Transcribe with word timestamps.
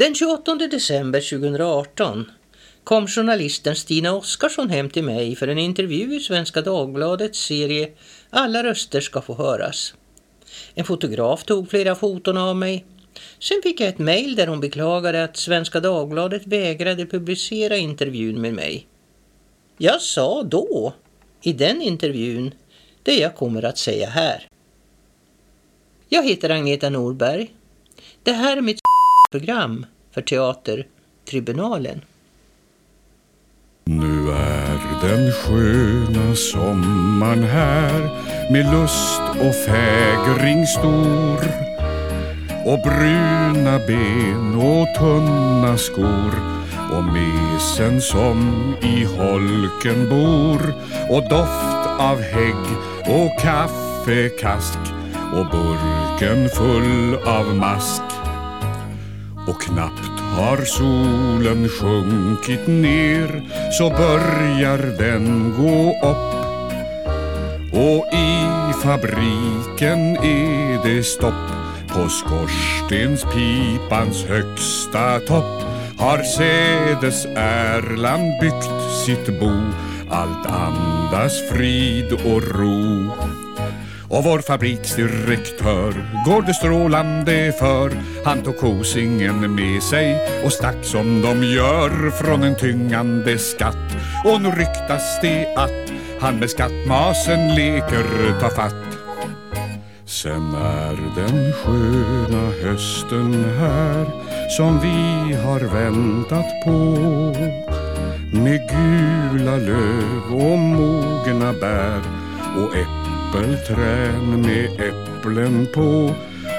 Den 0.00 0.14
28 0.14 0.54
december 0.70 1.20
2018 1.20 2.30
kom 2.84 3.06
journalisten 3.06 3.76
Stina 3.76 4.12
Oskarsson 4.16 4.70
hem 4.70 4.90
till 4.90 5.04
mig 5.04 5.36
för 5.36 5.48
en 5.48 5.58
intervju 5.58 6.16
i 6.16 6.20
Svenska 6.20 6.62
Dagbladets 6.62 7.38
serie 7.38 7.90
Alla 8.30 8.62
röster 8.62 9.00
ska 9.00 9.20
få 9.20 9.34
höras. 9.34 9.94
En 10.74 10.84
fotograf 10.84 11.44
tog 11.44 11.70
flera 11.70 11.94
foton 11.94 12.36
av 12.36 12.56
mig. 12.56 12.84
Sen 13.38 13.60
fick 13.62 13.80
jag 13.80 13.88
ett 13.88 13.98
mejl 13.98 14.34
där 14.34 14.46
hon 14.46 14.60
beklagade 14.60 15.24
att 15.24 15.36
Svenska 15.36 15.80
Dagbladet 15.80 16.46
vägrade 16.46 17.06
publicera 17.06 17.76
intervjun 17.76 18.40
med 18.40 18.54
mig. 18.54 18.86
Jag 19.78 20.00
sa 20.00 20.42
då, 20.42 20.92
i 21.42 21.52
den 21.52 21.82
intervjun, 21.82 22.54
det 23.02 23.14
jag 23.14 23.36
kommer 23.36 23.64
att 23.64 23.78
säga 23.78 24.08
här. 24.08 24.48
Jag 26.08 26.28
heter 26.28 26.50
Agneta 26.50 26.90
Norberg. 26.90 27.54
Det 28.22 28.32
här 28.32 28.56
är 28.56 28.60
mitt 28.60 28.79
program 29.30 29.86
för 30.10 30.22
Teatertribunalen. 30.22 32.00
Nu 33.84 34.30
är 34.30 34.78
den 35.02 35.32
sköna 35.32 36.34
sommaren 36.34 37.42
här 37.42 38.00
med 38.52 38.72
lust 38.72 39.22
och 39.30 39.54
fägring 39.54 40.66
stor. 40.66 41.38
Och 42.64 42.78
bruna 42.78 43.78
ben 43.86 44.54
och 44.54 44.94
tunna 44.98 45.78
skor 45.78 46.32
och 46.92 47.04
mesen 47.04 48.00
som 48.00 48.74
i 48.82 49.04
holken 49.04 50.08
bor. 50.08 50.74
Och 51.10 51.22
doft 51.28 52.00
av 52.00 52.20
hägg 52.20 52.66
och 53.06 53.40
kaffekask 53.40 54.78
och 55.32 55.46
burken 55.46 56.48
full 56.48 57.14
av 57.28 57.56
mask 57.56 58.09
och 59.50 59.62
knappt 59.62 60.20
har 60.20 60.64
solen 60.64 61.68
sjunkit 61.68 62.66
ner 62.66 63.42
så 63.72 63.90
börjar 63.90 64.78
den 64.98 65.54
gå 65.56 65.90
upp. 66.10 66.34
Och 67.72 68.06
i 68.12 68.48
fabriken 68.82 70.16
är 70.16 70.82
det 70.84 71.02
stopp. 71.02 71.50
På 71.88 72.08
skorstenspipans 72.08 74.24
högsta 74.24 75.20
topp 75.20 75.62
har 75.98 76.22
Sädes 76.22 77.26
Erland 77.36 78.40
byggt 78.40 78.70
sitt 79.06 79.40
bo. 79.40 79.52
Allt 80.10 80.46
andas 80.46 81.48
frid 81.50 82.12
och 82.12 82.42
ro 82.42 83.10
och 84.10 84.24
vår 84.24 84.38
fabriksdirektör 84.38 85.94
går 86.26 86.42
det 86.42 86.54
strålande 86.54 87.52
för. 87.58 87.92
Han 88.24 88.42
tog 88.42 88.58
kosingen 88.58 89.54
med 89.54 89.82
sig 89.82 90.16
och 90.44 90.52
stack 90.52 90.84
som 90.84 91.22
de 91.22 91.44
gör 91.44 92.10
från 92.10 92.42
en 92.42 92.56
tyngande 92.56 93.38
skatt. 93.38 93.96
Och 94.24 94.42
nu 94.42 94.48
ryktas 94.48 95.20
det 95.22 95.54
att 95.56 95.92
han 96.20 96.38
med 96.38 96.50
skattmasen 96.50 97.54
leker 97.54 98.40
ta 98.40 98.50
fatt. 98.50 98.74
Sen 100.04 100.54
är 100.54 100.96
den 101.16 101.52
sköna 101.52 102.50
hösten 102.62 103.44
här 103.58 104.06
som 104.56 104.80
vi 104.80 105.34
har 105.34 105.60
väntat 105.60 106.64
på. 106.64 106.80
Med 108.38 108.60
gula 108.70 109.56
löv 109.56 110.34
och 110.34 110.58
mogna 110.58 111.52
bär 111.52 112.00
och 112.56 112.76
äpplen 112.76 113.09
äppelträn 113.30 114.40
med 114.40 114.80
äpplen 114.80 115.66
på 115.74 116.14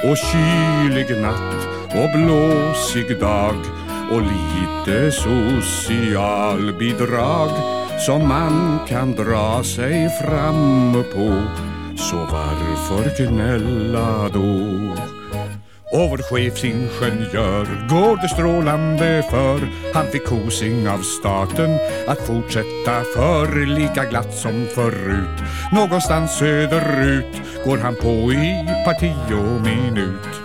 och 0.10 0.18
kylig 0.18 1.18
natt 1.18 1.68
och 1.88 2.10
blåsig 2.16 3.20
dag 3.20 3.56
och 4.12 4.22
lite 4.22 5.12
socialbidrag 5.12 7.50
som 8.00 8.28
man 8.28 8.80
kan 8.88 9.16
dra 9.16 9.64
sig 9.64 10.10
fram 10.10 10.94
på 11.14 11.44
så 11.98 12.18
varför 12.18 13.18
gnälla 13.18 14.30
då? 14.34 14.72
Och 15.92 16.10
vår 16.10 16.18
chefsingenjör 16.18 17.88
går 17.90 18.22
det 18.22 18.30
strålande 18.30 19.24
för. 19.30 19.60
Han 19.94 20.08
fick 20.08 20.26
kosing 20.26 20.90
av 20.90 20.98
staten 20.98 21.78
att 22.08 22.28
fortsätta 22.28 23.04
för. 23.16 23.66
Lika 23.66 24.06
glatt 24.06 24.34
som 24.34 24.68
förut 24.76 25.38
Någonstans 25.72 26.38
söderut 26.38 27.42
går 27.66 27.78
han 27.78 27.96
på 27.96 28.32
i 28.34 28.66
parti 28.86 29.16
och 29.28 29.62
minut. 29.62 30.42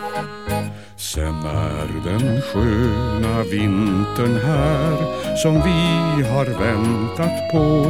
Sen 0.97 1.45
är 1.45 1.89
den 2.05 2.43
sköna 2.43 3.43
vintern 3.43 4.41
här 4.45 4.97
som 5.37 5.55
vi 5.55 6.23
har 6.29 6.45
väntat 6.45 7.51
på. 7.53 7.85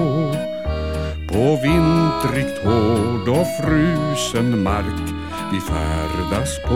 På 1.29 1.59
vintrigt 1.63 2.65
hård 2.65 3.29
och 3.29 3.47
frusen 3.61 4.63
mark 4.63 5.16
vi 5.53 5.61
färdas 5.61 6.59
på 6.69 6.75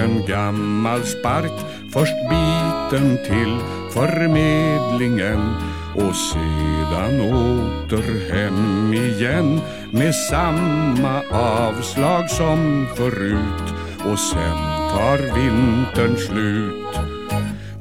en 0.00 0.26
gammal 0.26 1.02
spark. 1.04 1.52
Först 1.92 2.14
biten 2.30 3.18
till 3.24 3.58
förmedlingen 3.92 5.54
och 5.94 6.16
sedan 6.16 7.20
åter 7.20 8.32
hem 8.32 8.92
igen. 8.94 9.60
Med 9.90 10.14
samma 10.14 11.22
avslag 11.30 12.30
som 12.30 12.86
förut. 12.96 13.74
Och 14.04 14.18
sen 14.18 14.58
tar 14.90 15.18
vintern 15.18 16.16
slut 16.16 17.09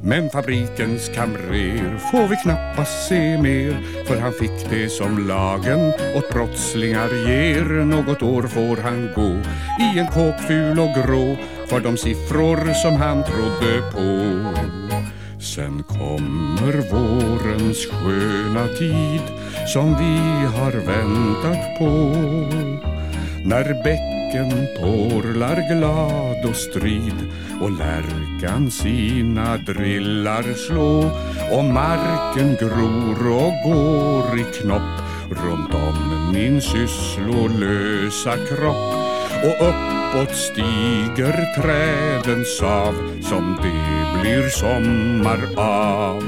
men 0.04 0.30
fabrikens 0.30 1.10
kamrer 1.16 1.98
får 2.12 2.28
vi 2.28 2.36
knappast 2.36 3.08
se 3.08 3.42
mer 3.42 4.06
för 4.08 4.18
han 4.18 4.34
fick 4.34 4.70
det 4.70 4.90
som 4.90 5.28
lagen 5.28 5.94
åt 6.16 6.30
brottslingar 6.30 7.10
ger. 7.28 7.64
Något 7.86 8.24
år 8.24 8.44
får 8.44 8.78
han 8.78 9.10
gå 9.16 9.30
i 9.84 10.00
en 10.00 10.08
kåk 10.08 10.40
ful 10.48 10.80
och 10.80 10.96
grå 10.96 11.38
för 11.68 11.80
de 11.80 11.98
siffror 11.98 12.74
som 12.74 12.96
han 12.96 13.24
trodde 13.24 13.82
på. 13.92 14.40
Sen 15.42 15.84
kommer 15.84 16.74
vårens 16.92 17.86
sköna 17.86 18.68
tid 18.68 19.22
som 19.74 19.90
vi 19.90 20.46
har 20.58 20.72
väntat 20.72 21.80
på 21.80 22.89
när 23.44 23.84
bäcken 23.84 24.68
porlar 24.80 25.76
glad 25.76 26.46
och 26.50 26.56
strid 26.56 27.16
och 27.62 27.72
lärkan 27.72 28.72
sina 28.72 29.58
drillar 29.58 30.54
slå 30.68 31.12
och 31.58 31.64
marken 31.64 32.56
gror 32.60 33.28
och 33.32 33.54
går 33.72 34.40
i 34.40 34.44
knopp 34.44 35.02
runt 35.30 35.74
om 35.74 36.32
min 36.34 36.62
sysslolösa 36.62 38.34
kropp 38.38 38.94
och 39.44 39.68
uppåt 39.68 40.36
stiger 40.36 41.62
trädens 41.62 42.58
sav 42.58 42.94
som 43.22 43.58
det 43.62 44.22
blir 44.22 44.50
sommar 44.50 45.40
av. 45.58 46.24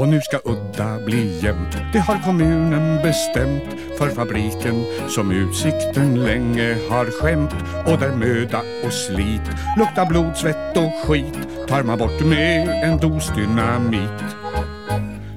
Och 0.00 0.08
nu 0.08 0.20
ska 0.20 0.38
udda 0.44 1.04
bli 1.04 1.40
jämnt, 1.42 1.76
det 1.92 1.98
har 1.98 2.18
kommunen 2.24 3.02
bestämt. 3.02 3.64
För 3.98 4.08
fabriken 4.08 4.84
som 5.08 5.30
utsikten 5.30 6.24
länge 6.24 6.76
har 6.90 7.06
skämt. 7.06 7.54
Och 7.86 7.98
där 7.98 8.16
möda 8.16 8.58
och 8.84 8.92
slit. 8.92 9.42
Luktar 9.78 10.06
blod, 10.06 10.36
svett 10.36 10.76
och 10.76 10.92
skit. 11.06 11.38
Tar 11.68 11.82
man 11.82 11.98
bort 11.98 12.20
med 12.20 12.68
en 12.84 12.98
dos 12.98 13.32
dynamit. 13.36 14.24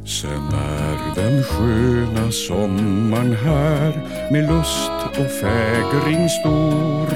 Sen 0.05 0.47
är 0.53 1.15
den 1.15 1.43
sköna 1.43 2.31
sommaren 2.31 3.35
här. 3.35 3.91
Med 4.31 4.47
lust 4.51 5.19
och 5.19 5.31
fägring 5.41 6.29
stor. 6.29 7.07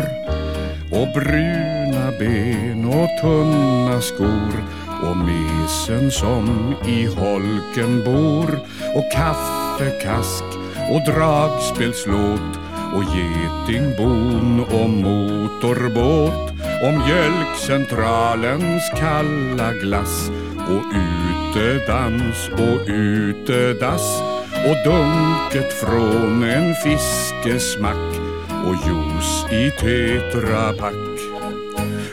Och 0.92 1.08
bruna 1.14 2.12
ben 2.20 2.86
och 2.86 3.10
tunna 3.22 4.02
skor 4.02 4.87
och 5.04 5.18
mesen 5.18 6.12
som 6.12 6.76
i 6.86 7.06
holken 7.06 8.04
bor. 8.06 8.60
Och 8.96 9.12
kaffekask 9.12 10.44
och 10.92 11.14
dragspelslåt. 11.14 12.60
Och 12.94 13.04
getingbon 13.04 14.66
och 14.72 14.90
motorbåt. 14.90 16.52
Och 16.84 16.94
mjölkcentralens 17.08 18.84
kalla 18.96 19.74
glass. 19.74 20.32
Och 20.56 20.84
utedans 20.96 22.50
och 22.52 22.88
utedass. 22.88 24.22
Och 24.52 24.78
dunket 24.86 25.74
från 25.74 26.44
en 26.44 26.76
fiskesmack. 26.76 28.20
Och 28.66 28.76
juice 28.88 29.52
i 29.52 29.72
tetrapack. 29.80 30.94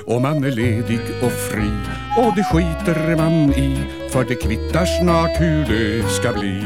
Och 0.04 0.22
man 0.22 0.44
är 0.44 0.50
ledig 0.50 1.00
och 1.22 1.32
fri 1.32 1.70
och 2.16 2.36
det 2.36 2.44
skiter 2.44 3.16
man 3.16 3.54
i 3.54 3.76
för 4.10 4.24
det 4.24 4.34
kvittar 4.34 4.86
snart 4.86 5.40
hur 5.40 5.64
det 5.64 6.08
ska 6.08 6.32
bli. 6.32 6.58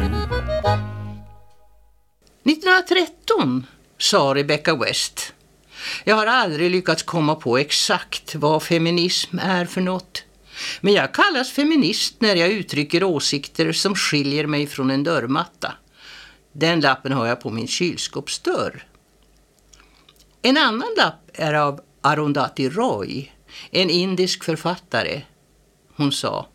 1913 2.45 3.67
sa 3.99 4.35
Rebecca 4.35 4.77
West. 4.77 5.33
Jag 6.05 6.17
har 6.17 6.27
aldrig 6.27 6.71
lyckats 6.71 7.03
komma 7.03 7.35
på 7.35 7.59
exakt 7.59 8.35
vad 8.35 8.63
feminism 8.63 9.39
är 9.39 9.65
för 9.65 9.81
något. 9.81 10.25
Men 10.81 10.93
jag 10.93 11.15
kallas 11.15 11.53
feminist 11.53 12.21
när 12.21 12.37
jag 12.37 12.49
uttrycker 12.49 13.05
åsikter 13.05 13.73
som 13.73 13.95
skiljer 13.95 14.47
mig 14.47 14.67
från 14.67 14.91
en 14.91 15.05
dörrmatta. 15.05 15.73
Den 16.53 16.81
lappen 16.81 17.13
har 17.13 17.27
jag 17.27 17.41
på 17.41 17.51
min 17.51 17.69
kylskåpsdörr. 17.69 18.85
En 20.43 20.57
annan 20.57 20.95
lapp 20.97 21.31
är 21.35 21.55
av 21.55 21.81
Arundhati 22.01 22.69
Roy, 22.69 23.33
en 23.71 23.91
indisk 23.91 24.45
författare. 24.45 25.23
Hon 25.99 26.13
sa 26.13 26.47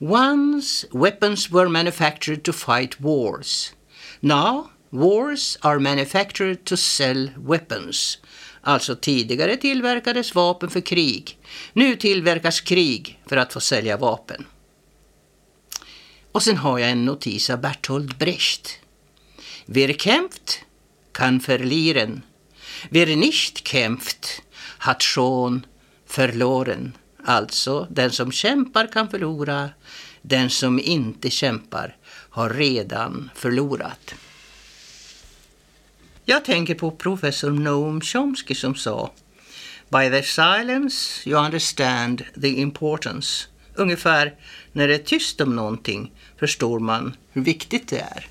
Once 0.00 0.86
weapons 0.92 1.50
were 1.50 1.68
manufactured 1.68 2.42
to 2.44 2.52
fight 2.52 3.00
wars. 3.00 3.74
Now 4.20 4.70
wars 4.90 5.58
are 5.60 5.78
manufactured 5.78 6.64
to 6.64 6.76
sell 6.76 7.30
weapons. 7.36 8.18
Alltså 8.60 8.96
tidigare 8.96 9.56
tillverkades 9.56 10.34
vapen 10.34 10.70
för 10.70 10.80
krig. 10.80 11.38
Nu 11.72 11.96
tillverkas 11.96 12.60
krig 12.60 13.20
för 13.26 13.36
att 13.36 13.52
få 13.52 13.60
sälja 13.60 13.96
vapen. 13.96 14.46
Och 16.32 16.42
sen 16.42 16.56
har 16.56 16.78
jag 16.78 16.90
en 16.90 17.04
notis 17.04 17.50
av 17.50 17.60
Bertolt 17.60 18.18
Brecht. 18.18 18.78
Wir 19.66 19.92
kämpft 19.92 20.60
kan 21.12 21.38
verlieren. 21.38 22.22
Wir 22.90 23.16
nicht 23.16 23.68
kämpft 23.68 24.42
hat 24.78 25.02
schon 25.02 25.66
verloren. 26.16 26.92
Alltså, 27.24 27.86
den 27.90 28.10
som 28.10 28.32
kämpar 28.32 28.86
kan 28.86 29.08
förlora. 29.08 29.70
Den 30.22 30.50
som 30.50 30.78
inte 30.78 31.30
kämpar 31.30 31.96
har 32.30 32.50
redan 32.50 33.30
förlorat. 33.34 34.14
Jag 36.24 36.44
tänker 36.44 36.74
på 36.74 36.90
professor 36.90 37.50
Noam 37.50 38.00
Chomsky 38.00 38.54
som 38.54 38.74
sa 38.74 39.10
By 39.88 40.10
their 40.10 40.22
silence 40.22 41.28
you 41.28 41.44
understand 41.46 42.24
the 42.42 42.48
importance. 42.48 43.48
Ungefär 43.74 44.34
när 44.72 44.88
det 44.88 44.94
är 44.94 44.98
tyst 44.98 45.40
om 45.40 45.56
någonting 45.56 46.12
förstår 46.38 46.78
man 46.78 47.16
hur 47.32 47.42
viktigt 47.42 47.88
det 47.88 47.98
är. 47.98 48.26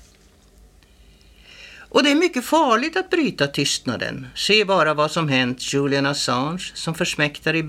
Och 1.92 2.02
det 2.02 2.10
är 2.10 2.14
mycket 2.14 2.44
farligt 2.44 2.96
att 2.96 3.10
bryta 3.10 3.46
tystnaden. 3.46 4.26
Se 4.34 4.64
bara 4.64 4.94
vad 4.94 5.10
som 5.10 5.28
hänt 5.28 5.72
Julian 5.72 6.06
Assange 6.06 6.72
som 6.74 6.94
försmäktar 6.94 7.54
i 7.54 7.62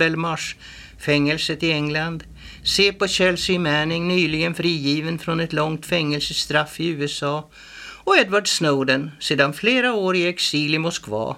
fängelset 1.04 1.64
i 1.64 1.72
England. 1.72 2.24
Se 2.64 2.94
på 2.94 3.08
Chelsea 3.08 3.60
Manning, 3.60 4.08
nyligen 4.08 4.56
frigiven 4.56 5.20
från 5.20 5.40
ett 5.40 5.54
långt 5.54 5.86
fängelsestraff 5.86 6.80
i 6.80 6.88
USA. 6.88 7.50
Och 8.06 8.18
Edward 8.18 8.48
Snowden, 8.48 9.12
sedan 9.20 9.54
flera 9.54 9.94
år 9.94 10.16
i 10.16 10.28
exil 10.28 10.76
i 10.76 10.80
Moskva. 10.80 11.36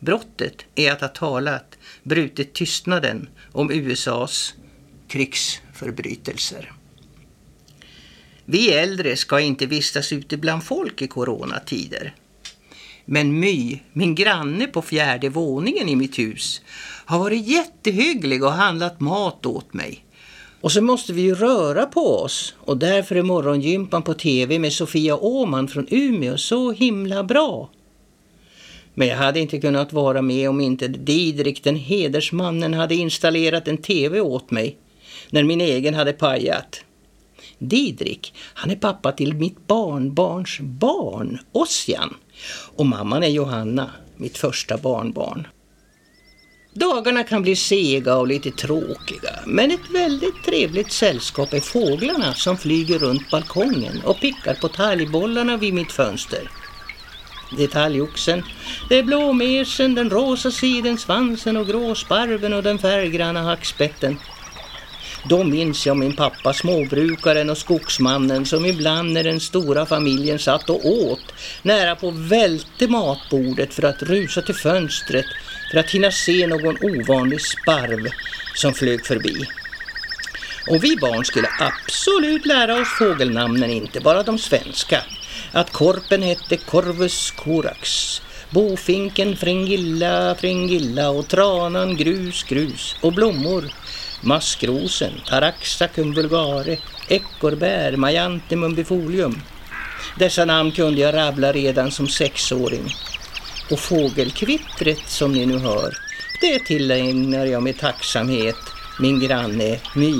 Brottet 0.00 0.64
är 0.74 0.92
att 0.92 1.00
ha 1.00 1.08
talat, 1.08 1.78
brutit 2.02 2.54
tystnaden 2.54 3.28
om 3.52 3.70
USAs 3.70 4.54
krigsförbrytelser. 5.08 6.72
Vi 8.44 8.72
äldre 8.72 9.16
ska 9.16 9.40
inte 9.40 9.66
vistas 9.66 10.12
ute 10.12 10.36
bland 10.36 10.64
folk 10.64 11.02
i 11.02 11.06
coronatider. 11.06 12.14
Men 13.04 13.40
My, 13.40 13.80
min 13.92 14.14
granne 14.14 14.66
på 14.66 14.82
fjärde 14.82 15.28
våningen 15.28 15.88
i 15.88 15.96
mitt 15.96 16.18
hus, 16.18 16.62
har 17.06 17.18
varit 17.18 17.46
jättehygglig 17.46 18.44
och 18.44 18.52
handlat 18.52 19.00
mat 19.00 19.46
åt 19.46 19.74
mig. 19.74 20.04
Och 20.60 20.72
så 20.72 20.82
måste 20.82 21.12
vi 21.12 21.22
ju 21.22 21.34
röra 21.34 21.86
på 21.86 22.16
oss 22.16 22.54
och 22.58 22.76
därför 22.76 23.16
är 23.16 23.22
morgongympan 23.22 24.02
på 24.02 24.14
tv 24.14 24.58
med 24.58 24.72
Sofia 24.72 25.16
Åman 25.16 25.68
från 25.68 25.86
Umeå 25.90 26.36
så 26.36 26.72
himla 26.72 27.24
bra. 27.24 27.70
Men 28.94 29.08
jag 29.08 29.16
hade 29.16 29.40
inte 29.40 29.60
kunnat 29.60 29.92
vara 29.92 30.22
med 30.22 30.48
om 30.48 30.60
inte 30.60 30.88
Didrik, 30.88 31.64
den 31.64 31.76
hedersmannen, 31.76 32.74
hade 32.74 32.94
installerat 32.94 33.68
en 33.68 33.78
tv 33.78 34.20
åt 34.20 34.50
mig 34.50 34.76
när 35.30 35.44
min 35.44 35.60
egen 35.60 35.94
hade 35.94 36.12
pajat. 36.12 36.80
Didrik, 37.58 38.34
han 38.54 38.70
är 38.70 38.76
pappa 38.76 39.12
till 39.12 39.34
mitt 39.34 39.66
barnbarns 39.66 40.60
barn, 40.60 41.38
Ossian. 41.52 42.14
Och 42.76 42.86
mamman 42.86 43.22
är 43.22 43.28
Johanna, 43.28 43.90
mitt 44.16 44.38
första 44.38 44.76
barnbarn. 44.76 45.46
Dagarna 46.78 47.24
kan 47.24 47.42
bli 47.42 47.56
sega 47.56 48.16
och 48.16 48.26
lite 48.26 48.50
tråkiga, 48.50 49.30
men 49.46 49.70
ett 49.70 49.90
väldigt 49.90 50.44
trevligt 50.44 50.92
sällskap 50.92 51.52
är 51.52 51.60
fåglarna 51.60 52.34
som 52.34 52.56
flyger 52.56 52.98
runt 52.98 53.30
balkongen 53.30 54.02
och 54.04 54.20
pickar 54.20 54.54
på 54.54 54.68
talgbollarna 54.68 55.56
vid 55.56 55.74
mitt 55.74 55.92
fönster. 55.92 56.50
Det 57.56 57.64
är 57.64 57.68
talgoxen, 57.68 58.42
det 58.88 58.98
är 58.98 59.02
blåmesen, 59.02 59.94
den 59.94 60.10
rosa 60.10 60.50
sidensvansen 60.50 61.56
och 61.56 61.66
gråsparven 61.66 62.52
och 62.52 62.62
den 62.62 62.78
färggranna 62.78 63.42
hackspetten. 63.42 64.18
Då 65.28 65.44
minns 65.44 65.86
jag 65.86 65.96
min 65.96 66.16
pappa, 66.16 66.52
småbrukaren 66.52 67.50
och 67.50 67.58
skogsmannen 67.58 68.46
som 68.46 68.66
ibland 68.66 69.12
när 69.12 69.24
den 69.24 69.40
stora 69.40 69.86
familjen 69.86 70.38
satt 70.38 70.70
och 70.70 70.86
åt 70.86 71.32
nära 71.62 71.96
på 71.96 72.10
välte 72.10 72.88
matbordet 72.88 73.74
för 73.74 73.82
att 73.82 74.02
rusa 74.02 74.42
till 74.42 74.54
fönstret 74.54 75.26
för 75.76 75.80
att 75.80 75.90
hinna 75.90 76.10
se 76.10 76.46
någon 76.46 76.76
ovanlig 76.80 77.40
sparv 77.40 78.08
som 78.54 78.74
flög 78.74 79.06
förbi. 79.06 79.46
Och 80.70 80.84
vi 80.84 80.96
barn 80.96 81.24
skulle 81.24 81.48
absolut 81.60 82.46
lära 82.46 82.80
oss 82.80 82.88
fågelnamnen, 82.98 83.70
inte 83.70 84.00
bara 84.00 84.22
de 84.22 84.38
svenska. 84.38 85.02
Att 85.52 85.72
korpen 85.72 86.22
hette 86.22 86.56
Corvus 86.56 87.30
corax, 87.30 88.22
bofinken 88.50 89.36
Fringilla 89.36 90.34
Fringilla 90.34 91.10
och 91.10 91.28
tranan 91.28 91.96
Grus 91.96 92.42
Grus 92.42 92.96
och 93.00 93.12
blommor 93.12 93.64
maskrosen, 94.20 95.12
Taraxacum 95.28 96.14
vulgare, 96.14 96.76
ekorrbär, 97.08 97.96
Majantemum 97.96 98.74
bifolium. 98.74 99.42
Dessa 100.18 100.44
namn 100.44 100.72
kunde 100.72 101.00
jag 101.00 101.14
rabbla 101.14 101.52
redan 101.52 101.90
som 101.90 102.08
sexåring. 102.08 102.94
Och 103.70 103.78
fågelkvittret 103.78 105.08
som 105.08 105.32
ni 105.32 105.46
nu 105.46 105.58
hör, 105.58 105.92
det 106.40 106.58
tillägnar 106.58 107.46
jag 107.46 107.62
med 107.62 107.78
tacksamhet 107.78 108.56
min 109.00 109.20
granne 109.20 109.80
My. 109.94 110.14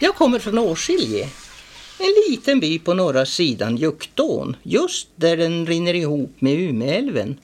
Jag 0.00 0.14
kommer 0.14 0.38
från 0.38 0.58
Åskilje 0.58 1.28
en 1.98 2.14
liten 2.30 2.60
by 2.60 2.78
på 2.78 2.94
norra 2.94 3.26
sidan 3.26 3.76
Juktån, 3.76 4.56
just 4.62 5.08
där 5.16 5.36
den 5.36 5.66
rinner 5.66 5.94
ihop 5.94 6.36
med 6.38 6.60
Umeälven. 6.60 7.40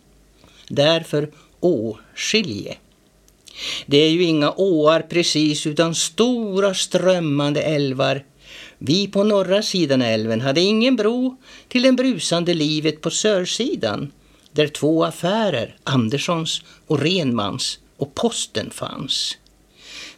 Därför 0.68 1.30
Åskilje. 1.61 2.76
Det 3.87 3.96
är 3.96 4.11
ju 4.11 4.23
inga 4.23 4.52
åar 4.52 5.00
precis 5.00 5.66
utan 5.66 5.94
stora 5.94 6.75
strömmande 6.75 7.62
älvar. 7.62 8.25
Vi 8.78 9.09
på 9.09 9.25
norra 9.25 9.62
sidan 9.62 10.02
älven 10.02 10.40
hade 10.40 10.61
ingen 10.61 10.97
bro 10.97 11.37
till 11.68 11.83
det 11.83 11.92
brusande 11.92 12.54
livet 12.54 13.00
på 13.00 13.11
sörsidan 13.11 14.12
där 14.52 14.68
två 14.68 15.04
affärer, 15.04 15.76
Anderssons 15.85 16.62
och 16.87 17.00
Renmans 17.00 17.78
och 17.97 18.14
posten 18.14 18.71
fanns. 18.71 19.37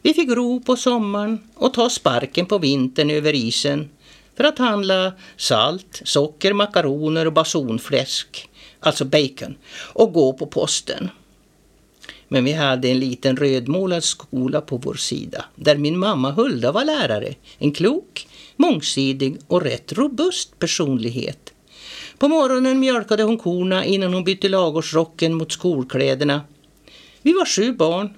Vi 0.03 0.15
fick 0.15 0.31
ro 0.31 0.61
på 0.61 0.77
sommaren 0.77 1.39
och 1.55 1.75
ta 1.75 1.91
sparken 1.91 2.47
på 2.47 2.59
vintern 2.59 3.11
över 3.11 3.35
isen 3.35 3.89
för 4.37 4.45
att 4.45 4.59
handla 4.59 5.13
salt, 5.37 6.03
socker, 6.05 6.53
makaroner 6.53 7.27
och 7.27 7.33
basonfläsk, 7.33 8.49
alltså 8.81 9.05
bacon, 9.05 9.57
och 9.93 10.13
gå 10.13 10.33
på 10.33 10.47
posten. 10.47 11.11
Men 12.29 12.45
vi 12.45 12.53
hade 12.53 12.89
en 12.89 12.99
liten 12.99 13.37
rödmålad 13.37 14.05
skola 14.05 14.61
på 14.61 14.77
vår 14.77 14.95
sida 14.95 15.45
där 15.55 15.77
min 15.77 15.99
mamma 15.99 16.31
Hulda 16.31 16.73
var 16.73 16.85
lärare. 16.85 17.35
En 17.59 17.73
klok, 17.73 18.28
mångsidig 18.59 19.37
och 19.47 19.63
rätt 19.63 19.93
robust 19.93 20.59
personlighet. 20.59 21.53
På 22.19 22.29
morgonen 22.29 22.81
mjölkade 22.81 23.23
hon 23.23 23.39
korna 23.39 23.85
innan 23.85 24.15
hon 24.15 24.25
bytte 24.25 24.49
lagårsrocken 24.49 25.35
mot 25.35 25.53
skolkläderna. 25.53 26.41
Vi 27.23 27.33
var 27.33 27.47
sju 27.47 27.73
barn. 27.73 28.11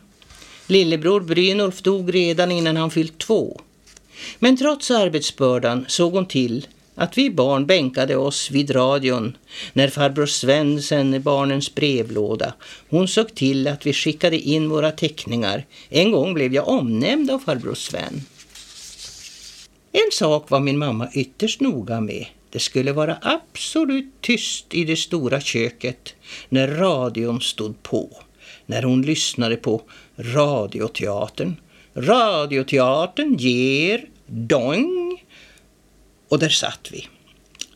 Lillebror 0.67 1.21
Brynolf 1.21 1.83
dog 1.83 2.15
redan 2.15 2.53
innan 2.53 2.77
han 2.77 2.91
fyllt 2.91 3.19
två. 3.19 3.61
Men 4.39 4.57
trots 4.57 4.91
arbetsbördan 4.91 5.85
såg 5.89 6.13
hon 6.13 6.27
till 6.27 6.67
att 6.95 7.19
vi 7.19 7.31
barn 7.31 7.67
bänkade 7.67 8.17
oss 8.17 8.51
vid 8.51 8.75
radion 8.75 9.37
när 9.73 9.89
farbror 9.89 10.27
Sven 10.27 10.83
sände 10.83 11.21
barnens 11.21 11.75
brevlåda. 11.75 12.55
Hon 12.89 13.09
såg 13.09 13.35
till 13.35 13.69
att 13.69 13.87
vi 13.87 13.93
skickade 13.93 14.39
in 14.39 14.69
våra 14.69 14.91
teckningar. 14.91 15.65
En 15.89 16.13
gång 16.13 16.35
blev 16.35 16.55
jag 16.55 16.69
omnämnd 16.69 17.31
av 17.31 17.39
farbror 17.39 17.75
Sven. 17.75 18.23
En 19.93 20.11
sak 20.13 20.51
var 20.51 20.61
min 20.61 20.79
mamma 20.79 21.09
ytterst 21.15 21.61
noga 21.61 22.01
med. 22.01 22.27
Det 22.51 22.59
skulle 22.59 22.93
vara 22.93 23.19
absolut 23.23 24.13
tyst 24.21 24.75
i 24.75 24.85
det 24.85 24.97
stora 24.97 25.41
köket 25.41 26.15
när 26.49 26.69
radion 26.69 27.41
stod 27.41 27.83
på. 27.83 28.11
När 28.67 28.83
hon 28.83 29.03
lyssnade 29.03 29.57
på 29.57 29.83
Radioteatern 30.17 31.57
Radioteatern 31.95 33.37
ger 33.37 34.05
dong. 34.27 35.23
Och 36.29 36.39
där 36.39 36.49
satt 36.49 36.89
vi. 36.93 37.07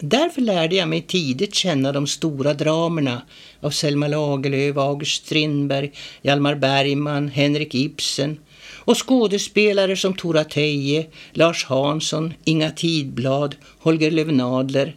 Därför 0.01 0.41
lärde 0.41 0.77
jag 0.77 0.89
mig 0.89 1.03
tidigt 1.03 1.55
känna 1.55 1.93
de 1.93 2.07
stora 2.07 2.55
dramerna 2.55 3.23
av 3.61 3.71
Selma 3.71 4.09
Lagerlöf, 4.09 4.77
August 4.77 5.27
Strindberg, 5.27 5.93
Hjalmar 6.23 6.55
Bergman, 6.55 7.29
Henrik 7.29 7.75
Ibsen 7.75 8.39
och 8.85 9.09
skådespelare 9.09 9.97
som 9.97 10.15
Tora 10.15 10.45
Teje, 10.45 11.07
Lars 11.33 11.65
Hansson, 11.65 12.35
Inga 12.45 12.71
Tidblad, 12.71 13.57
Holger 13.79 14.11
Lövnadler. 14.11 14.97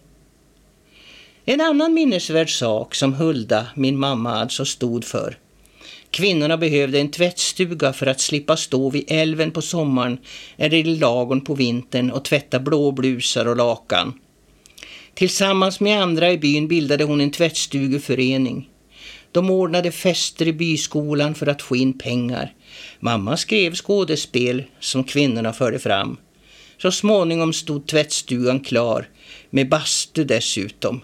En 1.45 1.61
annan 1.61 1.93
minnesvärd 1.93 2.49
sak 2.49 2.95
som 2.95 3.13
Hulda, 3.13 3.67
min 3.75 3.99
mamma 3.99 4.31
alltså, 4.31 4.65
stod 4.65 5.05
för. 5.05 5.37
Kvinnorna 6.11 6.57
behövde 6.57 6.99
en 6.99 7.11
tvättstuga 7.11 7.93
för 7.93 8.07
att 8.07 8.19
slippa 8.19 8.57
stå 8.57 8.89
vid 8.89 9.05
älven 9.07 9.51
på 9.51 9.61
sommaren 9.61 10.17
eller 10.57 10.77
i 10.77 10.83
lagon 10.83 11.41
på 11.41 11.55
vintern 11.55 12.11
och 12.11 12.25
tvätta 12.25 12.59
blåblusar 12.59 13.45
och 13.45 13.57
lakan. 13.57 14.13
Tillsammans 15.13 15.79
med 15.79 16.01
andra 16.01 16.31
i 16.31 16.37
byn 16.37 16.67
bildade 16.67 17.03
hon 17.03 17.21
en 17.21 17.31
tvättstugeförening. 17.31 18.69
De 19.31 19.49
ordnade 19.49 19.91
fester 19.91 20.47
i 20.47 20.53
byskolan 20.53 21.35
för 21.35 21.47
att 21.47 21.61
få 21.61 21.75
in 21.75 21.97
pengar. 21.97 22.53
Mamma 22.99 23.37
skrev 23.37 23.75
skådespel 23.75 24.63
som 24.79 25.03
kvinnorna 25.03 25.53
förde 25.53 25.79
fram. 25.79 26.17
Så 26.77 26.91
småningom 26.91 27.53
stod 27.53 27.87
tvättstugan 27.87 28.59
klar, 28.59 29.09
med 29.49 29.69
bastu 29.69 30.23
dessutom. 30.23 31.01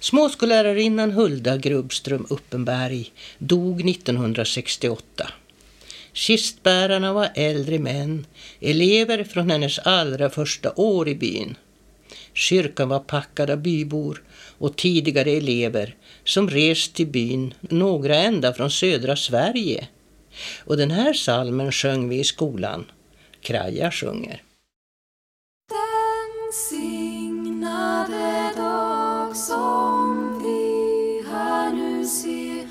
Småskollärarinnan 0.00 1.10
Hulda 1.10 1.56
Grubbström 1.56 2.26
Uppenberg 2.30 3.12
dog 3.38 3.90
1968. 3.90 5.28
Kistbärarna 6.12 7.12
var 7.12 7.30
äldre 7.34 7.78
män, 7.78 8.26
elever 8.60 9.24
från 9.24 9.50
hennes 9.50 9.78
allra 9.78 10.30
första 10.30 10.72
år 10.76 11.08
i 11.08 11.14
byn. 11.14 11.56
Kyrkan 12.34 12.88
var 12.88 12.98
packad 12.98 13.50
av 13.50 13.58
bybor 13.58 14.22
och 14.58 14.76
tidigare 14.76 15.30
elever 15.30 15.94
som 16.24 16.50
rest 16.50 16.94
till 16.94 17.06
byn, 17.06 17.54
några 17.60 18.16
ända 18.16 18.54
från 18.54 18.70
södra 18.70 19.16
Sverige. 19.16 19.88
Och 20.64 20.76
den 20.76 20.90
här 20.90 21.12
salmen 21.12 21.72
sjöng 21.72 22.08
vi 22.08 22.18
i 22.18 22.24
skolan. 22.24 22.84
Kraja 23.40 23.90
sjunger. 23.90 24.42
Den 25.68 26.52
signade 26.68 28.50
dag 28.56 29.36
som 29.36 30.42
vi 30.44 31.24
här 31.30 31.72
nu 31.72 32.06
ser 32.06 32.66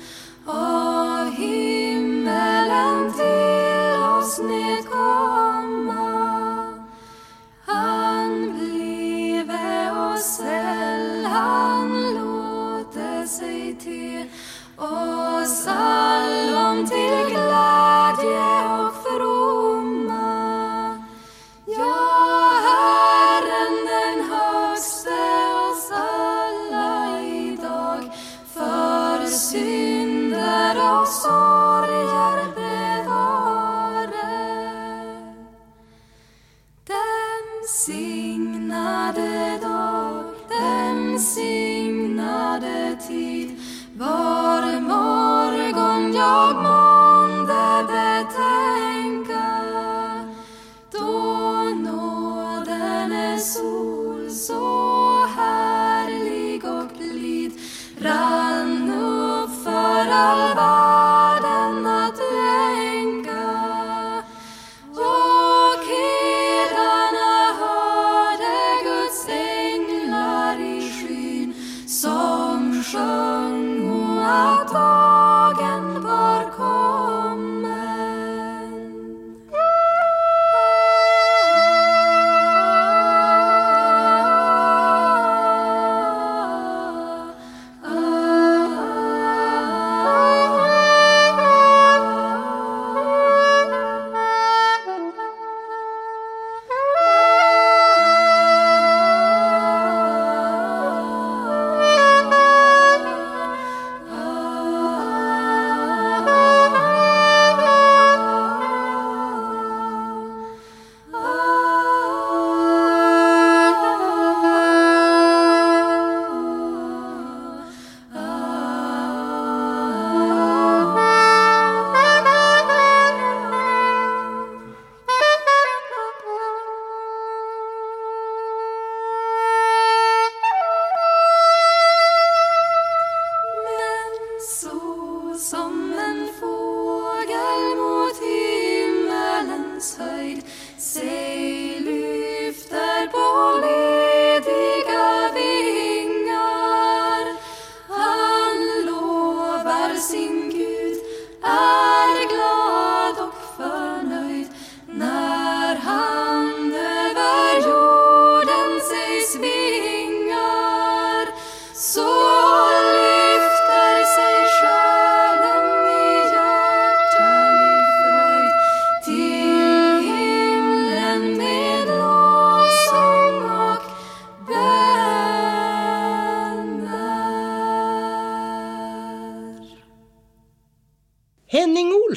av 0.46 1.34
himmelen 1.36 3.12
till 3.12 4.02
oss 4.02 4.38
nedkomma 4.38 5.51
oss 14.82 15.66
allom 15.66 16.86
till 16.86 17.26
glädje 17.28 18.64
och 18.78 18.94
fromma 19.02 20.42
Ja, 21.66 22.50
Herren 22.66 23.74
den 23.86 24.24
högste 24.30 25.20
oss 25.70 25.90
alla 25.92 27.20
idag. 27.22 28.12
För 28.54 29.26
synder 29.26 31.00
och 31.00 31.08
sorger 31.08 32.54
bevare. 32.54 33.92
Den 36.86 37.68
signade 37.68 39.58
dag, 39.62 40.24
den 40.48 41.20
signade 41.20 42.96
tid. 43.08 43.58
Var 43.96 44.61
så 54.46 55.26
härlig 55.36 56.64
och 56.64 56.88
blid. 56.98 57.52
Rann 57.98 58.90
upp 58.90 59.64
för 59.64 60.10
alla 60.10 60.51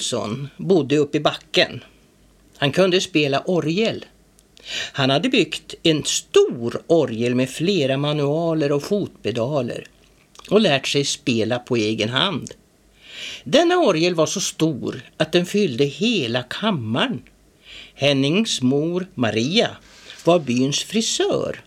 Olsson 0.05 0.49
bodde 0.57 0.97
uppe 0.97 1.17
i 1.17 1.21
backen. 1.21 1.83
Han 2.57 2.71
kunde 2.71 3.01
spela 3.01 3.39
orgel. 3.45 4.05
Han 4.91 5.09
hade 5.09 5.29
byggt 5.29 5.75
en 5.83 6.03
stor 6.03 6.81
orgel 6.87 7.35
med 7.35 7.49
flera 7.49 7.97
manualer 7.97 8.71
och 8.71 8.83
fotpedaler 8.83 9.85
och 10.49 10.61
lärt 10.61 10.87
sig 10.87 11.05
spela 11.05 11.59
på 11.59 11.75
egen 11.75 12.09
hand. 12.09 12.51
Denna 13.43 13.77
orgel 13.77 14.15
var 14.15 14.25
så 14.25 14.41
stor 14.41 15.01
att 15.17 15.31
den 15.31 15.45
fyllde 15.45 15.85
hela 15.85 16.43
kammaren. 16.43 17.21
Hennings 17.93 18.61
mor 18.61 19.07
Maria 19.13 19.77
var 20.25 20.39
byns 20.39 20.83
frisör. 20.83 21.63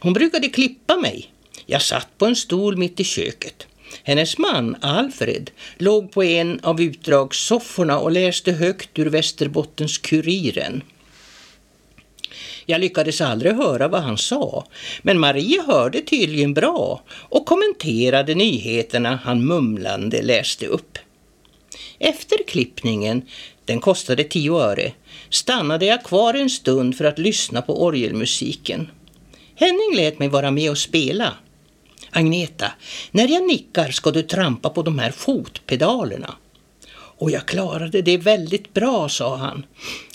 Hon 0.00 0.12
brukade 0.12 0.48
klippa 0.48 0.96
mig. 0.96 1.32
Jag 1.66 1.82
satt 1.82 2.18
på 2.18 2.26
en 2.26 2.36
stol 2.36 2.76
mitt 2.76 3.00
i 3.00 3.04
köket. 3.04 3.66
Hennes 4.08 4.38
man, 4.38 4.76
Alfred, 4.80 5.50
låg 5.78 6.12
på 6.12 6.24
en 6.24 6.60
av 6.62 6.80
utdragssofforna 6.80 7.98
och 7.98 8.10
läste 8.10 8.52
högt 8.52 8.98
ur 8.98 9.06
Västerbottens 9.06 9.98
Kuriren. 9.98 10.82
Jag 12.66 12.80
lyckades 12.80 13.20
aldrig 13.20 13.52
höra 13.52 13.88
vad 13.88 14.02
han 14.02 14.18
sa, 14.18 14.66
men 15.02 15.18
Maria 15.18 15.62
hörde 15.62 16.00
tydligen 16.00 16.54
bra 16.54 17.02
och 17.10 17.46
kommenterade 17.46 18.34
nyheterna 18.34 19.20
han 19.24 19.46
mumlande 19.46 20.22
läste 20.22 20.66
upp. 20.66 20.98
Efter 21.98 22.38
klippningen, 22.46 23.22
den 23.64 23.80
kostade 23.80 24.24
tio 24.24 24.52
öre, 24.52 24.92
stannade 25.30 25.86
jag 25.86 26.04
kvar 26.04 26.34
en 26.34 26.50
stund 26.50 26.96
för 26.96 27.04
att 27.04 27.18
lyssna 27.18 27.62
på 27.62 27.84
orgelmusiken. 27.84 28.90
Henning 29.54 29.96
lät 29.96 30.18
mig 30.18 30.28
vara 30.28 30.50
med 30.50 30.70
och 30.70 30.78
spela. 30.78 31.34
Agneta, 32.10 32.72
när 33.10 33.28
jag 33.28 33.46
nickar 33.46 33.90
ska 33.90 34.10
du 34.10 34.22
trampa 34.22 34.70
på 34.70 34.82
de 34.82 34.98
här 34.98 35.10
fotpedalerna. 35.10 36.34
Och 36.90 37.30
jag 37.30 37.46
klarade 37.46 38.02
det 38.02 38.16
väldigt 38.16 38.74
bra, 38.74 39.08
sa 39.08 39.36
han. 39.36 39.66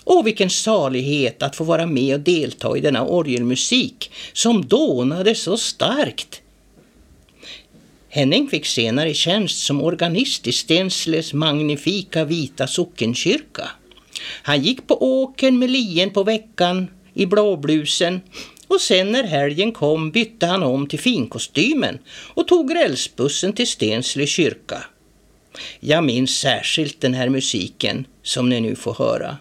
Åh, 0.05 0.23
vilken 0.23 0.49
salighet 0.49 1.43
att 1.43 1.55
få 1.55 1.63
vara 1.63 1.85
med 1.85 2.15
och 2.15 2.21
delta 2.21 2.77
i 2.77 2.81
denna 2.81 3.05
orgelmusik 3.05 4.11
som 4.33 4.65
dånade 4.65 5.35
så 5.35 5.57
starkt. 5.57 6.41
Henning 8.09 8.47
fick 8.47 8.65
senare 8.65 9.13
tjänst 9.13 9.65
som 9.65 9.81
organist 9.81 10.47
i 10.47 10.51
Stensles 10.51 11.33
magnifika 11.33 12.25
vita 12.25 12.67
sockenkyrka. 12.67 13.69
Han 14.43 14.61
gick 14.61 14.87
på 14.87 15.21
åkern 15.21 15.59
med 15.59 15.69
lien 15.69 16.09
på 16.09 16.23
veckan 16.23 16.87
i 17.13 17.25
blåblusen 17.25 18.21
och 18.73 18.81
sen 18.81 19.11
när 19.11 19.23
helgen 19.23 19.71
kom 19.71 20.11
bytte 20.11 20.45
han 20.45 20.63
om 20.63 20.87
till 20.87 20.99
finkostymen 20.99 21.99
och 22.33 22.47
tog 22.47 22.75
rälsbussen 22.75 23.53
till 23.53 23.67
Stensle 23.67 24.27
kyrka. 24.27 24.83
Jag 25.79 26.03
minns 26.03 26.39
särskilt 26.39 27.01
den 27.01 27.13
här 27.13 27.29
musiken 27.29 28.07
som 28.23 28.49
ni 28.49 28.61
nu 28.61 28.75
får 28.75 28.93
höra. 28.93 29.37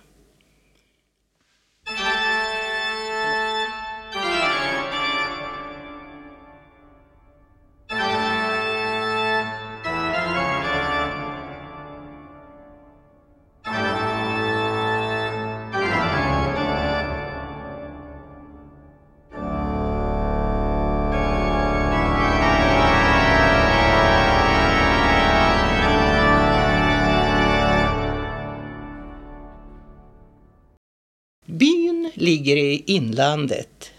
Ligger 32.33 32.57
i 32.57 32.85
inlandet 32.87 33.91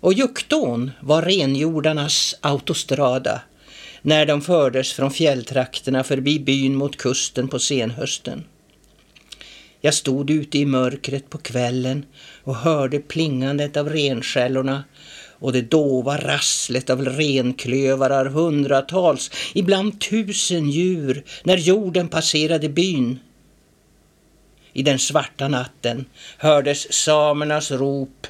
och 0.00 0.12
Juktån 0.12 0.90
var 1.00 1.22
renjordarnas 1.22 2.34
autostrada 2.40 3.40
när 4.02 4.26
de 4.26 4.40
fördes 4.40 4.92
från 4.92 5.10
fjälltrakterna 5.10 6.04
förbi 6.04 6.40
byn 6.40 6.74
mot 6.74 6.96
kusten 6.96 7.48
på 7.48 7.58
senhösten. 7.58 8.44
Jag 9.80 9.94
stod 9.94 10.30
ute 10.30 10.58
i 10.58 10.64
mörkret 10.64 11.30
på 11.30 11.38
kvällen 11.38 12.06
och 12.44 12.56
hörde 12.56 12.98
plingandet 12.98 13.76
av 13.76 13.88
renskällorna 13.88 14.84
och 15.40 15.52
det 15.52 15.70
dova 15.70 16.16
rasslet 16.16 16.90
av 16.90 17.04
renklövarar 17.04 18.26
hundratals, 18.26 19.30
ibland 19.54 20.00
tusen 20.00 20.70
djur 20.70 21.24
när 21.44 21.56
jorden 21.56 22.08
passerade 22.08 22.68
byn. 22.68 23.18
I 24.72 24.82
den 24.82 24.98
svarta 24.98 25.48
natten 25.48 26.04
hördes 26.38 26.92
samernas 26.92 27.70
rop. 27.70 28.26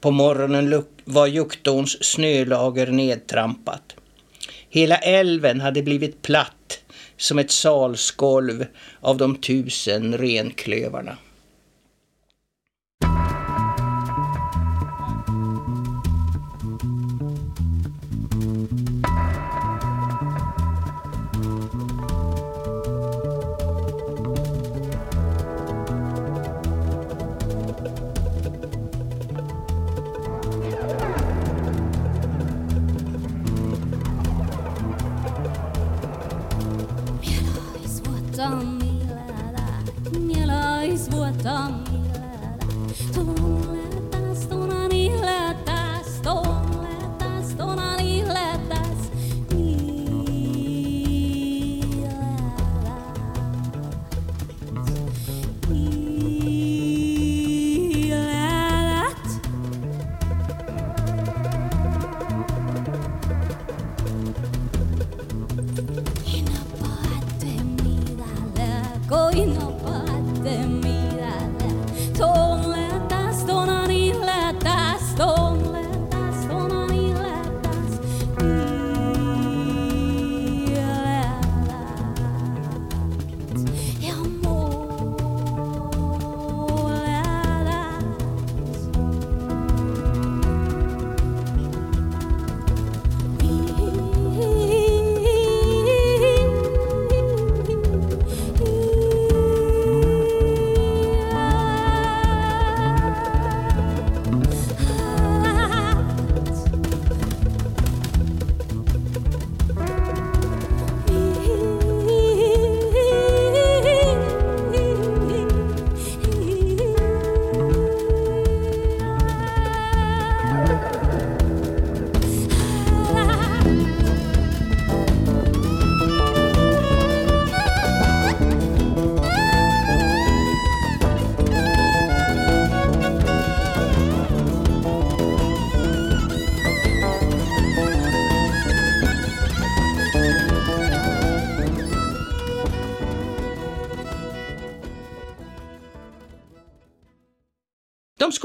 På 0.00 0.10
morgonen 0.10 0.84
var 1.04 1.26
Juktåns 1.26 2.04
snölager 2.04 2.86
nedtrampat. 2.86 3.96
Hela 4.68 4.96
älven 4.96 5.60
hade 5.60 5.82
blivit 5.82 6.22
platt 6.22 6.80
som 7.16 7.38
ett 7.38 7.50
salsgolv 7.50 8.66
av 9.00 9.16
de 9.16 9.36
tusen 9.36 10.18
renklövarna. 10.18 11.16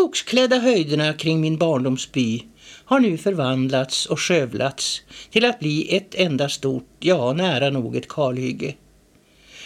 Skogsklädda 0.05 0.59
höjderna 0.59 1.13
kring 1.13 1.41
min 1.41 1.57
barndomsby 1.57 2.43
har 2.85 2.99
nu 2.99 3.17
förvandlats 3.17 4.05
och 4.05 4.19
skövlats 4.19 5.01
till 5.31 5.45
att 5.45 5.59
bli 5.59 5.95
ett 5.97 6.15
enda 6.15 6.49
stort, 6.49 6.89
ja 6.99 7.33
nära 7.33 7.69
nog 7.69 7.95
ett 7.95 8.07
kalhygge. 8.07 8.75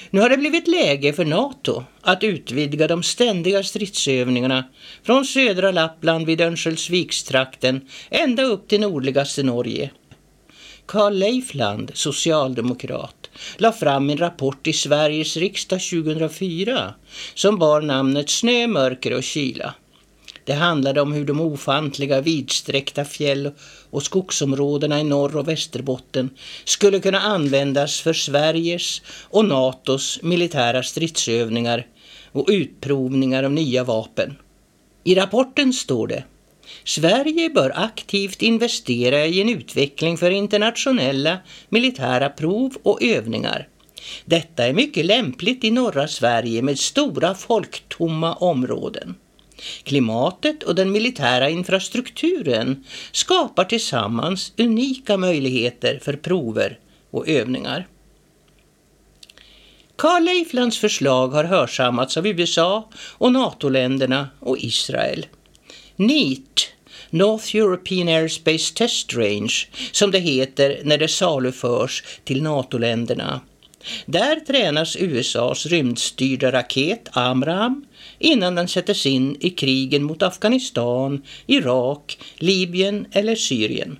Nu 0.10 0.21
har 0.21 0.30
det 0.30 0.38
blivit 0.38 0.67
läge 0.67 1.13
för 1.13 1.25
NATO 1.25 1.84
att 2.02 2.23
utvidga 2.23 2.88
de 2.88 3.04
ständiga 3.04 3.63
stridsövningarna 3.63 4.63
från 5.04 5.25
södra 5.25 5.71
Lappland 5.71 6.25
vid 6.25 6.41
Örnsköldsvikstrakten 6.41 7.82
ända 8.10 8.43
upp 8.43 8.67
till 8.67 8.82
nordligaste 8.82 9.43
Norge. 9.43 9.91
Karl 10.86 11.13
Leifland, 11.13 11.91
socialdemokrat, 11.93 13.30
la 13.58 13.71
fram 13.71 14.10
en 14.10 14.17
rapport 14.17 14.67
i 14.67 14.73
Sveriges 14.73 15.38
riksdag 15.38 15.80
2004 15.80 16.93
som 17.34 17.58
bar 17.58 17.82
namnet 17.82 18.30
Snö, 18.30 18.67
mörker 18.67 19.13
och 19.13 19.23
kyla. 19.23 19.73
Det 20.50 20.56
handlade 20.56 21.02
om 21.02 21.14
hur 21.14 21.26
de 21.26 21.42
ofantliga 21.42 22.22
vidsträckta 22.22 23.06
fjäll 23.06 23.52
och 23.90 24.04
skogsområdena 24.04 25.00
i 25.00 25.04
norr 25.04 25.38
och 25.38 25.48
Västerbotten 25.48 26.30
skulle 26.64 27.00
kunna 27.00 27.20
användas 27.20 28.02
för 28.02 28.14
Sveriges 28.14 29.02
och 29.24 29.46
NATOs 29.46 30.20
militära 30.24 30.84
stridsövningar 30.84 31.88
och 32.32 32.46
utprovningar 32.50 33.44
av 33.44 33.52
nya 33.52 33.84
vapen. 33.84 34.36
I 35.04 35.16
rapporten 35.16 35.74
står 35.74 36.08
det 36.08 36.24
Sverige 36.84 37.50
bör 37.50 37.72
aktivt 37.76 38.42
investera 38.42 39.26
i 39.26 39.42
en 39.42 39.50
utveckling 39.50 40.18
för 40.18 40.32
internationella 40.32 41.38
militära 41.70 42.30
prov 42.30 42.78
och 42.84 43.04
övningar. 43.04 43.68
Detta 44.26 44.68
är 44.68 44.74
mycket 44.74 45.06
lämpligt 45.06 45.64
i 45.64 45.72
norra 45.72 46.08
Sverige 46.08 46.62
med 46.62 46.80
stora 46.80 47.36
folktomma 47.36 48.34
områden. 48.34 49.16
Klimatet 49.84 50.63
och 50.63 50.76
den 50.76 50.91
militära 50.91 51.50
infrastrukturen 51.50 52.84
skapar 53.12 53.65
tillsammans 53.65 54.54
unika 54.58 55.17
möjligheter 55.17 56.00
för 56.04 56.13
prover 56.13 56.80
och 57.12 57.28
övningar. 57.28 57.88
Carl 59.95 60.24
Leiflands 60.24 60.78
förslag 60.78 61.28
har 61.28 61.43
hörsammats 61.43 62.17
av 62.17 62.28
USA 62.28 62.89
och 63.17 63.32
NATO-länderna 63.32 64.30
och 64.39 64.58
Israel. 64.60 65.26
NEAT, 65.95 66.69
North 67.10 67.56
European 67.56 68.08
Airspace 68.08 68.74
Test 68.74 69.13
Range, 69.13 69.67
som 69.91 70.12
det 70.12 70.19
heter 70.19 70.82
när 70.84 70.98
det 70.98 71.08
saluförs 71.08 72.04
till 72.24 72.43
NATO-länderna. 72.43 73.41
Där 74.06 74.36
tränas 74.36 74.95
USAs 75.00 75.65
rymdstyrda 75.65 76.52
raket 76.52 77.08
Amram 77.12 77.86
innan 78.20 78.56
den 78.56 78.68
sätts 78.68 79.06
in 79.06 79.38
i 79.40 79.50
krigen 79.50 80.04
mot 80.04 80.24
Afghanistan, 80.24 81.24
Irak, 81.48 82.20
Libyen 82.36 83.06
eller 83.12 83.36
Syrien. 83.36 84.00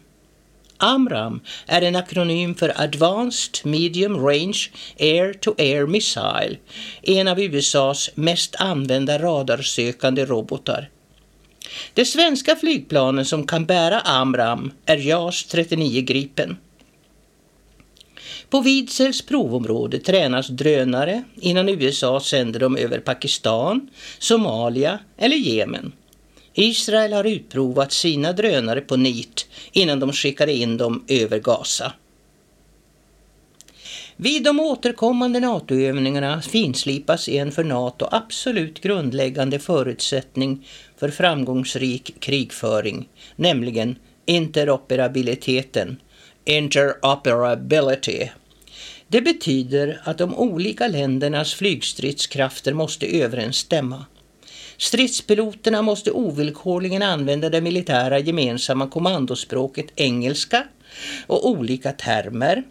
AMRAM 0.78 1.42
är 1.68 1.82
en 1.82 1.96
akronym 1.96 2.56
för 2.56 2.82
Advanced 2.82 3.66
Medium 3.66 4.26
Range 4.26 4.60
Air-to-Air 5.00 5.88
Missile, 5.88 6.58
en 7.02 7.28
av 7.28 7.40
USAs 7.40 8.10
mest 8.16 8.56
använda 8.56 9.20
radarsökande 9.20 10.26
robotar. 10.26 10.90
De 11.94 12.06
svenska 12.06 12.56
flygplanen 12.56 13.26
som 13.26 13.48
kan 13.48 13.66
bära 13.66 14.00
AMRAM 14.00 14.72
är 14.86 14.98
JAS 14.98 15.44
39 15.46 16.02
Gripen. 16.02 16.58
På 18.50 18.62
Vidsels 18.62 19.22
provområde 19.22 20.00
tränas 20.00 20.48
drönare 20.48 21.24
innan 21.42 21.70
USA 21.70 22.20
sänder 22.20 22.60
dem 22.60 22.78
över 22.78 23.00
Pakistan, 23.00 23.90
Somalia 24.20 25.00
eller 25.18 25.38
Jemen. 25.38 25.92
Israel 26.54 27.14
har 27.14 27.24
utprovat 27.24 27.92
sina 27.92 28.34
drönare 28.34 28.82
på 28.82 28.96
NIT 28.96 29.48
innan 29.72 30.00
de 30.00 30.14
skickade 30.14 30.54
in 30.54 30.78
dem 30.78 31.04
över 31.08 31.40
Gaza. 31.40 31.94
Vid 34.16 34.44
de 34.44 34.60
återkommande 34.60 35.40
NATO-övningarna 35.40 36.42
finslipas 36.42 37.30
en 37.30 37.52
för 37.52 37.64
NATO 37.64 38.08
absolut 38.12 38.82
grundläggande 38.82 39.60
förutsättning 39.60 40.68
för 40.98 41.10
framgångsrik 41.10 42.16
krigföring, 42.20 43.10
nämligen 43.36 43.96
interoperabiliteten, 44.26 45.98
interoperability. 46.46 48.28
Det 49.12 49.22
betyder 49.22 50.02
att 50.04 50.18
de 50.18 50.36
olika 50.36 50.88
ländernas 50.88 51.54
flygstridskrafter 51.54 52.74
måste 52.74 53.22
överensstämma. 53.22 54.06
Stridspiloterna 54.78 55.82
måste 55.82 56.12
ovillkorligen 56.12 57.02
använda 57.02 57.50
det 57.50 57.62
militära 57.62 58.20
gemensamma 58.20 58.88
kommandospråket 58.88 59.86
engelska 59.96 60.64
och 61.28 61.50
olika 61.50 61.92
termer 61.92 62.64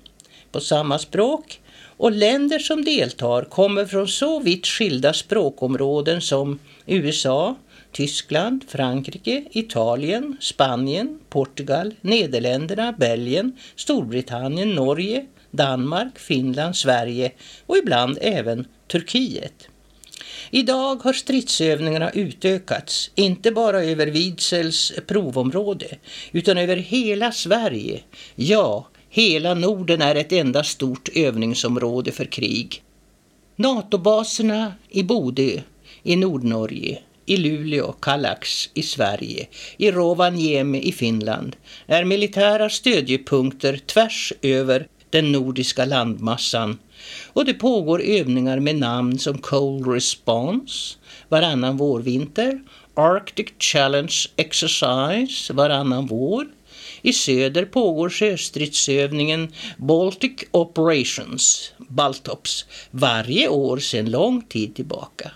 på 0.52 0.60
samma 0.60 0.98
språk 0.98 1.60
och 1.96 2.12
länder 2.12 2.58
som 2.58 2.84
deltar 2.84 3.44
kommer 3.44 3.84
från 3.84 4.08
så 4.08 4.40
vitt 4.40 4.66
skilda 4.66 5.12
språkområden 5.12 6.20
som 6.20 6.58
USA, 6.86 7.56
Tyskland, 7.92 8.64
Frankrike, 8.68 9.44
Italien, 9.50 10.36
Spanien, 10.40 11.18
Portugal, 11.28 11.94
Nederländerna, 12.00 12.92
Belgien, 12.92 13.56
Storbritannien, 13.76 14.74
Norge, 14.74 15.26
Danmark, 15.50 16.18
Finland, 16.18 16.76
Sverige 16.76 17.32
och 17.66 17.76
ibland 17.76 18.18
även 18.20 18.66
Turkiet. 18.88 19.68
Idag 20.50 21.02
har 21.02 21.12
stridsövningarna 21.12 22.10
utökats, 22.10 23.10
inte 23.14 23.50
bara 23.50 23.82
över 23.84 24.06
Vidsels 24.06 24.92
provområde, 25.06 25.86
utan 26.32 26.58
över 26.58 26.76
hela 26.76 27.32
Sverige. 27.32 28.00
Ja, 28.34 28.88
hela 29.10 29.54
Norden 29.54 30.02
är 30.02 30.14
ett 30.14 30.32
enda 30.32 30.64
stort 30.64 31.08
övningsområde 31.14 32.12
för 32.12 32.24
krig. 32.24 32.82
NATO-baserna 33.56 34.74
i 34.90 35.02
Bodö 35.02 35.60
i 36.02 36.16
Nordnorge, 36.16 36.98
i 37.26 37.36
Luleå, 37.36 37.92
Kallax 37.92 38.70
i 38.74 38.82
Sverige, 38.82 39.46
i 39.76 39.90
Rovaniemi 39.90 40.82
i 40.82 40.92
Finland 40.92 41.56
är 41.86 42.04
militära 42.04 42.70
stödjepunkter 42.70 43.80
tvärs 43.86 44.32
över 44.42 44.86
den 45.10 45.32
nordiska 45.32 45.84
landmassan 45.84 46.78
och 47.26 47.44
det 47.44 47.54
pågår 47.54 48.02
övningar 48.02 48.60
med 48.60 48.76
namn 48.76 49.18
som 49.18 49.38
Cold 49.38 49.86
Response 49.86 50.96
varannan 51.28 51.76
vårvinter, 51.76 52.60
Arctic 52.94 53.48
Challenge 53.58 54.14
Exercise 54.36 55.52
varannan 55.52 56.06
vår. 56.06 56.46
I 57.02 57.12
söder 57.12 57.64
pågår 57.64 58.10
sjöstridsövningen 58.10 59.52
Baltic 59.76 60.32
Operations, 60.50 61.72
Baltops, 61.88 62.64
varje 62.90 63.48
år 63.48 63.78
sedan 63.78 64.10
lång 64.10 64.42
tid 64.42 64.74
tillbaka. 64.74 65.30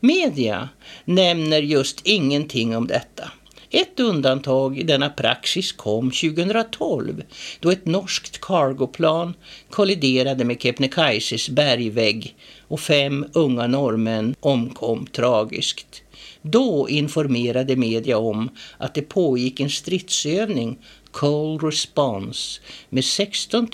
Media 0.00 0.68
nämner 1.04 1.62
just 1.62 2.00
ingenting 2.04 2.76
om 2.76 2.86
detta. 2.86 3.32
Ett 3.70 4.00
undantag 4.00 4.78
i 4.78 4.82
denna 4.82 5.10
praxis 5.10 5.72
kom 5.72 6.10
2012 6.10 7.22
då 7.60 7.70
ett 7.70 7.86
norskt 7.86 8.40
cargoplan 8.40 9.34
kolliderade 9.70 10.44
med 10.44 10.62
Kebnekaises 10.62 11.48
bergvägg 11.48 12.36
och 12.68 12.80
fem 12.80 13.26
unga 13.32 13.66
norrmän 13.66 14.34
omkom 14.40 15.06
tragiskt. 15.06 16.02
Då 16.42 16.88
informerade 16.88 17.76
media 17.76 18.18
om 18.18 18.50
att 18.78 18.94
det 18.94 19.02
pågick 19.02 19.60
en 19.60 19.70
stridsövning, 19.70 20.78
Cold 21.10 21.62
Response, 21.62 22.60
med 22.88 23.04
16 23.04 23.68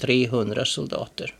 300 0.00 0.64
soldater. 0.64 1.34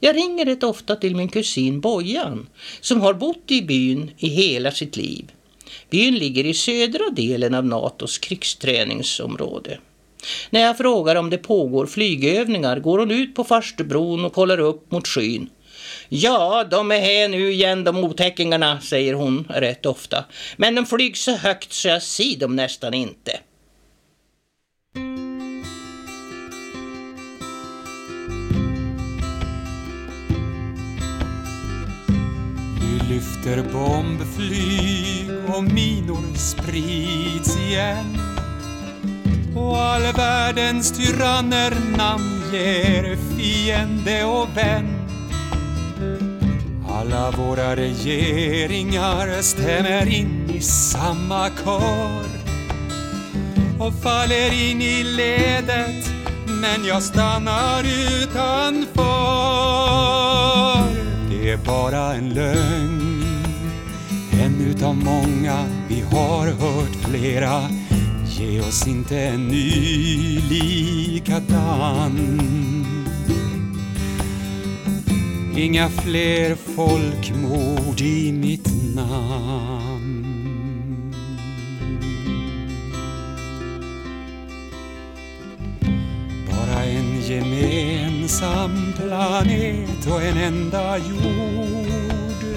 Jag 0.00 0.16
ringer 0.16 0.44
rätt 0.44 0.62
ofta 0.62 0.96
till 0.96 1.16
min 1.16 1.28
kusin 1.28 1.80
Bojan 1.80 2.48
som 2.80 3.00
har 3.00 3.14
bott 3.14 3.50
i 3.50 3.62
byn 3.62 4.10
i 4.18 4.28
hela 4.28 4.70
sitt 4.70 4.96
liv. 4.96 5.32
Byn 5.92 6.14
ligger 6.14 6.46
i 6.46 6.54
södra 6.54 7.10
delen 7.10 7.54
av 7.54 7.66
NATOs 7.66 8.18
krigsträningsområde. 8.18 9.78
När 10.50 10.60
jag 10.60 10.78
frågar 10.78 11.16
om 11.16 11.30
det 11.30 11.38
pågår 11.38 11.86
flygövningar 11.86 12.80
går 12.80 12.98
hon 12.98 13.10
ut 13.10 13.34
på 13.34 13.44
farstubron 13.44 14.24
och 14.24 14.32
kollar 14.32 14.60
upp 14.60 14.90
mot 14.90 15.08
skyn. 15.08 15.50
Ja, 16.08 16.64
de 16.70 16.90
är 16.92 17.00
här 17.00 17.28
nu 17.28 17.52
igen 17.52 17.84
de 17.84 18.04
otäckingarna, 18.04 18.80
säger 18.80 19.14
hon 19.14 19.44
rätt 19.48 19.86
ofta. 19.86 20.24
Men 20.56 20.74
de 20.74 20.86
flyger 20.86 21.14
så 21.14 21.36
högt 21.36 21.72
så 21.72 21.88
jag 21.88 22.02
ser 22.02 22.38
dem 22.38 22.56
nästan 22.56 22.94
inte. 22.94 23.40
Lyfter 33.08 33.62
bombflyg 33.72 35.30
och 35.56 35.64
minor 35.64 36.36
sprids 36.36 37.56
igen. 37.56 38.18
Och 39.56 39.78
all 39.78 40.02
världens 40.02 40.92
tyranner 40.92 41.74
namnger 41.96 43.16
fiende 43.36 44.24
och 44.24 44.48
vän. 44.56 45.08
Alla 46.88 47.30
våra 47.30 47.76
regeringar 47.76 49.42
stämmer 49.42 50.08
in 50.08 50.50
i 50.50 50.60
samma 50.60 51.50
kör 51.64 52.42
och 53.78 53.94
faller 54.02 54.52
in 54.52 54.82
i 54.82 55.04
ledet 55.04 56.12
men 56.46 56.84
jag 56.84 57.02
stannar 57.02 57.84
utanför 58.22 59.02
är 61.52 61.56
bara 61.56 62.14
en 62.14 62.28
lögn. 62.28 63.24
En 64.32 64.60
utav 64.60 64.96
många, 64.96 65.66
vi 65.88 66.00
har 66.00 66.46
hört 66.46 66.96
flera. 67.04 67.70
Ge 68.26 68.60
oss 68.60 68.86
inte 68.86 69.20
en 69.20 69.48
ny 69.48 70.40
likadan. 70.50 72.18
Inga 75.56 75.88
fler 75.88 76.54
folkmord 76.54 78.00
i 78.00 78.32
mitt 78.32 78.94
namn. 78.94 80.26
Bara 86.50 86.84
en 86.84 87.20
gemen 87.20 87.71
ensam 88.22 88.92
planet 88.96 90.06
och 90.06 90.22
en 90.22 90.36
enda 90.36 90.98
jord. 90.98 92.56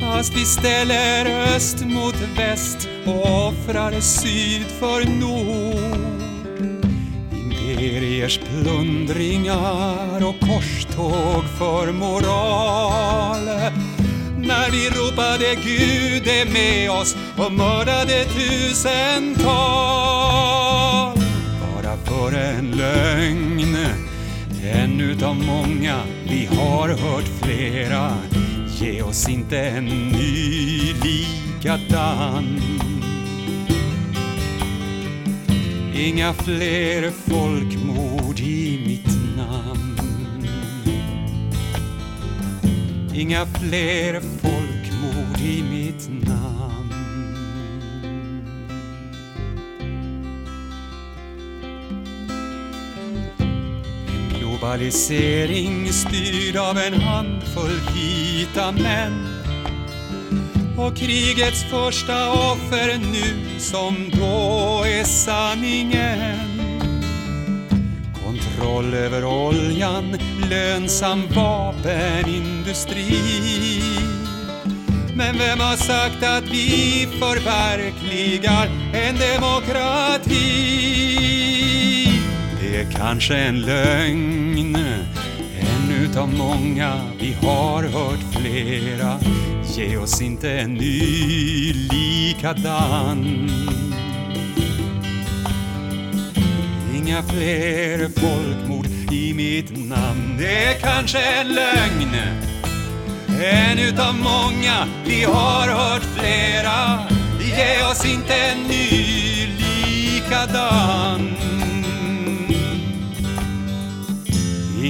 Fast 0.00 0.36
vi 0.36 0.44
ställer 0.44 1.54
öst 1.54 1.84
mot 1.84 2.14
väst 2.36 2.88
och 3.06 3.48
offrar 3.48 4.00
syd 4.00 4.62
för 4.62 5.04
nord. 5.04 6.22
Imperiers 7.32 8.38
plundringar 8.38 10.28
och 10.28 10.40
korståg 10.40 11.44
för 11.58 11.92
moral. 11.92 13.44
När 14.38 14.70
vi 14.70 14.88
ropade 14.90 15.54
Gud 15.64 16.26
är 16.26 16.52
med 16.52 16.90
oss 16.90 17.16
och 17.36 17.52
mördade 17.52 18.24
tusental. 18.24 19.50
Bara 21.74 21.96
för 21.96 22.32
en 22.36 22.70
lögn, 22.70 23.59
en 24.80 25.00
utav 25.00 25.36
många, 25.36 26.02
vi 26.28 26.46
har 26.46 26.88
hört 26.88 27.28
flera. 27.42 28.12
Ge 28.80 29.02
oss 29.02 29.28
inte 29.28 29.58
en 29.58 29.84
ny 29.84 30.94
likadan. 31.02 32.60
Inga 35.94 36.32
fler 36.32 37.10
folkmord 37.10 38.40
i 38.40 38.80
mitt 38.86 39.36
namn. 39.36 39.98
Inga 43.14 43.46
fler 43.46 44.20
folkmord 44.20 45.40
i 45.40 45.62
mitt 45.62 46.08
namn. 46.08 46.29
Globalisering 54.60 55.92
styrd 55.92 56.56
av 56.56 56.78
en 56.78 56.94
handfull 56.94 57.80
vita 57.94 58.72
män 58.72 59.26
och 60.78 60.96
krigets 60.96 61.64
första 61.70 62.32
offer 62.32 62.98
nu 63.12 63.58
som 63.58 64.10
då 64.12 64.84
är 64.86 65.04
sanningen. 65.04 66.38
Kontroll 68.24 68.94
över 68.94 69.24
oljan, 69.24 70.16
lönsam 70.50 71.22
vapenindustri. 71.34 73.20
Men 75.14 75.38
vem 75.38 75.60
har 75.60 75.76
sagt 75.76 76.22
att 76.22 76.44
vi 76.44 77.08
förverkligar 77.20 78.70
en 78.94 79.16
demokrati? 79.18 80.90
Det 82.80 82.86
är 82.86 82.98
kanske 82.98 83.36
en 83.36 83.60
lögn, 83.60 84.76
en 85.60 85.92
utav 86.02 86.34
många, 86.34 87.00
vi 87.20 87.32
har 87.32 87.82
hört 87.82 88.20
flera. 88.32 89.18
Ge 89.76 89.96
oss 89.96 90.22
inte 90.22 90.50
en 90.50 90.74
ny 90.74 91.72
likadan. 91.72 93.50
Inga 96.94 97.22
fler 97.22 98.08
folkmord 98.20 98.86
i 99.12 99.34
mitt 99.34 99.88
namn. 99.88 100.36
Det 100.38 100.64
är 100.64 100.78
kanske 100.78 101.18
en 101.18 101.48
lögn, 101.48 102.14
en 103.42 103.78
utav 103.78 104.14
många, 104.14 104.88
vi 105.06 105.24
har 105.24 105.68
hört 105.68 106.04
flera. 106.18 106.98
Ge 107.40 107.84
oss 107.90 108.04
inte 108.04 108.34
en 108.34 108.62
ny 108.62 109.46
likadan. 109.58 111.49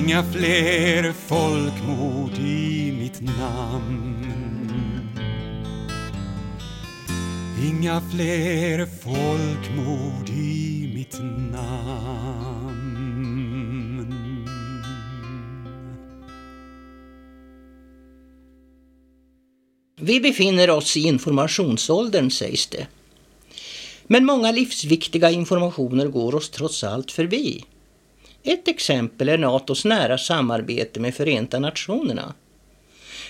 Inga 0.00 0.22
fler 0.32 1.12
folkmord 1.12 2.38
i 2.38 2.92
mitt 2.92 3.20
namn. 3.20 4.24
Inga 7.64 8.00
fler 8.12 8.86
folkmord 8.86 10.28
i 10.28 10.90
mitt 10.94 11.18
namn. 11.52 12.80
Vi 20.00 20.20
befinner 20.20 20.70
oss 20.70 20.96
i 20.96 21.00
informationsåldern 21.00 22.30
sägs 22.30 22.66
det. 22.66 22.86
Men 24.06 24.24
många 24.24 24.52
livsviktiga 24.52 25.30
informationer 25.30 26.06
går 26.06 26.34
oss 26.34 26.50
trots 26.50 26.84
allt 26.84 27.12
förbi. 27.12 27.64
Ett 28.44 28.68
exempel 28.68 29.28
är 29.28 29.38
NATOs 29.38 29.84
nära 29.84 30.18
samarbete 30.18 31.00
med 31.00 31.14
Förenta 31.14 31.58
Nationerna. 31.58 32.34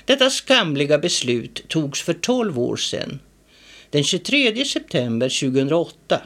Detta 0.04 0.30
skamliga 0.30 0.98
beslut 0.98 1.68
togs 1.68 2.02
för 2.02 2.12
12 2.12 2.58
år 2.58 2.76
sedan. 2.76 3.20
Den 3.90 4.04
23 4.04 4.64
september 4.64 5.50
2008 5.50 6.20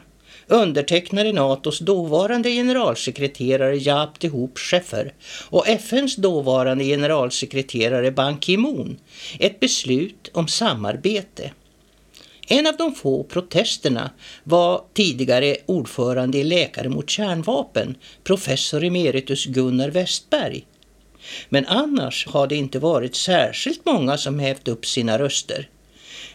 undertecknade 0.47 1.33
NATOs 1.33 1.79
dåvarande 1.79 2.49
generalsekreterare 2.49 3.77
Jaap 3.77 4.19
de 4.19 4.27
Hoop 4.27 4.57
Scheffer 4.57 5.13
och 5.49 5.67
FNs 5.67 6.15
dåvarande 6.15 6.83
generalsekreterare 6.83 8.11
Ban 8.11 8.39
Ki-Moon 8.39 8.97
ett 9.39 9.59
beslut 9.59 10.29
om 10.33 10.47
samarbete. 10.47 11.51
En 12.47 12.67
av 12.67 12.77
de 12.77 12.95
få 12.95 13.23
protesterna 13.23 14.11
var 14.43 14.83
tidigare 14.93 15.57
ordförande 15.65 16.37
i 16.37 16.43
Läkare 16.43 16.89
mot 16.89 17.09
kärnvapen, 17.09 17.95
professor 18.23 18.83
emeritus 18.83 19.45
Gunnar 19.45 19.89
Westberg. 19.89 20.65
Men 21.49 21.65
annars 21.65 22.27
har 22.27 22.47
det 22.47 22.55
inte 22.55 22.79
varit 22.79 23.15
särskilt 23.15 23.85
många 23.85 24.17
som 24.17 24.39
hävt 24.39 24.67
upp 24.67 24.85
sina 24.85 25.19
röster. 25.19 25.69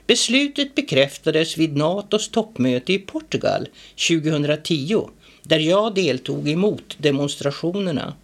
Beslutet 0.07 0.75
bekräftades 0.75 1.57
vid 1.57 1.77
NATOs 1.77 2.29
toppmöte 2.29 2.93
i 2.93 2.99
Portugal 2.99 3.69
2010 4.09 5.09
där 5.43 5.59
jag 5.59 5.95
deltog 5.95 6.49
i 6.49 6.57
motdemonstrationerna. 6.57 8.15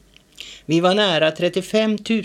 Vi 0.66 0.81
var 0.81 0.94
nära 0.94 1.31
35 1.31 1.99
000 2.09 2.22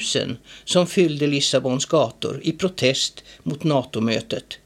som 0.65 0.87
fyllde 0.87 1.27
Lissabons 1.27 1.85
gator 1.85 2.39
i 2.43 2.51
protest 2.51 3.23
mot 3.43 3.63
NATO-mötet. 3.63 4.60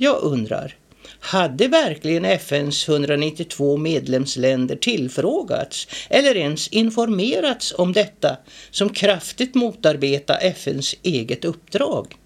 Jag 0.00 0.22
undrar, 0.22 0.76
hade 1.20 1.68
verkligen 1.68 2.24
FNs 2.24 2.88
192 2.88 3.76
medlemsländer 3.76 4.76
tillfrågats 4.76 5.88
eller 6.10 6.36
ens 6.36 6.68
informerats 6.68 7.74
om 7.78 7.92
detta 7.92 8.36
som 8.70 8.88
kraftigt 8.88 9.54
motarbetar 9.54 10.38
FNs 10.40 10.94
eget 11.02 11.44
uppdrag? 11.44 12.16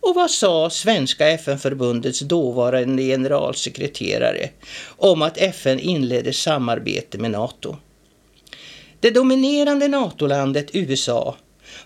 Och 0.00 0.14
vad 0.14 0.30
sa 0.30 0.70
Svenska 0.70 1.28
FN-förbundets 1.28 2.20
dåvarande 2.20 3.02
generalsekreterare 3.02 4.50
om 4.86 5.22
att 5.22 5.38
FN 5.38 5.80
inledde 5.80 6.32
samarbete 6.32 7.18
med 7.18 7.30
NATO? 7.30 7.76
Det 9.00 9.10
dominerande 9.10 9.88
NATO-landet 9.88 10.70
USA 10.72 11.36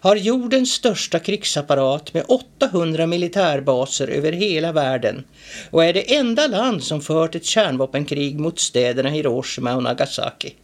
har 0.03 0.17
jordens 0.17 0.73
största 0.73 1.19
krigsapparat 1.19 2.15
med 2.15 2.25
800 2.29 3.07
militärbaser 3.07 4.09
över 4.09 4.33
hela 4.33 4.73
världen 4.73 5.25
och 5.71 5.85
är 5.85 5.93
det 5.93 6.15
enda 6.15 6.47
land 6.47 6.85
som 6.85 7.01
fört 7.01 7.35
ett 7.35 7.45
kärnvapenkrig 7.45 8.39
mot 8.39 8.61
städerna 8.61 9.09
Hiroshima 9.09 9.75
och 9.75 9.83
Nagasaki. 9.83 10.55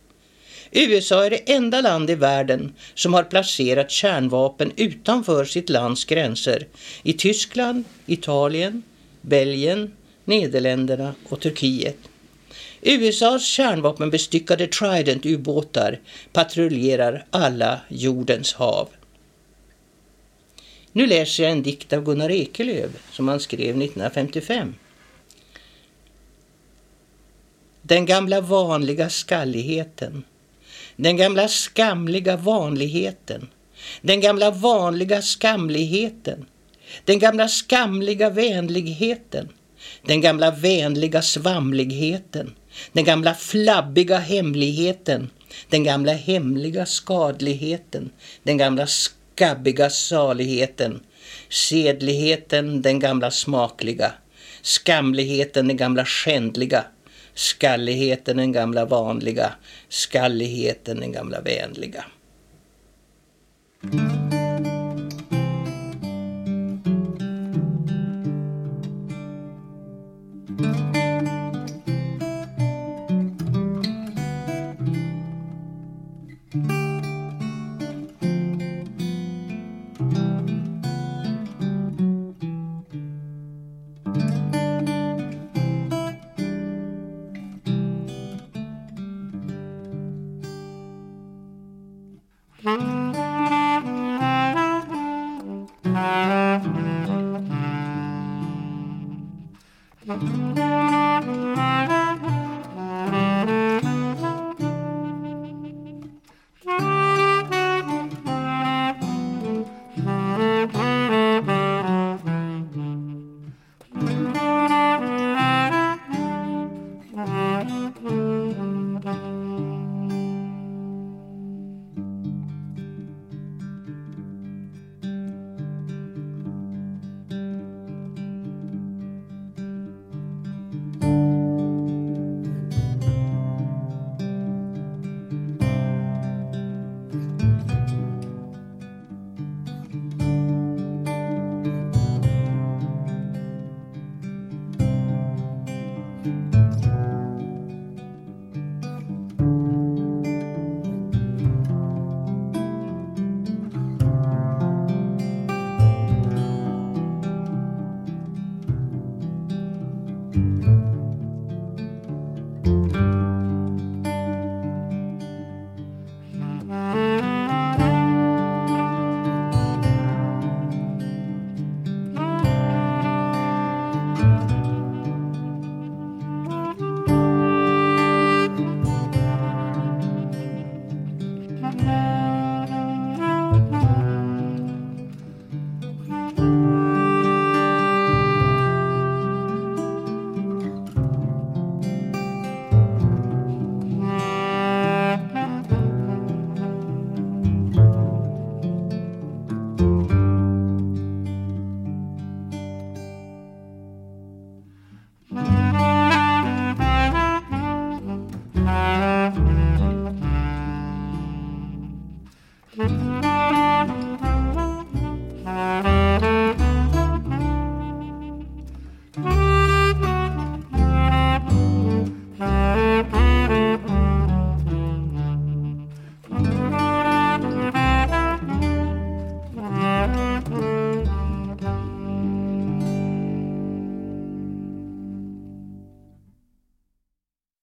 USA 0.70 1.24
är 1.24 1.31
det 1.31 1.53
enda 1.53 1.81
land 1.81 2.11
i 2.11 2.14
världen 2.14 2.72
som 2.94 3.14
har 3.14 3.22
placerat 3.22 3.90
kärnvapen 3.90 4.72
utanför 4.77 5.44
sitt 5.44 5.70
lands 5.70 6.05
gränser 6.05 6.66
i 7.03 7.12
Tyskland, 7.12 7.85
Italien, 8.07 8.83
Belgien, 9.20 9.92
Nederländerna 10.24 11.14
och 11.29 11.40
Turkiet. 11.40 11.96
USAs 12.83 13.44
kärnvapenbestyckade 13.44 14.66
Trident-ubåtar 14.66 15.98
patrullerar 16.33 17.27
alla 17.31 17.81
jordens 17.88 18.55
hav. 18.55 18.88
Nu 20.98 21.06
läser 21.06 21.42
jag 21.42 21.52
en 21.52 21.62
dikt 21.62 21.92
av 21.92 22.04
Gunnar 22.04 22.30
Ekelöf 22.30 22.90
som 23.12 23.28
han 23.28 23.40
skrev 23.40 23.82
1955. 23.82 24.74
Den 27.82 28.06
gamla 28.06 28.40
vanliga 28.40 29.11
skalligheten. 29.11 30.24
Den 30.96 31.16
gamla 31.16 31.48
skamliga 31.48 32.37
vanligheten. 32.37 33.48
Den 34.00 34.20
gamla 34.20 34.50
vanliga 34.50 35.22
skamligheten. 35.22 36.46
Den 37.04 37.18
gamla 37.18 37.48
skamliga 37.48 38.30
vänligheten. 38.30 39.48
Den 40.02 40.20
gamla 40.20 40.50
vänliga 40.50 41.22
svamligheten. 41.22 42.54
Den 42.92 43.04
gamla 43.04 43.34
flabbiga 43.34 44.18
hemligheten. 44.18 45.30
Den 45.68 45.84
gamla 45.84 46.12
hemliga 46.12 46.87
skadligheten. 46.87 48.11
Den 48.42 48.56
gamla 48.56 48.87
skabbiga 49.38 49.90
saligheten. 49.90 51.01
Sedligheten, 51.48 52.83
den 52.83 52.98
gamla 52.98 53.31
smakliga. 53.31 54.12
Skamligheten, 54.62 55.68
den 55.68 55.77
gamla 55.77 56.05
skändliga. 56.05 56.85
Skalligheten, 57.35 58.37
den 58.37 58.53
gamla 58.53 58.85
vanliga. 58.85 59.53
Skalligheten, 59.88 61.01
den 61.01 61.12
gamla 61.12 61.40
vänliga. 61.40 62.05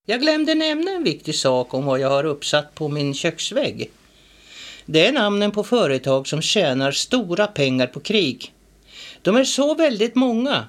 Jag 0.08 0.22
glömde 0.22 0.56
nämna 0.56 0.92
en 0.92 1.04
viktig 1.04 1.36
sak 1.36 1.74
om 1.74 1.86
vad 1.86 2.00
jag 2.00 2.10
har 2.10 2.26
uppsatt 2.26 2.76
på 2.76 2.88
min 2.88 3.14
köksvägg. 3.14 3.92
Det 4.86 5.06
är 5.06 5.12
namnen 5.12 5.52
på 5.52 5.64
företag 5.64 6.28
som 6.28 6.42
tjänar 6.42 6.92
stora 6.92 7.48
pengar 7.48 7.88
på 7.88 8.00
krig. 8.00 8.54
De 9.22 9.36
är 9.36 9.44
så 9.44 9.76
väldigt 9.76 10.16
många, 10.16 10.68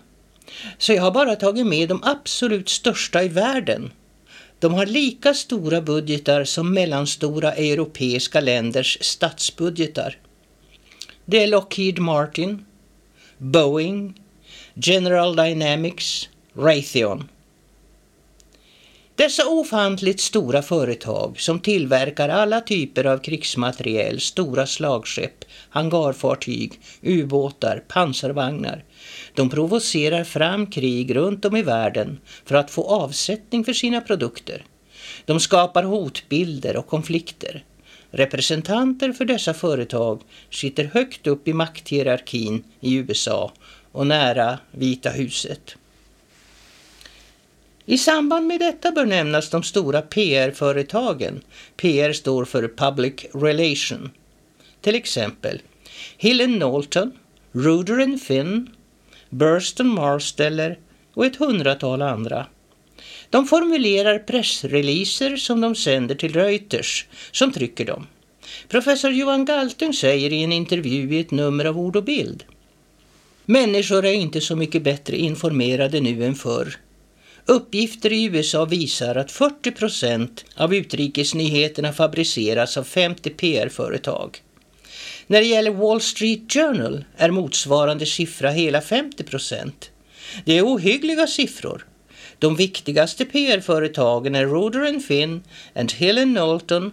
så 0.79 0.92
jag 0.92 1.03
har 1.03 1.11
bara 1.11 1.37
tagit 1.37 1.66
med 1.66 1.88
de 1.88 2.01
absolut 2.03 2.68
största 2.68 3.22
i 3.22 3.29
världen. 3.29 3.90
De 4.59 4.75
har 4.75 4.87
lika 4.87 5.35
stora 5.35 5.81
budgetar 5.81 6.44
som 6.44 6.75
mellanstora 6.75 7.53
europeiska 7.53 8.40
länders 8.40 8.99
statsbudgetar. 9.01 10.18
Det 11.25 11.42
är 11.42 11.46
Lockheed 11.46 11.99
Martin, 11.99 12.64
Boeing, 13.38 14.20
General 14.75 15.37
Dynamics, 15.37 16.29
Raytheon. 16.55 17.29
Dessa 19.16 19.48
ofantligt 19.48 20.20
stora 20.20 20.62
företag 20.62 21.40
som 21.40 21.61
tillverkar 21.61 22.29
alla 22.29 22.61
typer 22.61 23.05
av 23.05 23.18
krigsmateriel, 23.18 24.20
stora 24.20 24.66
slagskepp, 24.66 25.44
hangarfartyg, 25.70 26.81
ubåtar, 27.02 27.83
pansarvagnar. 27.88 28.85
De 29.35 29.50
provocerar 29.50 30.24
fram 30.24 30.66
krig 30.66 31.16
runt 31.16 31.44
om 31.44 31.57
i 31.57 31.62
världen 31.62 32.18
för 32.44 32.55
att 32.55 32.70
få 32.70 32.85
avsättning 32.85 33.64
för 33.64 33.72
sina 33.72 34.00
produkter. 34.00 34.64
De 35.24 35.40
skapar 35.40 35.83
hotbilder 35.83 36.76
och 36.76 36.87
konflikter. 36.87 37.64
Representanter 38.11 39.12
för 39.12 39.24
dessa 39.24 39.55
företag 39.55 40.22
sitter 40.50 40.85
högt 40.85 41.26
upp 41.26 41.48
i 41.48 41.52
makthierarkin 41.52 42.64
i 42.81 42.94
USA 42.94 43.52
och 43.92 44.07
nära 44.07 44.59
Vita 44.70 45.11
huset. 45.11 45.76
I 47.88 47.99
samband 47.99 48.46
med 48.46 48.61
detta 48.61 48.92
bör 48.92 49.07
nämnas 49.07 49.51
de 49.51 49.62
stora 49.62 50.03
PR-företagen. 50.03 51.40
PR 51.77 52.12
står 52.12 52.44
för 52.44 52.68
Public 52.68 53.14
Relation. 53.35 54.11
Till 54.81 54.94
exempel 54.94 55.63
Hill 56.17 56.44
Knowlton, 56.44 57.13
Ruder 57.52 58.19
Finn, 58.19 58.69
Burston 59.31 59.88
Marsteller 59.88 60.79
och 61.15 61.27
ett 61.27 61.37
hundratal 61.37 62.02
andra. 62.02 62.46
De 63.31 63.46
formulerar 63.46 64.19
pressreleaser 64.19 65.37
som 65.37 65.61
de 65.61 65.75
sänder 65.75 66.15
till 66.15 66.33
Reuters 66.33 67.06
som 67.33 67.52
trycker 67.52 67.85
dem. 67.85 68.06
Professor 68.69 69.11
Johan 69.11 69.44
Galtung 69.44 69.92
säger 69.92 70.33
i 70.33 70.42
en 70.42 70.52
intervju 70.52 71.15
i 71.15 71.21
ett 71.21 71.31
nummer 71.31 71.65
av 71.65 71.79
Ord 71.79 71.96
och 71.96 72.04
Bild 72.04 72.44
Människor 73.44 74.04
är 74.04 74.13
inte 74.13 74.40
så 74.40 74.56
mycket 74.56 74.83
bättre 74.83 75.17
informerade 75.17 76.00
nu 76.00 76.25
än 76.25 76.35
förr. 76.35 76.77
Uppgifter 77.49 78.13
i 78.13 78.25
USA 78.25 78.65
visar 78.65 79.15
att 79.15 79.33
40 79.33 79.71
procent 79.71 80.44
av 80.57 80.75
utrikesnyheterna 80.75 81.92
fabriceras 81.92 82.77
av 82.77 82.85
50 82.85 83.31
PR-företag. 83.31 84.42
När 85.27 85.40
det 85.40 85.47
gäller 85.47 85.71
Wall 85.71 86.01
Street 86.01 86.53
Journal 86.53 87.05
är 87.17 87.31
motsvarande 87.31 88.07
siffra 88.07 88.51
hela 88.51 88.81
50 88.81 89.25
procent. 89.25 89.90
Det 90.44 90.59
är 90.59 90.63
ohyggliga 90.63 91.27
siffror. 91.27 91.87
De 92.38 92.57
viktigaste 92.57 93.25
PR-företagen 93.25 94.35
är 94.35 94.47
Roder 94.47 95.01
Finn 95.01 95.42
and 95.75 95.92
Hill 95.92 96.23
Knowlton 96.23 96.92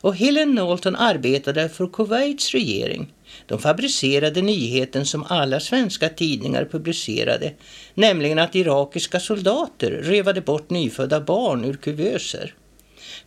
och 0.00 0.16
Hill 0.16 0.36
Knowlton 0.36 0.96
arbetade 0.96 1.68
för 1.68 1.86
Kuwaits 1.86 2.50
regering. 2.50 3.12
De 3.46 3.58
fabricerade 3.58 4.42
nyheten 4.42 5.06
som 5.06 5.24
alla 5.28 5.60
svenska 5.60 6.08
tidningar 6.08 6.64
publicerade, 6.64 7.52
nämligen 7.94 8.38
att 8.38 8.54
irakiska 8.54 9.20
soldater 9.20 9.90
rövade 9.90 10.40
bort 10.40 10.70
nyfödda 10.70 11.20
barn 11.20 11.64
ur 11.64 11.76
kuvöser. 11.76 12.54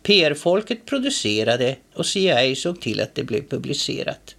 PR-folket 0.02 0.86
producerade 0.86 1.76
och 1.94 2.06
CIA 2.06 2.54
såg 2.54 2.80
till 2.80 3.00
att 3.00 3.14
det 3.14 3.24
blev 3.24 3.48
publicerat. 3.48 4.36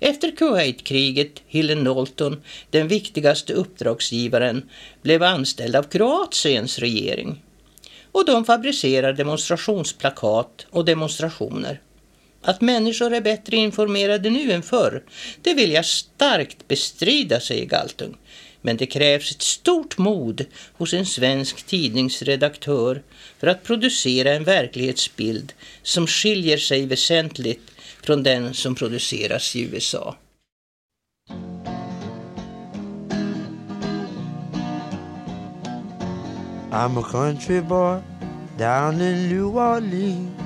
Efter 0.00 0.36
Kuwaitkriget, 0.36 1.42
Hillen 1.46 1.84
Nolton, 1.84 2.42
den 2.70 2.88
viktigaste 2.88 3.52
uppdragsgivaren, 3.52 4.70
blev 5.02 5.22
anställd 5.22 5.76
av 5.76 5.82
Kroatiens 5.82 6.78
regering. 6.78 7.42
Och 8.12 8.26
de 8.26 8.44
fabricerar 8.44 9.12
demonstrationsplakat 9.12 10.66
och 10.70 10.84
demonstrationer. 10.84 11.80
Att 12.42 12.60
människor 12.60 13.14
är 13.14 13.20
bättre 13.20 13.56
informerade 13.56 14.30
nu 14.30 14.52
än 14.52 14.62
förr, 14.62 15.02
det 15.42 15.54
vill 15.54 15.72
jag 15.72 15.84
starkt 15.84 16.68
bestrida, 16.68 17.40
säger 17.40 17.66
Galtung. 17.66 18.16
Men 18.60 18.76
det 18.76 18.86
krävs 18.86 19.30
ett 19.30 19.42
stort 19.42 19.98
mod 19.98 20.44
hos 20.72 20.94
en 20.94 21.06
svensk 21.06 21.62
tidningsredaktör 21.62 23.02
för 23.38 23.46
att 23.46 23.62
producera 23.62 24.32
en 24.32 24.44
verklighetsbild 24.44 25.52
som 25.82 26.06
skiljer 26.06 26.58
sig 26.58 26.86
väsentligt 26.86 27.70
från 28.02 28.22
den 28.22 28.54
som 28.54 28.74
produceras 28.74 29.56
i 29.56 29.60
USA. 29.62 30.16
I'm 36.72 36.98
a 36.98 37.04
country 37.12 37.60
boy 37.60 38.00
down 38.58 39.00
in 39.00 39.28
New 39.28 39.56
Orleans. 39.56 40.41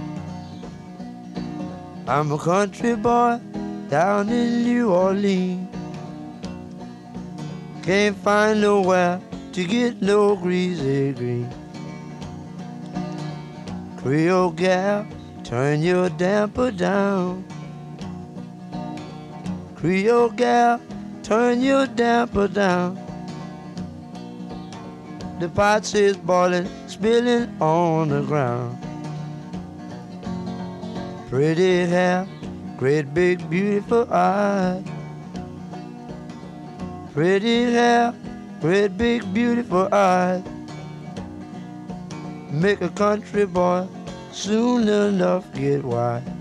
I'm 2.09 2.31
a 2.31 2.39
country 2.39 2.95
boy 2.95 3.41
down 3.89 4.29
in 4.29 4.63
New 4.63 4.93
Orleans. 4.93 5.69
Can't 7.83 8.17
find 8.19 8.61
nowhere 8.61 9.21
to 9.53 9.65
get 9.65 10.01
no 10.01 10.37
greasy 10.37 11.13
green. 11.13 11.51
Creole 13.97 14.53
gal, 14.53 15.05
turn 15.43 15.83
your 15.83 16.09
damper 16.11 16.71
down. 16.71 17.45
Creole 19.75 20.31
gal, 20.31 20.81
turn 21.25 21.61
your 21.61 21.89
damper 21.89 22.47
down. 22.47 22.95
The 25.41 25.49
pot 25.49 25.93
is 25.93 26.17
boiling, 26.17 26.69
spilling 26.87 27.61
on 27.61 28.11
the 28.11 28.23
ground. 28.23 28.86
Pretty 31.29 31.87
hair, 31.87 32.27
great 32.77 33.13
big 33.13 33.51
beautiful 33.51 34.07
eyes. 34.13 34.85
Pretty 37.13 37.65
hair, 37.65 38.15
great 38.61 38.97
big 38.97 39.35
beautiful 39.35 39.89
eyes. 39.93 40.45
Make 42.53 42.81
a 42.81 42.91
country 42.91 43.45
boy 43.45 43.89
soon 44.31 44.89
enough 44.89 45.53
get 45.53 45.85
wise. 45.85 46.36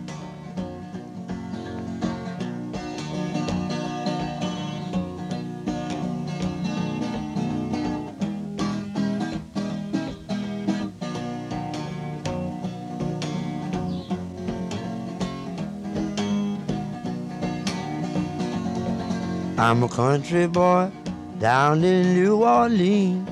I'm 19.57 19.83
a 19.83 19.87
country 19.87 20.47
boy 20.47 20.91
down 21.39 21.81
in 21.85 22.13
New 22.13 22.43
Orleans. 22.43 23.29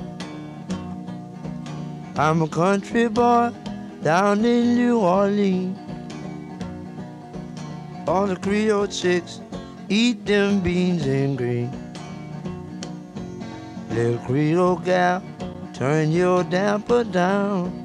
I'm 2.16 2.40
a 2.40 2.48
country 2.48 3.08
boy 3.08 3.52
down 4.02 4.42
in 4.42 4.74
New 4.74 5.00
Orleans. 5.00 5.78
All 8.08 8.26
the 8.26 8.36
Creole 8.36 8.86
chicks 8.86 9.42
eat 9.90 10.24
them 10.24 10.60
beans 10.60 11.04
and 11.04 11.36
green. 11.36 11.70
Little 13.90 14.16
Creole 14.24 14.76
gal, 14.76 15.22
turn 15.74 16.10
your 16.10 16.42
damper 16.44 17.04
down. 17.04 17.84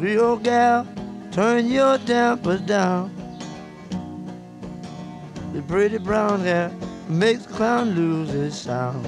Creole 0.00 0.38
gal, 0.38 0.88
turn 1.30 1.68
your 1.68 1.98
damper 1.98 2.58
down. 2.58 3.23
The 5.54 5.62
pretty 5.62 5.98
brown 5.98 6.40
hair 6.40 6.72
makes 7.08 7.46
the 7.46 7.54
clown 7.54 7.90
lose 7.94 8.30
his 8.30 8.60
sound. 8.60 9.06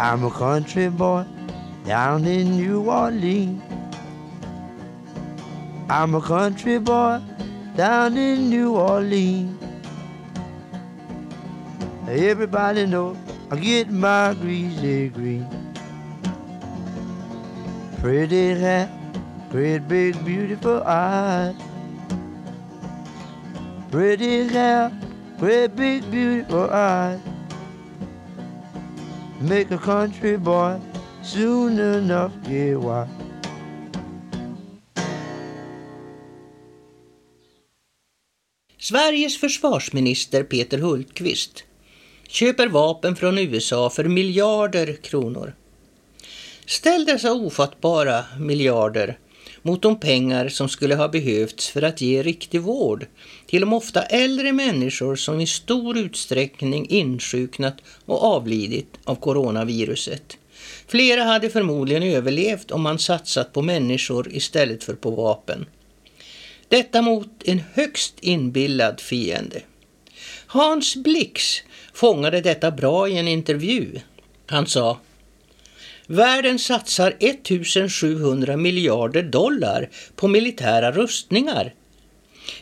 I'm 0.00 0.22
a 0.22 0.30
country 0.30 0.88
boy 0.88 1.24
down 1.84 2.24
in 2.24 2.52
New 2.52 2.88
Orleans. 2.88 3.60
I'm 5.90 6.14
a 6.14 6.20
country 6.20 6.78
boy 6.78 7.20
down 7.74 8.16
in 8.16 8.48
New 8.48 8.76
Orleans. 8.76 9.60
Everybody 12.06 12.86
knows 12.86 13.16
I 13.50 13.56
get 13.56 13.90
my 13.90 14.34
greasy 14.34 15.08
green. 15.08 15.48
Pretty 18.00 18.54
hair, 18.54 18.88
great 19.50 19.88
big 19.88 20.24
beautiful 20.24 20.80
eyes. 20.84 21.56
Pretty 23.90 24.48
hair, 24.48 24.90
great 25.38 25.74
big 25.76 26.10
beautiful 26.10 26.68
eyes. 26.70 27.20
Make 29.40 29.70
a 29.70 29.78
country 29.78 30.36
boy 30.36 30.78
soon 31.22 31.78
enough 31.78 32.32
get 32.46 32.78
wise. 32.78 33.08
Sveriges 38.78 39.40
försvarsminister 39.40 40.42
Peter 40.42 40.78
Hultqvist 40.78 41.64
köper 42.28 42.68
vapen 42.68 43.16
från 43.16 43.38
USA 43.38 43.90
för 43.90 44.04
miljarder 44.04 44.96
kronor. 45.02 45.54
Ställ 46.66 47.04
dessa 47.04 47.32
ofattbara 47.32 48.24
miljarder 48.38 49.18
mot 49.68 49.82
de 49.82 50.00
pengar 50.00 50.48
som 50.48 50.68
skulle 50.68 50.94
ha 50.94 51.08
behövts 51.08 51.68
för 51.68 51.82
att 51.82 52.00
ge 52.00 52.22
riktig 52.22 52.60
vård 52.60 53.06
till 53.46 53.60
de 53.60 53.72
ofta 53.72 54.02
äldre 54.02 54.52
människor 54.52 55.16
som 55.16 55.40
i 55.40 55.46
stor 55.46 55.98
utsträckning 55.98 56.86
insjuknat 56.88 57.76
och 58.04 58.24
avlidit 58.24 58.98
av 59.04 59.14
coronaviruset. 59.14 60.38
Flera 60.86 61.22
hade 61.22 61.50
förmodligen 61.50 62.02
överlevt 62.02 62.70
om 62.70 62.82
man 62.82 62.98
satsat 62.98 63.52
på 63.52 63.62
människor 63.62 64.32
istället 64.32 64.84
för 64.84 64.94
på 64.94 65.10
vapen. 65.10 65.66
Detta 66.68 67.02
mot 67.02 67.42
en 67.44 67.62
högst 67.72 68.14
inbillad 68.20 69.00
fiende. 69.00 69.62
Hans 70.46 70.96
Blix 70.96 71.62
fångade 71.92 72.40
detta 72.40 72.70
bra 72.70 73.08
i 73.08 73.18
en 73.18 73.28
intervju. 73.28 74.00
Han 74.46 74.66
sa 74.66 74.98
Världen 76.10 76.58
satsar 76.58 77.16
1700 77.20 78.56
miljarder 78.56 79.22
dollar 79.22 79.88
på 80.16 80.28
militära 80.28 80.92
rustningar. 80.92 81.74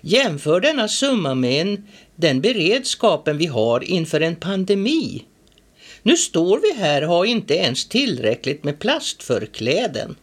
Jämför 0.00 0.60
denna 0.60 0.88
summa 0.88 1.34
med 1.34 1.60
en, 1.66 1.86
den 2.16 2.40
beredskapen 2.40 3.38
vi 3.38 3.46
har 3.46 3.84
inför 3.84 4.20
en 4.20 4.36
pandemi. 4.36 5.24
Nu 6.02 6.16
står 6.16 6.60
vi 6.62 6.72
här 6.82 7.02
och 7.02 7.08
har 7.08 7.24
inte 7.24 7.54
ens 7.54 7.88
tillräckligt 7.88 8.64
med 8.64 8.78
plastförkläden. 8.78 10.16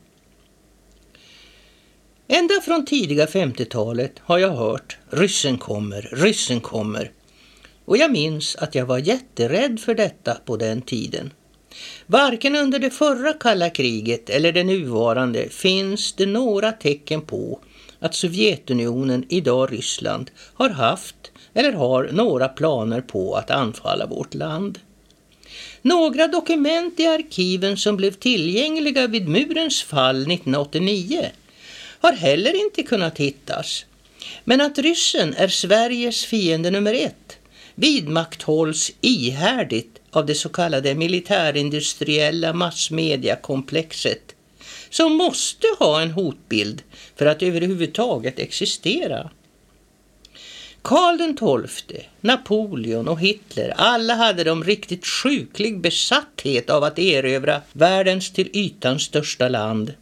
Ända 2.27 2.61
från 2.61 2.85
tidiga 2.85 3.25
50-talet 3.25 4.13
har 4.19 4.37
jag 4.37 4.55
hört 4.55 4.97
ryssen 5.09 5.57
kommer, 5.57 6.09
ryssen 6.11 6.61
kommer. 6.61 7.11
Och 7.85 7.97
jag 7.97 8.11
minns 8.11 8.55
att 8.55 8.75
jag 8.75 8.85
var 8.85 8.97
jätterädd 8.97 9.79
för 9.79 9.95
detta 9.95 10.37
på 10.45 10.57
den 10.57 10.81
tiden. 10.81 11.31
Varken 12.05 12.55
under 12.55 12.79
det 12.79 12.89
förra 12.89 13.33
kalla 13.33 13.69
kriget 13.69 14.29
eller 14.29 14.51
det 14.51 14.63
nuvarande 14.63 15.49
finns 15.49 16.13
det 16.13 16.25
några 16.25 16.71
tecken 16.71 17.21
på 17.21 17.59
att 17.99 18.15
Sovjetunionen, 18.15 19.25
idag 19.29 19.71
Ryssland, 19.71 20.31
har 20.53 20.69
haft 20.69 21.31
eller 21.53 21.73
har 21.73 22.09
några 22.11 22.47
planer 22.47 23.01
på 23.01 23.35
att 23.35 23.51
anfalla 23.51 24.05
vårt 24.05 24.33
land. 24.33 24.79
Några 25.81 26.27
dokument 26.27 26.99
i 26.99 27.07
arkiven 27.07 27.77
som 27.77 27.97
blev 27.97 28.11
tillgängliga 28.11 29.07
vid 29.07 29.27
murens 29.27 29.83
fall 29.83 30.17
1989 30.17 31.25
har 31.99 32.13
heller 32.13 32.65
inte 32.65 32.83
kunnat 32.83 33.17
hittas. 33.17 33.85
Men 34.43 34.61
att 34.61 34.77
ryssen 34.77 35.33
är 35.33 35.47
Sveriges 35.47 36.25
fiende 36.25 36.71
nummer 36.71 36.93
ett 36.93 37.37
vidmakthålls 37.75 38.91
ihärdigt 39.01 39.92
av 40.15 40.25
det 40.25 40.35
så 40.35 40.49
kallade 40.49 40.95
militärindustriella 40.95 42.53
massmediakomplexet 42.53 44.35
som 44.89 45.15
måste 45.15 45.67
ha 45.79 46.01
en 46.01 46.11
hotbild 46.11 46.83
för 47.15 47.25
att 47.25 47.43
överhuvudtaget 47.43 48.39
existera. 48.39 49.29
Karl 50.81 51.67
XII, 51.67 52.05
Napoleon 52.21 53.07
och 53.07 53.19
Hitler, 53.19 53.73
alla 53.77 54.13
hade 54.13 54.43
de 54.43 54.63
riktigt 54.63 55.05
sjuklig 55.05 55.79
besatthet 55.79 56.69
av 56.69 56.83
att 56.83 56.99
erövra 56.99 57.61
världens 57.73 58.31
till 58.31 58.49
ytan 58.53 58.99
största 58.99 59.49
land. 59.49 59.93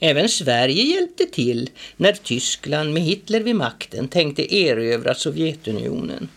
Även 0.00 0.28
Sverige 0.28 0.82
hjälpte 0.82 1.26
till 1.26 1.70
när 1.96 2.12
Tyskland 2.12 2.92
med 2.92 3.02
Hitler 3.02 3.40
vid 3.40 3.56
makten 3.56 4.08
tänkte 4.08 4.54
erövra 4.54 5.14
Sovjetunionen. 5.14 6.28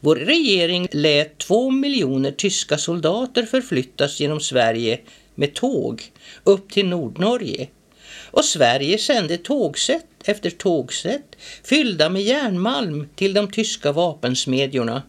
Vår 0.00 0.16
regering 0.16 0.88
lät 0.92 1.38
två 1.38 1.70
miljoner 1.70 2.30
tyska 2.30 2.78
soldater 2.78 3.42
förflyttas 3.42 4.20
genom 4.20 4.40
Sverige 4.40 5.00
med 5.34 5.54
tåg 5.54 6.12
upp 6.44 6.70
till 6.70 6.86
Nordnorge. 6.86 7.68
Och 8.30 8.44
Sverige 8.44 8.98
sände 8.98 9.36
tågsätt 9.36 10.06
efter 10.24 10.50
tågsätt 10.50 11.36
fyllda 11.64 12.08
med 12.08 12.22
järnmalm 12.22 13.08
till 13.14 13.34
de 13.34 13.50
tyska 13.50 13.92
vapensmedjorna. 13.92 15.02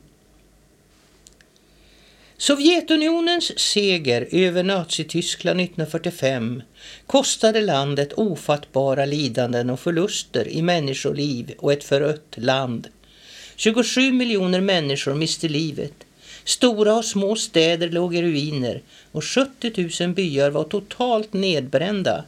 Sovjetunionens 2.40 3.60
seger 3.60 4.28
över 4.32 4.64
Nazityskland 4.64 5.62
1945 5.62 6.62
kostade 7.08 7.62
landet 7.62 8.14
ofattbara 8.14 9.06
lidanden 9.06 9.70
och 9.70 9.80
förluster 9.80 10.48
i 10.48 10.62
människoliv 10.62 11.54
och 11.58 11.74
ett 11.74 11.84
förött 11.84 12.36
land. 12.38 12.88
27 13.60 14.12
miljoner 14.12 14.62
människor 14.62 15.14
miste 15.14 15.48
livet. 15.48 15.94
Stora 16.44 16.96
och 16.96 17.06
små 17.06 17.36
städer 17.36 17.90
låg 17.90 18.16
i 18.16 18.22
ruiner 18.22 18.82
och 19.12 19.24
70 19.24 20.04
000 20.04 20.14
byar 20.14 20.50
var 20.50 20.64
totalt 20.64 21.34
nedbrända. 21.34 22.24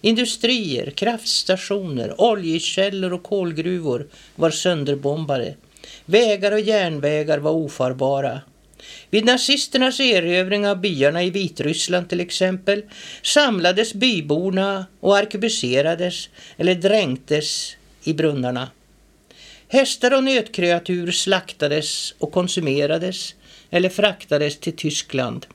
Industrier, 0.00 0.90
kraftstationer, 0.90 2.20
oljekällor 2.20 3.12
och 3.12 3.22
kolgruvor 3.22 4.06
var 4.36 4.50
sönderbombade. 4.50 5.54
Vägar 6.04 6.52
och 6.52 6.60
järnvägar 6.60 7.38
var 7.38 7.52
ofarbara. 7.52 8.40
Vid 9.10 9.24
nazisternas 9.24 10.00
erövring 10.00 10.68
av 10.68 10.80
byarna 10.80 11.22
i 11.22 11.30
Vitryssland 11.30 12.08
till 12.08 12.20
exempel 12.20 12.82
samlades 13.22 13.94
byborna 13.94 14.86
och 15.00 15.16
arkebuserades 15.16 16.28
eller 16.56 16.74
dränktes 16.74 17.76
i 18.04 18.14
brunnarna. 18.14 18.68
Hästar 19.72 20.16
och 20.16 20.24
nötkreatur 20.24 21.10
slaktades 21.10 22.14
och 22.18 22.32
konsumerades 22.32 23.34
eller 23.70 23.88
fraktades 23.88 24.58
till 24.58 24.76
Tyskland. 24.76 25.46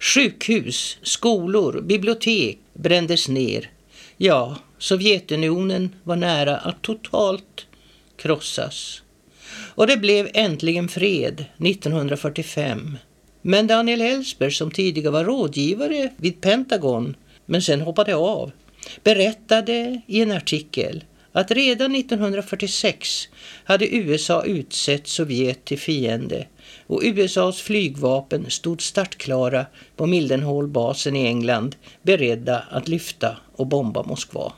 Sjukhus, 0.00 0.98
skolor, 1.02 1.80
bibliotek 1.80 2.58
brändes 2.72 3.28
ner. 3.28 3.70
Ja, 4.16 4.56
Sovjetunionen 4.78 5.94
var 6.02 6.16
nära 6.16 6.56
att 6.56 6.82
totalt 6.82 7.66
krossas. 8.16 9.02
Och 9.52 9.86
det 9.86 9.96
blev 9.96 10.28
äntligen 10.34 10.88
fred 10.88 11.44
1945. 11.58 12.98
Men 13.42 13.66
Daniel 13.66 14.00
Ellsberg 14.00 14.52
som 14.52 14.70
tidigare 14.70 15.12
var 15.12 15.24
rådgivare 15.24 16.12
vid 16.16 16.40
Pentagon 16.40 17.16
men 17.46 17.62
sen 17.62 17.80
hoppade 17.80 18.14
av 18.14 18.52
berättade 19.04 20.00
i 20.06 20.20
en 20.20 20.32
artikel 20.32 21.04
att 21.32 21.50
redan 21.50 21.94
1946 21.94 23.28
hade 23.64 23.94
USA 23.94 24.44
utsett 24.44 25.06
Sovjet 25.06 25.64
till 25.64 25.78
fiende 25.78 26.46
och 26.86 27.00
USAs 27.04 27.60
flygvapen 27.60 28.50
stod 28.50 28.82
startklara 28.82 29.66
på 29.96 30.06
Mildenhall-basen 30.06 31.16
i 31.16 31.26
England 31.26 31.76
beredda 32.02 32.58
att 32.70 32.88
lyfta 32.88 33.36
och 33.56 33.66
bomba 33.66 34.02
Moskva. 34.02 34.52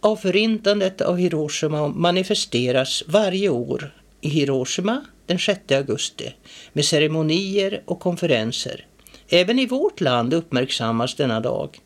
Av 0.00 0.16
förintandet 0.16 1.00
av 1.00 1.16
Hiroshima 1.16 1.88
manifesteras 1.88 3.02
varje 3.06 3.48
år 3.48 3.94
i 4.20 4.28
Hiroshima 4.28 5.04
den 5.26 5.38
6 5.38 5.60
augusti 5.72 6.34
med 6.72 6.84
ceremonier 6.84 7.82
och 7.84 8.00
konferenser. 8.00 8.86
Även 9.28 9.58
i 9.58 9.66
vårt 9.66 10.00
land 10.00 10.34
uppmärksammas 10.34 11.14
denna 11.14 11.40
dag. 11.40 11.78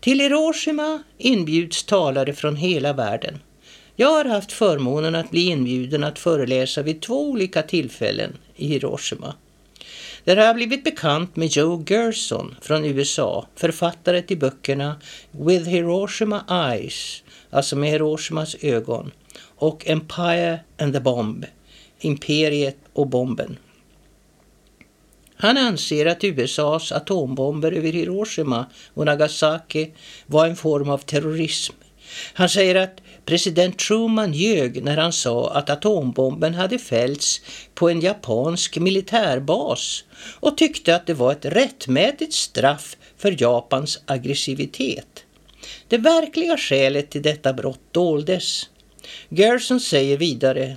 Till 0.00 0.20
Hiroshima 0.20 1.02
inbjuds 1.18 1.84
talare 1.84 2.32
från 2.32 2.56
hela 2.56 2.92
världen. 2.92 3.38
Jag 3.96 4.08
har 4.08 4.24
haft 4.24 4.52
förmånen 4.52 5.14
att 5.14 5.30
bli 5.30 5.46
inbjuden 5.46 6.04
att 6.04 6.18
föreläsa 6.18 6.82
vid 6.82 7.02
två 7.02 7.30
olika 7.30 7.62
tillfällen 7.62 8.36
i 8.56 8.68
Hiroshima. 8.68 9.34
Där 10.24 10.36
har 10.36 10.44
jag 10.44 10.56
blivit 10.56 10.84
bekant 10.84 11.36
med 11.36 11.48
Joe 11.48 11.84
Gerson 11.88 12.56
från 12.60 12.84
USA, 12.84 13.46
författare 13.56 14.22
till 14.22 14.38
böckerna 14.38 14.96
With 15.30 15.68
Hiroshima 15.68 16.70
Eyes, 16.72 17.22
alltså 17.56 17.76
med 17.76 17.90
Hiroshimas 17.90 18.56
ögon, 18.60 19.12
och 19.40 19.86
Empire 19.86 20.60
and 20.78 20.94
the 20.94 21.00
Bomb, 21.00 21.44
Imperiet 22.00 22.76
och 22.92 23.06
bomben. 23.06 23.58
Han 25.36 25.56
anser 25.56 26.06
att 26.06 26.24
USAs 26.24 26.92
atombomber 26.92 27.72
över 27.72 27.92
Hiroshima 27.92 28.66
och 28.94 29.06
Nagasaki 29.06 29.90
var 30.26 30.46
en 30.46 30.56
form 30.56 30.90
av 30.90 30.98
terrorism. 30.98 31.74
Han 32.34 32.48
säger 32.48 32.74
att 32.74 33.00
president 33.24 33.78
Truman 33.78 34.32
ljög 34.32 34.84
när 34.84 34.96
han 34.96 35.12
sa 35.12 35.50
att 35.50 35.70
atombomben 35.70 36.54
hade 36.54 36.78
fällts 36.78 37.40
på 37.74 37.88
en 37.88 38.00
japansk 38.00 38.78
militärbas 38.78 40.04
och 40.40 40.56
tyckte 40.56 40.96
att 40.96 41.06
det 41.06 41.14
var 41.14 41.32
ett 41.32 41.44
rättmätigt 41.44 42.32
straff 42.32 42.96
för 43.16 43.42
Japans 43.42 44.00
aggressivitet. 44.06 45.15
Det 45.88 45.98
verkliga 45.98 46.56
skälet 46.56 47.10
till 47.10 47.22
detta 47.22 47.52
brott 47.52 47.92
doldes. 47.92 48.70
Gerson 49.28 49.80
säger 49.80 50.16
vidare 50.16 50.76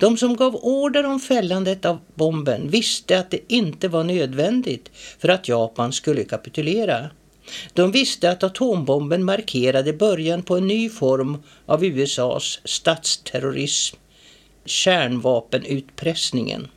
de 0.00 0.16
som 0.16 0.36
gav 0.36 0.56
order 0.56 1.06
om 1.06 1.20
fällandet 1.20 1.84
av 1.84 1.98
bomben 2.14 2.70
visste 2.70 3.18
att 3.18 3.30
det 3.30 3.40
inte 3.48 3.88
var 3.88 4.04
nödvändigt 4.04 4.90
för 5.18 5.28
att 5.28 5.48
Japan 5.48 5.92
skulle 5.92 6.24
kapitulera. 6.24 7.10
De 7.72 7.92
visste 7.92 8.30
att 8.30 8.42
atombomben 8.42 9.24
markerade 9.24 9.92
början 9.92 10.42
på 10.42 10.56
en 10.56 10.66
ny 10.66 10.88
form 10.88 11.42
av 11.66 11.84
USAs 11.84 12.60
statsterrorism, 12.64 13.96
kärnvapenutpressningen. 14.64 16.68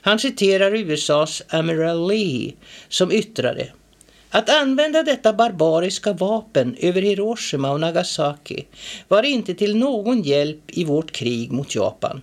Han 0.00 0.18
citerar 0.18 0.74
USAs 0.74 1.42
Amiral 1.48 2.08
Lee 2.08 2.52
som 2.88 3.12
yttrade 3.12 3.72
att 4.34 4.50
använda 4.50 5.02
detta 5.02 5.32
barbariska 5.32 6.12
vapen 6.12 6.76
över 6.80 7.02
Hiroshima 7.02 7.70
och 7.70 7.80
Nagasaki 7.80 8.64
var 9.08 9.22
inte 9.22 9.54
till 9.54 9.76
någon 9.76 10.22
hjälp 10.22 10.60
i 10.66 10.84
vårt 10.84 11.12
krig 11.12 11.52
mot 11.52 11.74
Japan. 11.74 12.22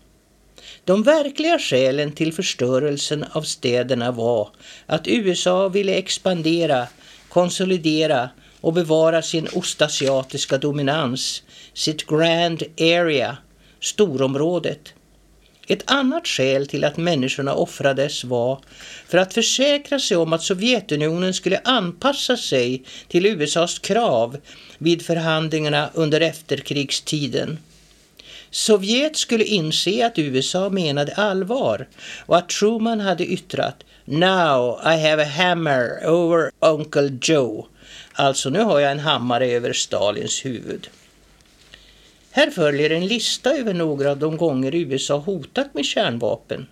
De 0.86 1.04
verkliga 1.04 1.60
skälen 1.60 2.12
till 2.12 2.34
förstörelsen 2.34 3.26
av 3.32 3.42
städerna 3.42 4.12
var 4.12 4.50
att 4.86 5.08
USA 5.08 5.68
ville 5.68 5.94
expandera, 5.94 6.88
konsolidera 7.30 8.30
och 8.62 8.74
bevara 8.74 9.22
sin 9.22 9.48
ostasiatiska 9.54 10.58
dominans, 10.58 11.44
sitt 11.74 12.06
Grand 12.06 12.64
Area, 12.80 13.38
storområdet. 13.80 14.94
Ett 15.72 15.92
annat 15.92 16.28
skäl 16.28 16.68
till 16.68 16.84
att 16.84 16.98
människorna 16.98 17.54
offrades 17.54 18.24
var 18.24 18.60
för 19.08 19.18
att 19.18 19.34
försäkra 19.34 20.00
sig 20.00 20.18
om 20.18 20.34
att 20.34 20.44
Sovjetunionen 20.44 21.34
skulle 21.34 21.62
anpassa 21.64 22.38
sig 22.38 22.84
till 23.08 23.26
USAs 23.26 23.80
krav 23.80 24.38
vid 24.78 25.06
förhandlingarna 25.06 25.90
under 25.94 26.22
efterkrigstiden. 26.22 27.58
Sovjet 28.50 29.18
skulle 29.18 29.44
inse 29.44 30.06
att 30.06 30.20
USA 30.20 30.70
menade 30.70 31.14
allvar 31.14 31.88
och 32.26 32.38
att 32.38 32.50
Truman 32.50 33.00
hade 33.00 33.26
yttrat 33.26 33.84
Now 34.06 34.80
I 34.86 35.10
have 35.10 35.24
a 35.24 35.28
hammer 35.38 36.10
over 36.10 36.52
Uncle 36.60 37.18
Joe. 37.22 37.68
Alltså 38.14 38.50
nu 38.50 38.60
har 38.60 38.80
jag 38.80 38.92
en 38.92 39.00
hammare 39.00 39.48
över 39.48 39.74
Stalins 39.74 40.46
huvud. 40.46 40.90
Här 42.34 42.50
följer 42.50 42.90
en 42.90 43.08
lista 43.08 43.58
över 43.58 43.74
några 43.74 44.12
av 44.12 44.20
de 44.20 44.38
gånger 44.38 44.76
USA 44.76 45.18
hotat 45.18 45.74
med 45.74 45.86
kärnvapen. 45.86 46.68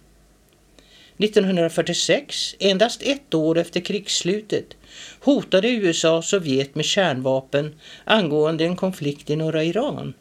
1946, 1.17 2.55
endast 2.59 3.01
ett 3.03 3.33
år 3.33 3.57
efter 3.57 3.79
krigsslutet, 3.79 4.65
hotade 5.19 5.69
USA 5.69 6.21
Sovjet 6.21 6.75
med 6.75 6.85
kärnvapen 6.85 7.75
angående 8.05 8.65
en 8.65 8.75
konflikt 8.75 9.29
i 9.29 9.35
norra 9.35 9.63
Iran. 9.63 10.13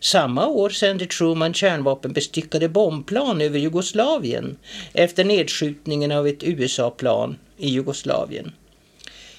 Samma 0.00 0.46
år 0.46 0.70
sände 0.70 1.06
Truman 1.06 1.54
kärnvapenbestyckade 1.54 2.68
bombplan 2.68 3.40
över 3.40 3.58
Jugoslavien 3.58 4.56
efter 4.92 5.24
nedskjutningen 5.24 6.12
av 6.12 6.26
ett 6.26 6.44
USA-plan 6.44 7.36
i 7.56 7.68
Jugoslavien. 7.68 8.52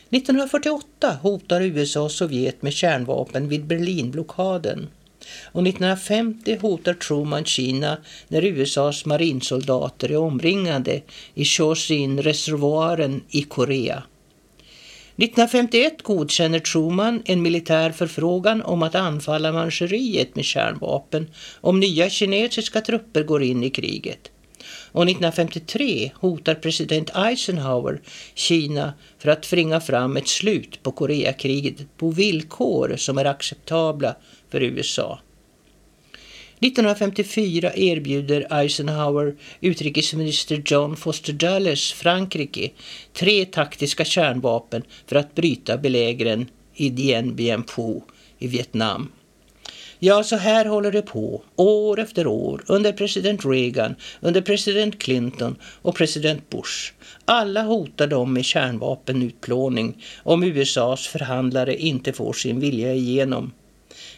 1948 0.09 1.17
hotar 1.21 1.61
USA 1.61 2.01
och 2.01 2.11
Sovjet 2.11 2.61
med 2.61 2.73
kärnvapen 2.73 3.49
vid 3.49 3.65
Berlinblockaden. 3.65 4.87
Och 5.51 5.67
1950 5.67 6.57
hotar 6.61 6.93
Truman 6.93 7.45
Kina 7.45 7.97
när 8.27 8.45
USAs 8.45 9.05
marinsoldater 9.05 10.11
är 10.11 10.17
omringade 10.17 11.01
i 11.33 11.45
Chosin-reservoaren 11.45 13.21
i 13.29 13.43
Korea. 13.43 14.03
1951 15.19 16.01
godkänner 16.03 16.59
Truman 16.59 17.21
en 17.25 17.41
militär 17.41 17.91
förfrågan 17.91 18.61
om 18.61 18.83
att 18.83 18.95
anfalla 18.95 19.51
Manchuriet 19.51 20.35
med 20.35 20.45
kärnvapen 20.45 21.29
om 21.61 21.79
nya 21.79 22.09
kinesiska 22.09 22.81
trupper 22.81 23.23
går 23.23 23.43
in 23.43 23.63
i 23.63 23.69
kriget. 23.69 24.31
Och 24.91 25.03
1953 25.03 26.11
hotar 26.15 26.55
president 26.55 27.09
Eisenhower 27.15 28.01
Kina 28.35 28.93
för 29.19 29.29
att 29.29 29.43
tvinga 29.43 29.81
fram 29.81 30.17
ett 30.17 30.27
slut 30.27 30.83
på 30.83 30.91
Koreakriget 30.91 31.97
på 31.97 32.09
villkor 32.11 32.95
som 32.97 33.17
är 33.17 33.25
acceptabla 33.25 34.15
för 34.49 34.63
USA. 34.63 35.19
1954 36.59 37.71
erbjuder 37.75 38.47
Eisenhower 38.51 39.35
utrikesminister 39.61 40.63
John 40.65 40.95
Foster 40.95 41.33
Dulles 41.33 41.93
Frankrike 41.93 42.69
tre 43.13 43.45
taktiska 43.45 44.05
kärnvapen 44.05 44.83
för 45.07 45.15
att 45.15 45.35
bryta 45.35 45.77
belägren 45.77 46.49
i 46.75 46.89
Dien 46.89 47.35
Bien 47.35 47.63
Phu 47.63 48.01
i 48.39 48.47
Vietnam. 48.47 49.11
Ja, 49.99 50.23
så 50.23 50.35
här 50.35 50.65
håller 50.65 50.91
det 50.91 51.01
på 51.01 51.41
år 51.55 51.99
efter 51.99 52.27
år 52.27 52.63
under 52.67 52.91
president 52.91 53.45
Reagan, 53.45 53.95
under 54.19 54.41
president 54.41 54.99
Clinton 54.99 55.55
och 55.81 55.95
president 55.95 56.49
Bush. 56.49 56.93
Alla 57.25 57.61
hotar 57.61 58.07
dem 58.07 58.33
med 58.33 58.45
kärnvapenutplåning 58.45 60.03
om 60.23 60.43
USAs 60.43 61.07
förhandlare 61.07 61.75
inte 61.75 62.13
får 62.13 62.33
sin 62.33 62.59
vilja 62.59 62.93
igenom. 62.93 63.51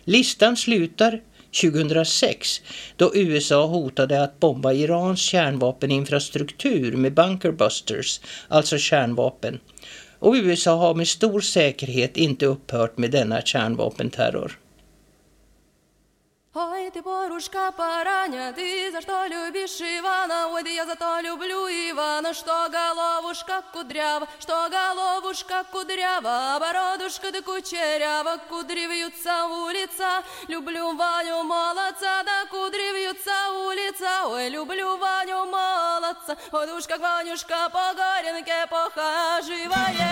Listan 0.03 0.57
slutar 0.57 1.21
2006 1.61 2.61
då 2.95 3.11
USA 3.15 3.65
hotade 3.65 4.23
att 4.23 4.39
bomba 4.39 4.73
Irans 4.73 5.19
kärnvapeninfrastruktur 5.19 6.97
med 6.97 7.13
bunkerbusters, 7.13 8.19
alltså 8.47 8.77
kärnvapen. 8.77 9.59
Och 10.19 10.33
USA 10.33 10.75
har 10.75 10.95
med 10.95 11.07
stor 11.07 11.41
säkerhet 11.41 12.17
inte 12.17 12.45
upphört 12.45 12.97
med 12.97 13.11
denna 13.11 13.41
kärnvapenterror. 13.41 14.59
Ой, 16.61 16.91
ты, 16.91 17.01
порушка, 17.01 17.71
пораня, 17.71 18.51
ты 18.51 18.91
за 18.91 18.99
что 18.99 19.25
любишь 19.27 19.79
Ивана? 19.79 20.49
Ой, 20.49 20.61
да 20.61 20.69
я 20.69 20.85
за 20.85 20.97
то 20.97 21.21
люблю 21.21 21.69
Ивана, 21.69 22.33
что 22.33 22.67
головушка 22.69 23.63
кудрява, 23.71 24.27
что 24.39 24.67
головушка 24.69 25.63
кудрява, 25.71 26.55
а 26.55 26.59
бородушка 26.59 27.31
да 27.31 27.41
кучерява, 27.41 28.41
кудри 28.49 28.87
вьются 28.87 29.45
улица. 29.45 30.21
Люблю 30.49 30.97
Ваню 30.97 31.43
молодца, 31.43 32.23
да 32.23 32.45
кудри 32.51 32.91
вьются 32.91 33.51
улица. 33.65 34.25
Ой, 34.25 34.49
люблю 34.49 34.97
Ваню 34.97 35.45
молодца, 35.45 36.35
ой, 36.51 36.73
уж 36.73 36.85
как 36.87 36.99
Ванюшка 36.99 37.69
по 37.69 37.93
горенке 37.93 38.67
похаживает. 38.69 40.08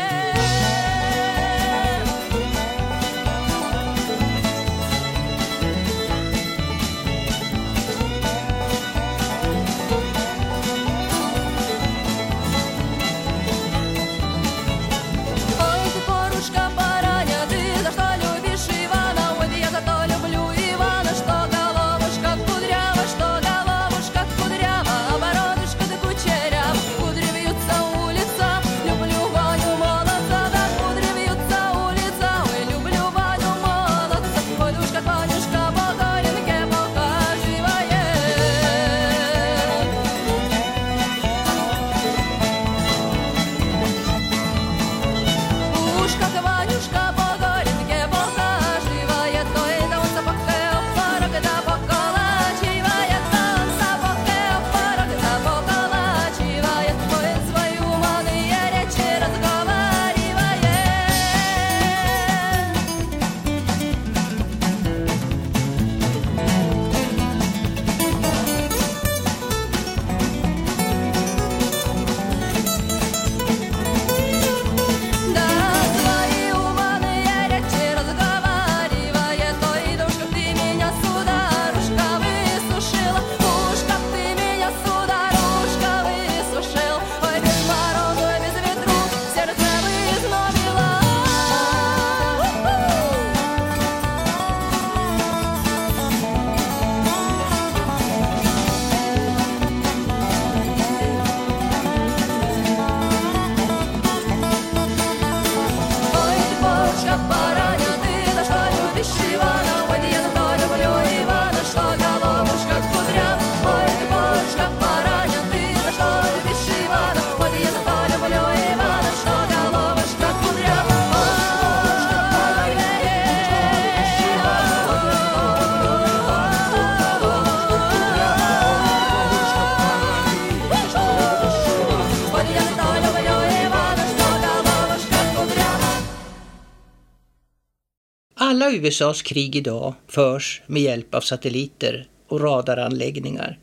USAs 138.88 139.22
krig 139.22 139.56
idag 139.56 139.94
förs 140.08 140.62
med 140.68 140.82
hjälp 140.82 141.16
av 141.16 141.22
satelliter 141.22 142.08
och 142.28 142.42
radaranläggningar. 142.42 143.60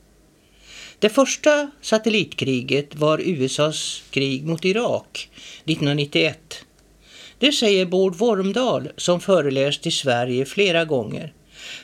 Det 0.99 1.09
första 1.09 1.71
satellitkriget 1.81 2.95
var 2.95 3.21
USAs 3.25 4.03
krig 4.11 4.47
mot 4.47 4.65
Irak 4.65 5.31
1991. 5.65 6.39
Det 7.39 7.53
säger 7.53 7.87
Bård 7.87 8.17
Wormdal 8.17 8.89
som 8.97 9.21
föreläst 9.21 9.87
i 9.87 9.91
Sverige 9.91 10.45
flera 10.45 10.85
gånger. 10.85 11.33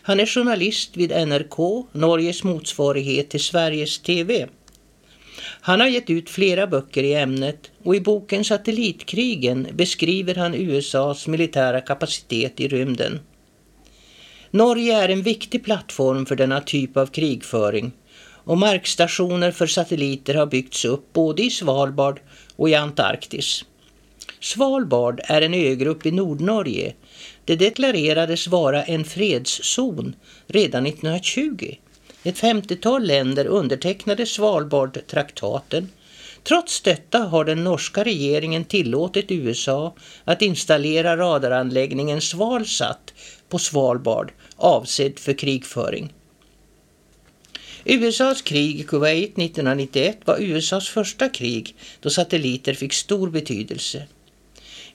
Han 0.02 0.20
är 0.20 0.26
journalist 0.26 0.96
vid 0.96 1.10
NRK, 1.28 1.86
Norges 1.92 2.44
motsvarighet 2.44 3.30
till 3.30 3.44
Sveriges 3.44 3.98
TV. 3.98 4.48
Han 5.60 5.80
har 5.80 5.86
gett 5.86 6.10
ut 6.10 6.30
flera 6.30 6.66
böcker 6.66 7.02
i 7.02 7.14
ämnet 7.14 7.70
och 7.84 7.96
i 7.96 8.00
boken 8.00 8.44
Satellitkrigen 8.44 9.68
beskriver 9.72 10.34
han 10.34 10.54
USAs 10.54 11.26
militära 11.26 11.80
kapacitet 11.80 12.60
i 12.60 12.68
rymden. 12.68 13.20
Norge 14.52 14.96
är 14.96 15.08
en 15.08 15.22
viktig 15.22 15.64
plattform 15.64 16.26
för 16.26 16.36
denna 16.36 16.60
typ 16.60 16.96
av 16.96 17.06
krigföring 17.06 17.92
och 18.44 18.58
markstationer 18.58 19.50
för 19.50 19.66
satelliter 19.66 20.34
har 20.34 20.46
byggts 20.46 20.84
upp 20.84 21.12
både 21.12 21.42
i 21.42 21.50
Svalbard 21.50 22.20
och 22.56 22.68
i 22.68 22.74
Antarktis. 22.74 23.64
Svalbard 24.40 25.20
är 25.24 25.42
en 25.42 25.54
ögrupp 25.54 26.06
i 26.06 26.10
Nordnorge. 26.10 26.94
Det 27.44 27.56
deklarerades 27.56 28.46
vara 28.46 28.84
en 28.84 29.04
fredszon 29.04 30.16
redan 30.46 30.86
1920. 30.86 31.74
Ett 32.24 32.38
50-tal 32.38 33.06
länder 33.06 33.46
undertecknade 33.46 34.26
Svalbardtraktaten. 34.26 35.88
Trots 36.42 36.80
detta 36.80 37.18
har 37.18 37.44
den 37.44 37.64
norska 37.64 38.04
regeringen 38.04 38.64
tillåtit 38.64 39.30
USA 39.30 39.94
att 40.24 40.42
installera 40.42 41.16
radaranläggningen 41.16 42.20
Svalsat 42.20 43.14
på 43.50 43.58
Svalbard 43.58 44.32
avsedd 44.56 45.18
för 45.18 45.32
krigföring. 45.32 46.12
USAs 47.84 48.42
krig 48.42 48.80
i 48.80 48.82
Kuwait 48.82 49.38
1991 49.38 50.18
var 50.24 50.38
USAs 50.40 50.88
första 50.88 51.28
krig 51.28 51.74
då 52.00 52.10
satelliter 52.10 52.74
fick 52.74 52.92
stor 52.92 53.30
betydelse. 53.30 54.06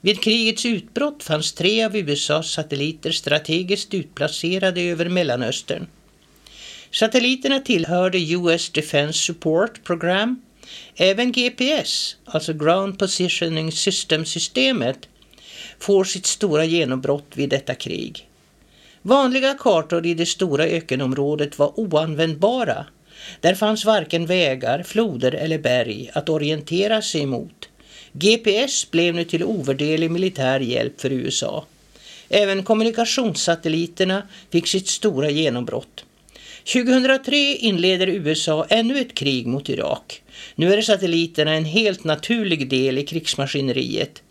Vid 0.01 0.21
krigets 0.21 0.65
utbrott 0.65 1.23
fanns 1.23 1.53
tre 1.53 1.83
av 1.85 1.95
USAs 1.95 2.51
satelliter 2.51 3.11
strategiskt 3.11 3.93
utplacerade 3.93 4.81
över 4.81 5.09
Mellanöstern. 5.09 5.87
Satelliterna 6.91 7.59
tillhörde 7.59 8.17
US 8.19 8.69
Defense 8.69 9.19
Support 9.19 9.83
Program. 9.83 10.41
Även 10.95 11.31
GPS, 11.31 12.15
alltså 12.25 12.53
Ground 12.53 12.99
Positioning 12.99 13.71
System-systemet, 13.71 15.09
får 15.79 16.03
sitt 16.03 16.25
stora 16.25 16.65
genombrott 16.65 17.31
vid 17.33 17.49
detta 17.49 17.75
krig. 17.75 18.27
Vanliga 19.07 19.53
kartor 19.53 20.05
i 20.05 20.13
det 20.13 20.25
stora 20.25 20.63
ökenområdet 20.63 21.59
var 21.59 21.79
oanvändbara. 21.79 22.85
Där 23.41 23.55
fanns 23.55 23.85
varken 23.85 24.25
vägar, 24.25 24.83
floder 24.83 25.31
eller 25.31 25.57
berg 25.57 26.09
att 26.13 26.29
orientera 26.29 27.01
sig 27.01 27.21
emot. 27.21 27.69
GPS 28.11 28.91
blev 28.91 29.15
nu 29.15 29.23
till 29.23 29.43
ovärderlig 29.43 30.11
militär 30.11 30.59
hjälp 30.59 31.01
för 31.01 31.11
USA. 31.11 31.65
Även 32.29 32.63
kommunikationssatelliterna 32.63 34.23
fick 34.51 34.67
sitt 34.67 34.87
stora 34.87 35.29
genombrott. 35.29 36.05
2003 36.73 37.35
inleder 37.55 38.07
USA 38.07 38.65
ännu 38.69 38.99
ett 38.99 39.15
krig 39.15 39.47
mot 39.47 39.69
Irak. 39.69 40.21
Nu 40.55 40.73
är 40.73 40.81
satelliterna 40.81 41.53
en 41.53 41.65
helt 41.65 42.03
naturlig 42.03 42.69
del 42.69 42.97
i 42.97 43.05
krigsmaskineriet. 43.05 44.21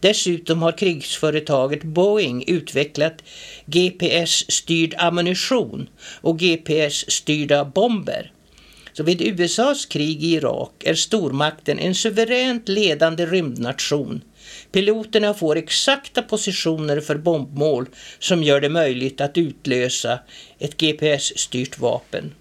Dessutom 0.00 0.62
har 0.62 0.72
krigsföretaget 0.72 1.82
Boeing 1.82 2.44
utvecklat 2.46 3.22
GPS-styrd 3.66 4.94
ammunition 4.98 5.88
och 6.20 6.38
GPS-styrda 6.38 7.64
bomber. 7.64 8.32
Så 8.92 9.02
vid 9.02 9.20
USAs 9.20 9.86
krig 9.86 10.24
i 10.24 10.34
Irak 10.34 10.72
är 10.84 10.94
stormakten 10.94 11.78
en 11.78 11.94
suveränt 11.94 12.68
ledande 12.68 13.26
rymdnation. 13.26 14.22
Piloterna 14.72 15.34
får 15.34 15.56
exakta 15.56 16.22
positioner 16.22 17.00
för 17.00 17.16
bombmål 17.16 17.86
som 18.18 18.42
gör 18.42 18.60
det 18.60 18.68
möjligt 18.68 19.20
att 19.20 19.38
utlösa 19.38 20.18
ett 20.58 20.76
GPS-styrt 20.76 21.78
vapen. 21.78 22.34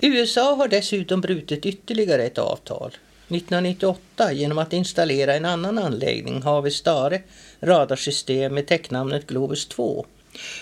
USA 0.00 0.54
har 0.54 0.68
dessutom 0.68 1.20
brutit 1.20 1.66
ytterligare 1.66 2.22
ett 2.22 2.38
avtal. 2.38 2.90
1998 3.28 4.32
genom 4.32 4.58
att 4.58 4.72
installera 4.72 5.34
en 5.34 5.44
annan 5.44 5.78
anläggning, 5.78 6.42
Havestare 6.42 7.22
radarsystem 7.60 8.54
med 8.54 8.66
täcknamnet 8.66 9.26
Globus 9.26 9.66
2. 9.66 10.06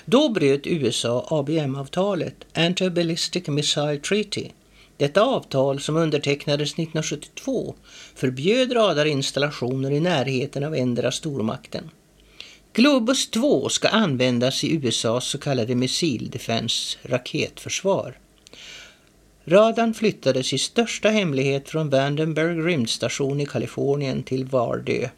Då 0.05 0.29
bröt 0.29 0.67
USA 0.67 1.27
ABM-avtalet, 1.31 2.35
Anti-Ballistic 2.55 3.51
Missile 3.51 3.99
Treaty. 3.99 4.49
Detta 4.97 5.23
avtal 5.23 5.81
som 5.81 5.97
undertecknades 5.97 6.73
1972 6.73 7.75
förbjöd 8.15 8.73
radarinstallationer 8.73 9.91
i 9.91 10.01
närheten 10.01 10.65
av 10.65 10.75
endera 10.75 11.13
stormakten. 11.13 11.91
Globus 12.73 13.31
2 13.31 13.69
ska 13.69 13.89
användas 13.89 14.65
i 14.65 14.75
USAs 14.75 15.25
så 15.25 15.39
kallade 15.39 15.75
Missile 15.75 16.29
Defense 16.29 16.99
raketförsvar. 17.03 18.19
Radarn 19.47 19.95
flyttades 19.95 20.53
i 20.53 20.59
största 20.59 21.09
hemlighet 21.09 21.69
från 21.69 21.91
Vandenberg 21.91 22.61
rymdstation 22.61 23.41
i 23.41 23.47
Kalifornien 23.47 24.23
till 24.23 24.45
Vardö. 24.45 25.09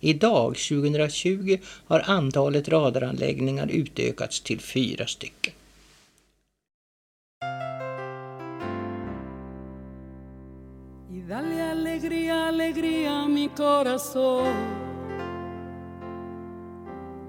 Idag, 0.00 0.56
2020, 0.56 1.58
har 1.86 2.02
antalet 2.06 2.68
radaranläggningar 2.68 3.68
utökats 3.70 4.40
till 4.40 4.60
fyra 4.60 5.06
stycken. 5.06 5.52
Dale 11.28 11.70
alegría, 11.70 12.48
alegría 12.48 13.22
a 13.22 13.28
mi 13.28 13.48
corazón. 13.48 14.54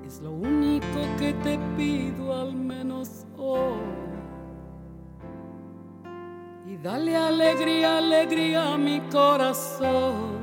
Es 0.07 0.21
lo 0.21 0.31
único 0.31 0.99
que 1.19 1.33
te 1.43 1.57
pido 1.77 2.33
al 2.33 2.53
menos 2.53 3.25
hoy. 3.37 4.04
Y 6.67 6.77
dale 6.77 7.15
alegría, 7.15 7.99
alegría 7.99 8.73
a 8.73 8.77
mi 8.77 8.99
corazón. 9.11 10.39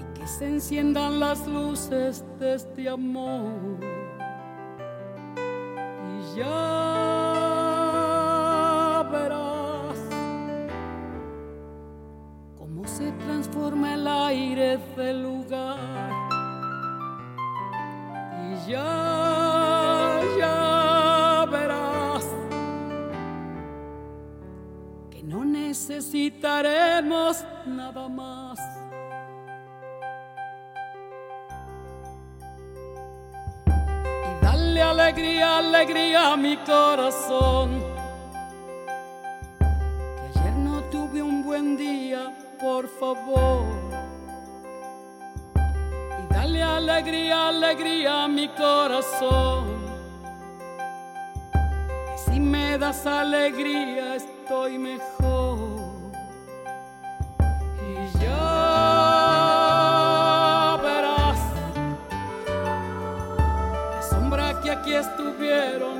Y 0.00 0.04
que 0.18 0.26
se 0.26 0.48
enciendan 0.48 1.20
las 1.20 1.46
luces 1.46 2.24
de 2.40 2.54
este 2.56 2.88
amor. 2.88 3.78
Y 6.10 6.36
ya 6.36 6.64
verás 9.12 10.00
cómo 12.58 12.84
se 12.88 13.12
transforma 13.12 13.94
el 13.94 14.08
aire 14.08 14.78
del 14.96 15.22
lugar. 15.22 16.10
Y 18.42 18.70
ya, 18.72 19.53
necesitaremos 25.74 27.44
nada 27.66 28.08
más. 28.08 28.60
Y 33.66 34.44
dale 34.44 34.82
alegría, 34.82 35.58
alegría 35.58 36.32
a 36.32 36.36
mi 36.36 36.56
corazón. 36.58 37.82
Que 39.58 40.38
ayer 40.38 40.52
no 40.52 40.80
tuve 40.92 41.20
un 41.20 41.42
buen 41.42 41.76
día, 41.76 42.32
por 42.60 42.86
favor. 43.00 43.66
Y 45.56 46.32
dale 46.32 46.62
alegría, 46.62 47.48
alegría 47.48 48.22
a 48.24 48.28
mi 48.28 48.46
corazón. 48.46 49.64
Que 52.06 52.16
si 52.26 52.38
me 52.38 52.78
das 52.78 53.04
alegría 53.04 54.14
estoy 54.14 54.78
mejor. 54.78 55.43
No 65.78 65.94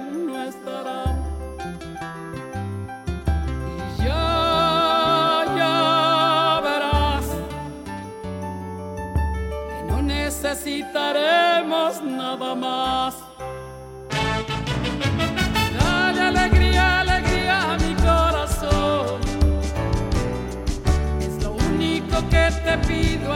no 9.89 10.03
necesitaremos 10.03 12.03
nada 12.03 12.55
más. 12.55 13.15
Dale 15.79 16.21
alegría, 16.21 17.01
alegría 17.01 17.73
a 17.73 17.79
mi 17.79 17.95
corazón. 17.95 19.21
Es 21.21 21.43
lo 21.43 21.53
único 21.53 22.17
que 22.29 22.51
te 22.65 22.79
pido 22.87 23.33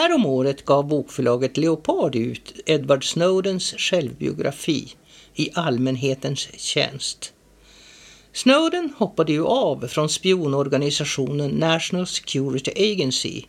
Häromåret 0.00 0.64
gav 0.64 0.88
bokförlaget 0.88 1.56
Leopard 1.56 2.16
ut 2.16 2.54
Edward 2.66 3.04
Snowdens 3.04 3.74
självbiografi 3.78 4.88
i 5.34 5.50
allmänhetens 5.54 6.48
tjänst. 6.56 7.32
Snowden 8.32 8.92
hoppade 8.96 9.32
ju 9.32 9.44
av 9.44 9.88
från 9.88 10.08
spionorganisationen 10.08 11.50
National 11.50 12.06
Security 12.06 12.70
Agency, 12.92 13.42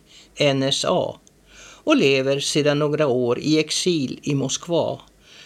NSA, 0.54 1.14
och 1.84 1.96
lever 1.96 2.40
sedan 2.40 2.78
några 2.78 3.06
år 3.06 3.38
i 3.38 3.58
exil 3.58 4.20
i 4.22 4.34
Moskva 4.34 5.00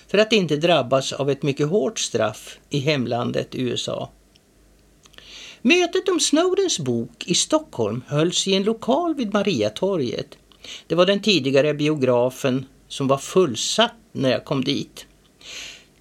för 0.08 0.18
att 0.18 0.32
inte 0.32 0.56
drabbas 0.56 1.12
av 1.12 1.30
ett 1.30 1.42
mycket 1.42 1.68
hårt 1.68 1.98
straff 1.98 2.58
i 2.70 2.78
hemlandet 2.78 3.54
USA. 3.54 4.10
Mötet 5.62 6.08
om 6.08 6.20
Snowdens 6.20 6.78
bok 6.78 7.24
i 7.26 7.34
Stockholm 7.34 8.02
hölls 8.06 8.48
i 8.48 8.54
en 8.54 8.62
lokal 8.62 9.14
vid 9.14 9.32
Mariatorget. 9.32 10.38
Det 10.86 10.94
var 10.94 11.06
den 11.06 11.20
tidigare 11.20 11.74
biografen 11.74 12.66
som 12.88 13.08
var 13.08 13.18
fullsatt 13.18 13.94
när 14.12 14.30
jag 14.30 14.44
kom 14.44 14.64
dit. 14.64 15.06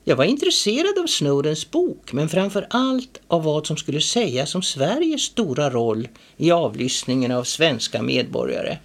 Jag 0.03 0.15
var 0.15 0.25
intresserad 0.25 0.99
av 0.99 1.07
Snowdens 1.07 1.71
bok, 1.71 2.13
men 2.13 2.29
framför 2.29 2.67
allt 2.69 3.21
av 3.27 3.43
vad 3.43 3.67
som 3.67 3.77
skulle 3.77 4.01
sägas 4.01 4.55
om 4.55 4.61
Sveriges 4.61 5.21
stora 5.21 5.69
roll 5.69 6.07
i 6.37 6.51
avlyssningen 6.51 7.31
av 7.31 7.43
svenska 7.43 8.01
medborgare. 8.01 8.77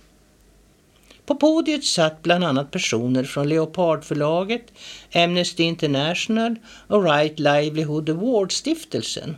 På 1.27 1.35
podiet 1.35 1.85
satt 1.85 2.23
bland 2.23 2.45
annat 2.45 2.71
personer 2.71 3.25
från 3.25 3.49
Leopardförlaget, 3.49 4.73
Amnesty 5.15 5.63
International 5.63 6.57
och 6.87 7.05
Right 7.05 7.39
Livelihood 7.39 8.09
Award-stiftelsen. 8.09 9.35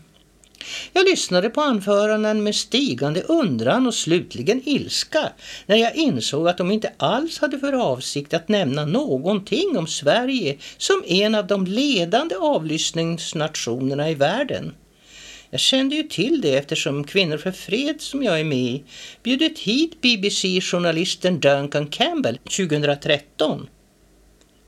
Jag 0.93 1.05
lyssnade 1.05 1.51
på 1.51 1.61
anföranden 1.61 2.43
med 2.43 2.55
stigande 2.55 3.23
undran 3.23 3.87
och 3.87 3.95
slutligen 3.95 4.63
ilska 4.65 5.33
när 5.67 5.77
jag 5.77 5.97
insåg 5.97 6.49
att 6.49 6.59
de 6.59 6.71
inte 6.71 6.93
alls 6.97 7.39
hade 7.39 7.59
för 7.59 7.73
avsikt 7.73 8.35
att 8.35 8.49
nämna 8.49 8.87
någonting 8.87 9.79
om 9.79 9.87
Sverige 9.87 10.57
som 10.77 11.05
en 11.07 11.35
av 11.35 11.47
de 11.47 11.67
ledande 11.67 12.35
avlyssningsnationerna 12.35 14.11
i 14.11 14.15
världen. 14.15 14.75
Jag 15.51 15.61
kände 15.61 15.97
ju 15.97 16.03
till 16.03 16.41
det 16.41 16.57
eftersom 16.57 17.05
Kvinnor 17.05 17.37
för 17.37 17.53
fred 17.53 18.01
som 18.01 18.23
jag 18.23 18.41
är 18.41 18.45
med 18.45 18.59
i 18.59 18.85
bjudit 19.23 19.59
hit 19.59 20.01
BBC-journalisten 20.01 21.41
Duncan 21.41 21.87
Campbell 21.87 22.39
2013. 22.39 23.69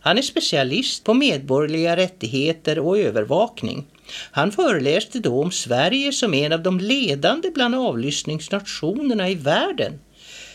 Han 0.05 0.19
är 0.19 0.23
specialist 0.23 1.05
på 1.05 1.15
medborgerliga 1.15 1.97
rättigheter 1.97 2.79
och 2.79 2.99
övervakning. 2.99 3.87
Han 4.31 4.53
föreläste 4.53 5.19
då 5.19 5.43
om 5.43 5.51
Sverige 5.51 6.13
som 6.13 6.35
en 6.35 6.53
av 6.53 6.63
de 6.63 6.81
ledande 6.81 7.51
bland 7.51 7.75
avlyssningsnationerna 7.75 9.31
i 9.31 9.35
världen. 9.35 9.93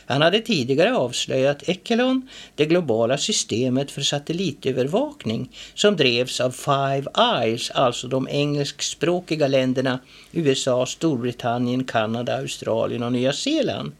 Han 0.05 0.21
hade 0.21 0.39
tidigare 0.39 0.95
avslöjat 0.95 1.69
Echelon, 1.69 2.29
det 2.55 2.65
globala 2.65 3.17
systemet 3.17 3.91
för 3.91 4.01
satellitövervakning 4.01 5.49
som 5.73 5.95
drevs 5.95 6.41
av 6.41 6.51
Five 6.51 7.05
Eyes, 7.17 7.71
alltså 7.71 8.07
de 8.07 8.27
engelskspråkiga 8.27 9.47
länderna 9.47 9.99
USA, 10.31 10.85
Storbritannien, 10.85 11.83
Kanada, 11.83 12.37
Australien 12.37 13.03
och 13.03 13.11
Nya 13.11 13.33
Zeeland. 13.33 13.91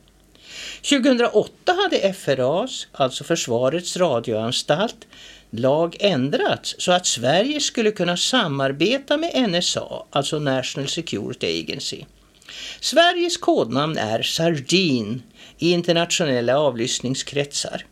2008 0.89 1.73
hade 1.83 2.13
FRAs, 2.13 2.87
alltså 2.91 3.23
Försvarets 3.23 3.97
radioanstalt, 3.97 5.07
lag 5.51 5.95
ändrats 5.99 6.75
så 6.77 6.91
att 6.91 7.05
Sverige 7.05 7.59
skulle 7.59 7.91
kunna 7.91 8.17
samarbeta 8.17 9.17
med 9.17 9.49
NSA, 9.49 10.05
alltså 10.09 10.39
National 10.39 10.89
Security 10.89 11.59
Agency. 11.59 12.03
Sveriges 12.79 13.37
kodnamn 13.37 13.97
är 13.97 14.21
Sardin 14.21 15.23
i 15.57 15.71
internationella 15.71 16.59
avlyssningskretsar. 16.59 17.85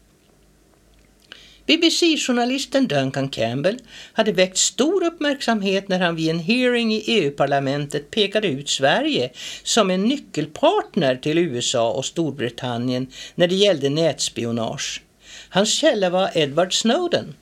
BBC-journalisten 1.67 2.87
Duncan 2.87 3.29
Campbell 3.29 3.79
hade 4.13 4.31
väckt 4.31 4.57
stor 4.57 5.03
uppmärksamhet 5.03 5.87
när 5.87 5.99
han 5.99 6.15
vid 6.15 6.29
en 6.29 6.39
hearing 6.39 6.93
i 6.93 7.03
EU-parlamentet 7.07 8.11
pekade 8.11 8.47
ut 8.47 8.69
Sverige 8.69 9.31
som 9.63 9.89
en 9.89 10.03
nyckelpartner 10.03 11.15
till 11.15 11.37
USA 11.37 11.91
och 11.91 12.05
Storbritannien 12.05 13.07
när 13.35 13.47
det 13.47 13.55
gällde 13.55 13.89
nätspionage. 13.89 15.01
Hans 15.49 15.73
källa 15.73 16.09
var 16.09 16.31
Edward 16.35 16.73
Snowden. 16.73 17.35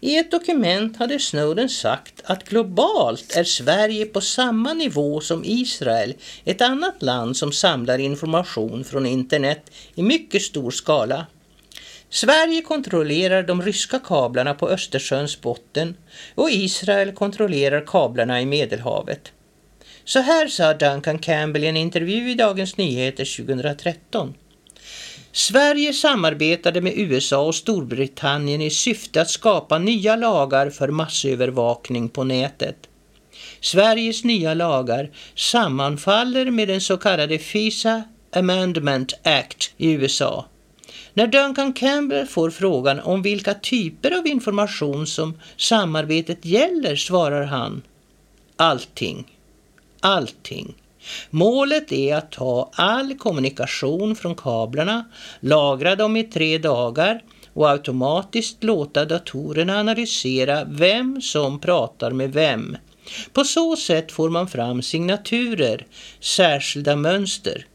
I 0.00 0.16
ett 0.16 0.30
dokument 0.30 0.96
hade 0.96 1.18
Snowden 1.18 1.68
sagt 1.68 2.22
att 2.24 2.48
globalt 2.48 3.36
är 3.36 3.44
Sverige 3.44 4.06
på 4.06 4.20
samma 4.20 4.72
nivå 4.72 5.20
som 5.20 5.44
Israel, 5.44 6.14
ett 6.44 6.60
annat 6.60 7.02
land 7.02 7.36
som 7.36 7.52
samlar 7.52 7.98
information 7.98 8.84
från 8.84 9.06
internet 9.06 9.70
i 9.94 10.02
mycket 10.02 10.42
stor 10.42 10.70
skala. 10.70 11.26
Sverige 12.10 12.62
kontrollerar 12.62 13.42
de 13.42 13.62
ryska 13.62 13.98
kablarna 13.98 14.54
på 14.54 14.68
Östersjöns 14.68 15.40
botten 15.40 15.96
och 16.34 16.50
Israel 16.50 17.12
kontrollerar 17.12 17.86
kablarna 17.86 18.40
i 18.40 18.46
Medelhavet. 18.46 19.32
Så 20.04 20.18
här 20.18 20.48
sa 20.48 20.74
Duncan 20.74 21.18
Campbell 21.18 21.64
i 21.64 21.66
en 21.66 21.76
intervju 21.76 22.30
i 22.30 22.34
Dagens 22.34 22.76
Nyheter 22.76 23.44
2013. 23.44 24.34
Sverige 25.32 25.92
samarbetade 25.92 26.80
med 26.80 26.92
USA 26.96 27.46
och 27.46 27.54
Storbritannien 27.54 28.60
i 28.60 28.70
syfte 28.70 29.22
att 29.22 29.30
skapa 29.30 29.78
nya 29.78 30.16
lagar 30.16 30.70
för 30.70 30.88
massövervakning 30.88 32.08
på 32.08 32.24
nätet. 32.24 32.76
Sveriges 33.60 34.24
nya 34.24 34.54
lagar 34.54 35.10
sammanfaller 35.34 36.50
med 36.50 36.68
den 36.68 36.80
så 36.80 36.96
kallade 36.96 37.38
FISA 37.38 38.02
Amendment 38.32 39.14
Act 39.22 39.72
i 39.76 39.92
USA. 39.92 40.46
När 41.14 41.26
Duncan 41.26 41.72
Campbell 41.72 42.26
får 42.26 42.50
frågan 42.50 43.00
om 43.00 43.22
vilka 43.22 43.54
typer 43.54 44.18
av 44.18 44.26
information 44.26 45.06
som 45.06 45.38
samarbetet 45.56 46.44
gäller 46.44 46.96
svarar 46.96 47.44
han 47.44 47.82
allting. 48.56 49.36
Allting. 50.00 50.74
Målet 51.30 51.92
är 51.92 52.16
att 52.16 52.32
ta 52.32 52.70
all 52.72 53.14
kommunikation 53.14 54.16
från 54.16 54.34
kablarna, 54.34 55.04
lagra 55.40 55.96
dem 55.96 56.16
i 56.16 56.24
tre 56.24 56.58
dagar 56.58 57.22
och 57.52 57.70
automatiskt 57.70 58.64
låta 58.64 59.04
datorerna 59.04 59.80
analysera 59.80 60.64
vem 60.64 61.20
som 61.20 61.60
pratar 61.60 62.10
med 62.10 62.32
vem. 62.32 62.76
På 63.32 63.44
så 63.44 63.76
sätt 63.76 64.12
får 64.12 64.30
man 64.30 64.48
fram 64.48 64.82
signaturer, 64.82 65.86
särskilda 66.20 66.96
mönster. 66.96 67.66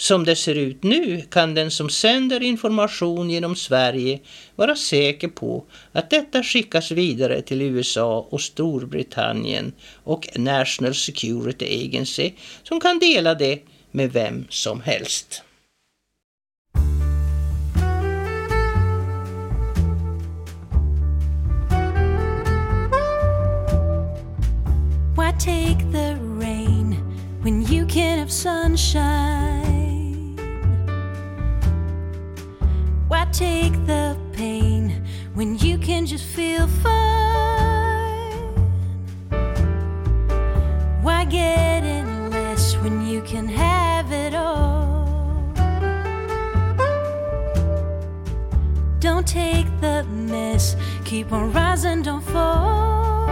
Som 0.00 0.24
det 0.24 0.36
ser 0.36 0.54
ut 0.54 0.82
nu 0.82 1.22
kan 1.30 1.54
den 1.54 1.70
som 1.70 1.90
sänder 1.90 2.42
information 2.42 3.30
genom 3.30 3.56
Sverige 3.56 4.20
vara 4.56 4.76
säker 4.76 5.28
på 5.28 5.64
att 5.92 6.10
detta 6.10 6.42
skickas 6.42 6.90
vidare 6.90 7.42
till 7.42 7.62
USA 7.62 8.26
och 8.30 8.40
Storbritannien 8.40 9.72
och 10.04 10.28
National 10.36 10.94
Security 10.94 11.84
Agency 11.84 12.32
som 12.62 12.80
kan 12.80 12.98
dela 12.98 13.34
det 13.34 13.58
med 13.90 14.12
vem 14.12 14.46
som 14.48 14.80
helst. 14.80 15.42
Why 25.16 25.32
take 25.32 25.92
the 25.92 26.16
rain 26.40 26.96
when 27.42 27.62
you 27.72 27.86
can 27.88 28.18
have 28.18 28.30
sunshine? 28.30 29.69
Why 33.10 33.24
take 33.32 33.72
the 33.86 34.16
pain 34.32 35.04
when 35.34 35.58
you 35.58 35.78
can 35.78 36.06
just 36.06 36.24
feel 36.24 36.68
fine? 36.68 38.30
Why 41.02 41.24
get 41.24 41.82
in 41.82 42.30
less 42.30 42.76
when 42.76 43.04
you 43.04 43.20
can 43.22 43.48
have 43.48 44.12
it 44.12 44.32
all? 44.32 45.52
Don't 49.00 49.26
take 49.26 49.66
the 49.80 50.04
mess, 50.04 50.76
keep 51.04 51.32
on 51.32 51.52
rising, 51.52 52.02
don't 52.02 52.22
fall. 52.22 53.26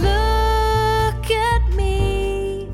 Look 0.00 1.30
at 1.30 1.74
me, 1.76 2.70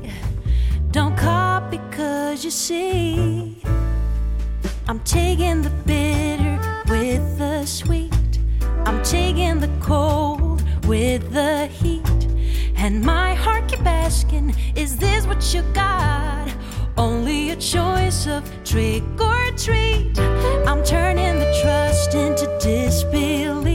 don't 0.91 1.17
copy 1.17 1.81
cause 1.91 2.45
you 2.45 2.51
see. 2.51 3.60
I'm 4.91 4.99
taking 5.05 5.61
the 5.61 5.69
bitter 5.69 6.59
with 6.89 7.37
the 7.37 7.65
sweet. 7.65 8.11
I'm 8.85 9.01
taking 9.03 9.61
the 9.61 9.69
cold 9.79 10.61
with 10.85 11.31
the 11.31 11.67
heat. 11.67 12.27
And 12.75 13.01
my 13.01 13.33
heart 13.33 13.69
keep 13.69 13.85
asking, 13.85 14.53
is 14.75 14.97
this 14.97 15.25
what 15.25 15.53
you 15.53 15.61
got? 15.71 16.53
Only 16.97 17.51
a 17.51 17.55
choice 17.55 18.27
of 18.27 18.43
trick 18.65 19.03
or 19.17 19.51
treat. 19.55 20.19
I'm 20.67 20.83
turning 20.83 21.39
the 21.39 21.57
trust 21.63 22.13
into 22.13 22.47
disbelief 22.59 23.70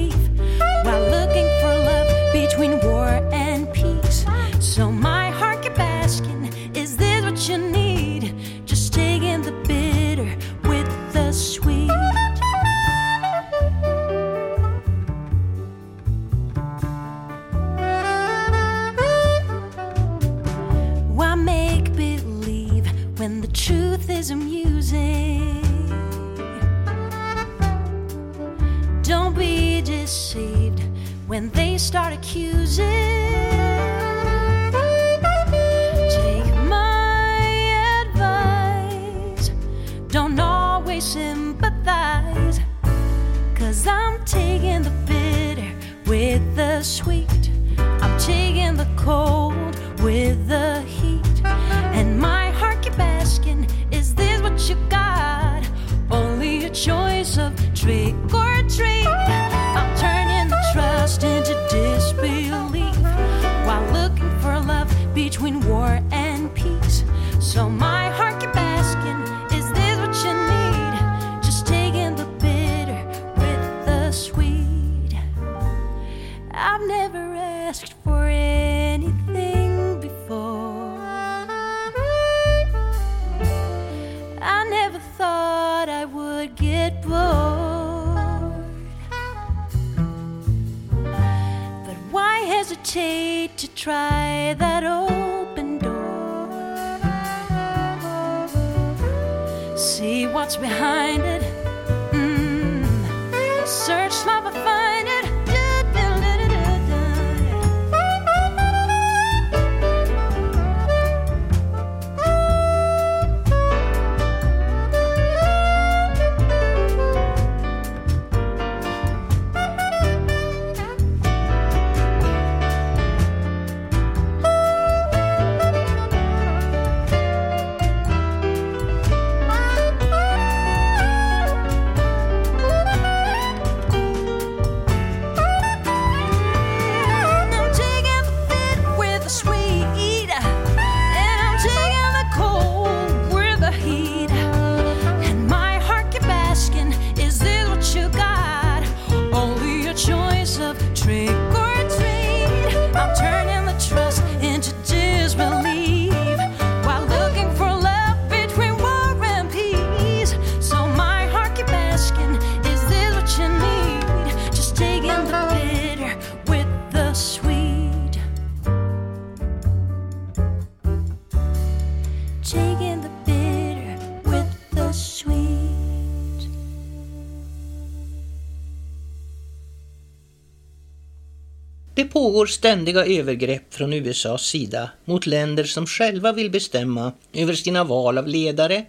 pågår 182.17 182.47
ständiga 182.47 183.07
övergrepp 183.07 183.75
från 183.75 183.93
USAs 183.93 184.43
sida 184.47 184.91
mot 185.05 185.27
länder 185.27 185.65
som 185.65 185.87
själva 185.87 186.33
vill 186.33 186.51
bestämma 186.51 187.13
över 187.33 187.53
sina 187.53 187.85
val 187.85 188.19
av 188.19 188.27
ledare 188.27 188.85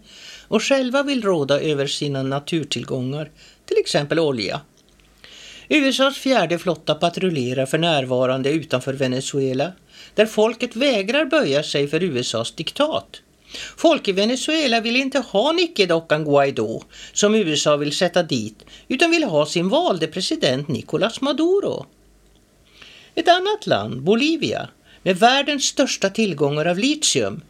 och 0.48 0.64
själva 0.64 1.04
vill 1.04 1.22
råda 1.22 1.60
över 1.60 1.88
sina 1.88 2.24
naturtillgångar, 2.24 3.32
till 3.66 3.78
exempel 3.78 4.20
olja. 4.20 4.62
USAs 5.70 6.18
fjärde 6.18 6.60
flotta 6.60 6.96
patrullerar 6.96 7.66
för 7.66 7.78
närvarande 7.78 8.50
utanför 8.50 8.94
Venezuela 8.94 9.72
där 10.16 10.26
folket 10.26 10.76
vägrar 10.76 11.26
böja 11.26 11.64
sig 11.64 11.88
för 11.88 12.04
USAs 12.04 12.52
diktat. 12.56 13.22
Folk 13.78 14.08
i 14.08 14.12
Venezuela 14.12 14.82
vill 14.82 14.96
inte 14.96 15.20
ha 15.20 15.52
nickedockan 15.52 16.24
Guaidó 16.24 16.84
som 17.14 17.36
USA 17.36 17.78
vill 17.78 17.96
sätta 17.96 18.24
dit 18.24 18.66
utan 18.88 19.12
vill 19.12 19.24
ha 19.24 19.46
sin 19.46 19.70
valde 19.70 20.08
president 20.08 20.68
Nicolás 20.68 21.22
Maduro. 21.22 21.86
Ett 23.18 23.28
annat 23.28 23.68
land, 23.68 24.02
Bolivia, 24.02 24.70
med 25.04 25.18
världens 25.18 25.64
största 25.64 26.10
tillgångar 26.10 26.66
av 26.66 26.78
litium, 26.78 27.42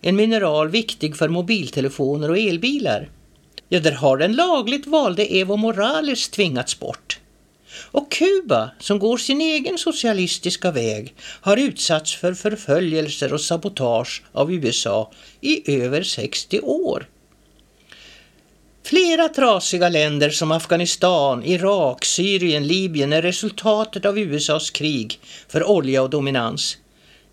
en 0.00 0.16
mineral 0.16 0.68
viktig 0.68 1.16
för 1.16 1.28
mobiltelefoner 1.28 2.30
och 2.30 2.38
elbilar. 2.38 3.08
Ja, 3.68 3.80
där 3.80 3.92
har 3.92 4.16
den 4.16 4.32
lagligt 4.32 4.86
valde 4.86 5.26
Evo 5.26 5.56
Morales 5.56 6.28
tvingats 6.28 6.80
bort. 6.80 7.18
Och 7.90 8.12
Kuba, 8.12 8.70
som 8.78 8.98
går 8.98 9.18
sin 9.18 9.40
egen 9.40 9.78
socialistiska 9.78 10.70
väg, 10.70 11.14
har 11.40 11.56
utsatts 11.56 12.16
för 12.16 12.34
förföljelser 12.34 13.32
och 13.32 13.40
sabotage 13.40 14.22
av 14.32 14.52
USA 14.52 15.12
i 15.40 15.82
över 15.82 16.02
60 16.02 16.60
år. 16.60 17.06
Flera 18.86 19.28
trasiga 19.28 19.88
länder 19.88 20.30
som 20.30 20.52
Afghanistan, 20.52 21.44
Irak, 21.44 22.04
Syrien, 22.04 22.66
Libyen 22.66 23.12
är 23.12 23.22
resultatet 23.22 24.04
av 24.04 24.18
USAs 24.18 24.70
krig 24.70 25.20
för 25.48 25.64
olja 25.64 26.02
och 26.02 26.10
dominans. 26.10 26.78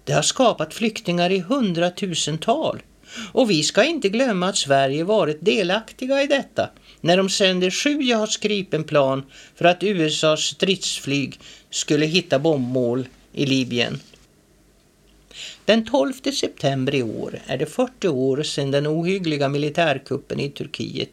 Det 0.03 0.13
har 0.13 0.21
skapat 0.21 0.73
flyktingar 0.73 1.29
i 1.29 1.39
hundratusental. 1.39 2.81
Och 3.31 3.49
vi 3.49 3.63
ska 3.63 3.83
inte 3.83 4.09
glömma 4.09 4.47
att 4.47 4.57
Sverige 4.57 5.03
varit 5.03 5.45
delaktiga 5.45 6.23
i 6.23 6.27
detta 6.27 6.69
när 7.01 7.17
de 7.17 7.29
sände 7.29 7.71
sju 7.71 8.01
JAS 8.01 8.37
Gripen-plan 8.37 9.23
för 9.55 9.65
att 9.65 9.83
USAs 9.83 10.41
stridsflyg 10.41 11.39
skulle 11.69 12.05
hitta 12.05 12.39
bombmål 12.39 13.07
i 13.33 13.45
Libyen. 13.45 13.99
Den 15.65 15.85
12 15.85 16.13
september 16.13 16.95
i 16.95 17.03
år 17.03 17.39
är 17.45 17.57
det 17.57 17.65
40 17.65 18.07
år 18.07 18.43
sedan 18.43 18.71
den 18.71 18.87
ohyggliga 18.87 19.49
militärkuppen 19.49 20.39
i 20.39 20.49
Turkiet. 20.49 21.09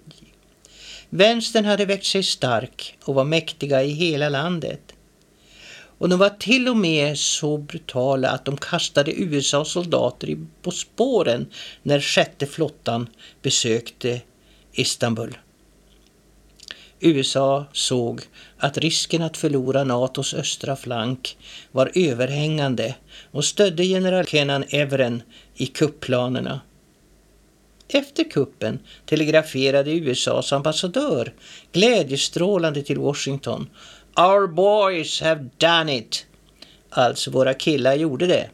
Vänstern 1.11 1.65
hade 1.65 1.85
växt 1.85 2.11
sig 2.11 2.23
stark 2.23 2.99
och 3.05 3.15
var 3.15 3.25
mäktiga 3.25 3.83
i 3.83 3.91
hela 3.91 4.29
landet. 4.29 4.93
Och 5.99 6.09
de 6.09 6.19
var 6.19 6.31
till 6.31 6.69
och 6.69 6.77
med 6.77 7.19
så 7.19 7.59
brutala 7.59 8.29
att 8.29 8.45
de 8.45 8.57
kastade 8.57 9.13
USAs 9.13 9.73
soldater 9.73 10.39
på 10.63 10.71
spåren 10.71 11.47
när 11.83 12.01
sjätte 12.01 12.47
flottan 12.47 13.09
besökte 13.43 14.21
Istanbul. 14.73 15.39
USA 17.01 17.67
såg 17.73 18.21
att 18.59 18.79
risken 18.79 19.23
att 19.23 19.37
förlora 19.37 19.85
NATOs 19.85 20.35
östra 20.35 20.77
flank 20.77 21.37
var 21.73 21.91
överhängande 21.95 22.95
och 23.31 23.45
stödde 23.45 23.85
general 23.85 24.27
Kenan 24.27 24.65
Evren 24.69 25.23
i 25.55 25.67
kuppplanerna. 25.67 26.61
Efter 27.89 28.25
kuppen 28.25 28.79
telegraferade 29.07 29.91
USAs 29.91 30.53
ambassadör 30.53 31.33
glädjestrålande 31.73 32.83
till 32.83 32.99
Washington 32.99 33.69
Our 34.17 34.47
boys 34.47 35.21
have 35.21 35.49
done 35.57 35.97
it! 35.97 36.27
Alltså, 36.91 37.31
våra 37.31 37.55
killar 37.55 37.95
gjorde 37.95 38.27
det. 38.27 38.51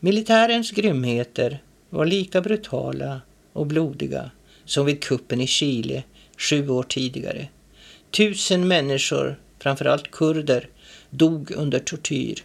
Militärens 0.00 0.70
grymheter 0.70 1.62
var 1.90 2.06
lika 2.06 2.40
brutala 2.40 3.20
och 3.52 3.66
blodiga 3.66 4.30
som 4.64 4.86
vid 4.86 5.02
kuppen 5.02 5.40
i 5.40 5.46
Chile 5.46 6.02
sju 6.38 6.68
år 6.68 6.82
tidigare. 6.82 7.48
Tusen 8.10 8.68
människor, 8.68 9.40
framförallt 9.58 10.10
kurder, 10.10 10.68
dog 11.10 11.50
under 11.50 11.78
tortyr. 11.78 12.44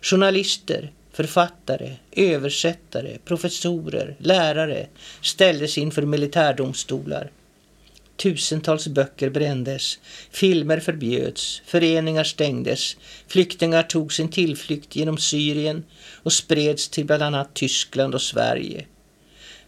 Journalister, 0.00 0.92
författare, 1.16 1.96
översättare, 2.12 3.18
professorer, 3.24 4.16
lärare 4.18 4.86
ställdes 5.22 5.78
inför 5.78 6.02
militärdomstolar. 6.02 7.30
Tusentals 8.16 8.88
böcker 8.88 9.30
brändes, 9.30 9.98
filmer 10.30 10.80
förbjöds, 10.80 11.62
föreningar 11.66 12.24
stängdes, 12.24 12.96
flyktingar 13.28 13.82
tog 13.82 14.12
sin 14.12 14.28
tillflykt 14.28 14.96
genom 14.96 15.18
Syrien 15.18 15.84
och 16.22 16.32
spreds 16.32 16.88
till 16.88 17.04
bland 17.06 17.22
annat 17.22 17.54
Tyskland 17.54 18.14
och 18.14 18.22
Sverige. 18.22 18.86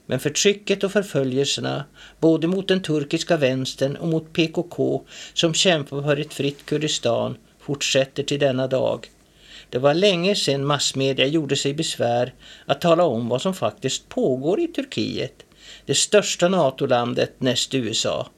Men 0.07 0.21
förtrycket 0.21 0.85
och 0.85 0.93
förföljelserna, 0.93 1.85
både 2.21 2.47
mot 2.47 2.69
den 2.69 2.83
turkiska 2.83 3.37
vänstern 3.37 3.97
och 3.97 4.09
mot 4.09 4.33
PKK 4.33 5.05
som 5.35 5.55
kämpar 5.55 6.03
för 6.03 6.21
ett 6.21 6.35
fritt 6.35 6.67
Kurdistan, 6.67 7.37
fortsätter 7.61 8.23
till 8.23 8.39
denna 8.39 8.67
dag. 8.67 9.09
Det 9.71 9.79
var 9.79 9.95
länge 9.95 10.35
sedan 10.35 10.67
massmedia 10.67 11.27
gjorde 11.27 11.57
sig 11.57 11.75
besvär 11.75 12.35
att 12.67 12.81
tala 12.81 13.05
om 13.05 13.29
vad 13.29 13.43
som 13.43 13.55
faktiskt 13.55 14.09
pågår 14.09 14.61
i 14.61 14.69
Turkiet, 14.69 15.43
det 15.87 15.95
största 15.95 16.49
NATO-landet 16.49 17.35
näst 17.39 17.75
USA. 17.75 18.29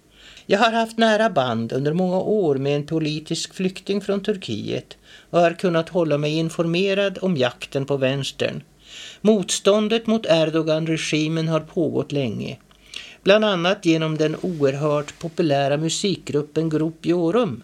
Jag 0.47 0.59
har 0.59 0.73
haft 0.73 0.99
nära 0.99 1.31
band 1.31 1.73
under 1.73 1.93
många 1.93 2.21
år 2.21 2.57
med 2.57 2.77
en 2.77 2.87
politisk 2.87 3.55
flykting 3.55 4.01
från 4.01 4.23
Turkiet 4.23 4.97
och 5.31 5.41
har 5.41 5.53
kunnat 5.53 5.89
hålla 5.89 6.19
mig 6.19 6.37
informerad 6.37 7.19
om 7.23 7.37
jakten 7.37 7.87
på 7.87 7.97
vänstern. 7.97 8.63
Motståndet 9.21 10.07
mot 10.07 10.27
Erdogan-regimen 10.27 11.49
har 11.49 11.61
pågått 11.61 12.13
länge. 12.13 12.59
Bland 13.23 13.45
annat 13.45 13.87
genom 13.87 14.17
den 14.17 14.37
oerhört 14.43 15.19
populära 15.19 15.77
musikgruppen 15.77 16.69
Grupp 16.69 17.07
Jorum. 17.07 17.63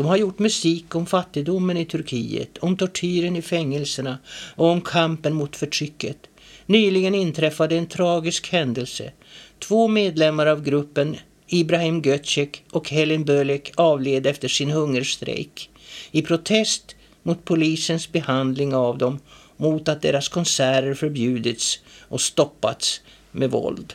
De 0.00 0.06
har 0.06 0.16
gjort 0.16 0.38
musik 0.38 0.94
om 0.94 1.06
fattigdomen 1.06 1.76
i 1.76 1.84
Turkiet, 1.84 2.58
om 2.58 2.76
tortyren 2.76 3.36
i 3.36 3.42
fängelserna 3.42 4.18
och 4.56 4.66
om 4.66 4.80
kampen 4.80 5.34
mot 5.34 5.56
förtrycket. 5.56 6.16
Nyligen 6.66 7.14
inträffade 7.14 7.76
en 7.76 7.86
tragisk 7.86 8.52
händelse. 8.52 9.12
Två 9.58 9.88
medlemmar 9.88 10.46
av 10.46 10.64
gruppen 10.64 11.16
Ibrahim 11.48 12.02
Göcek 12.02 12.64
och 12.70 12.90
Helen 12.90 13.24
Bölek 13.24 13.72
avled 13.76 14.26
efter 14.26 14.48
sin 14.48 14.70
hungerstrejk 14.70 15.70
i 16.10 16.22
protest 16.22 16.96
mot 17.22 17.44
polisens 17.44 18.12
behandling 18.12 18.74
av 18.74 18.98
dem 18.98 19.18
mot 19.56 19.88
att 19.88 20.02
deras 20.02 20.28
konserter 20.28 20.94
förbjudits 20.94 21.78
och 22.08 22.20
stoppats 22.20 23.00
med 23.30 23.50
våld. 23.50 23.94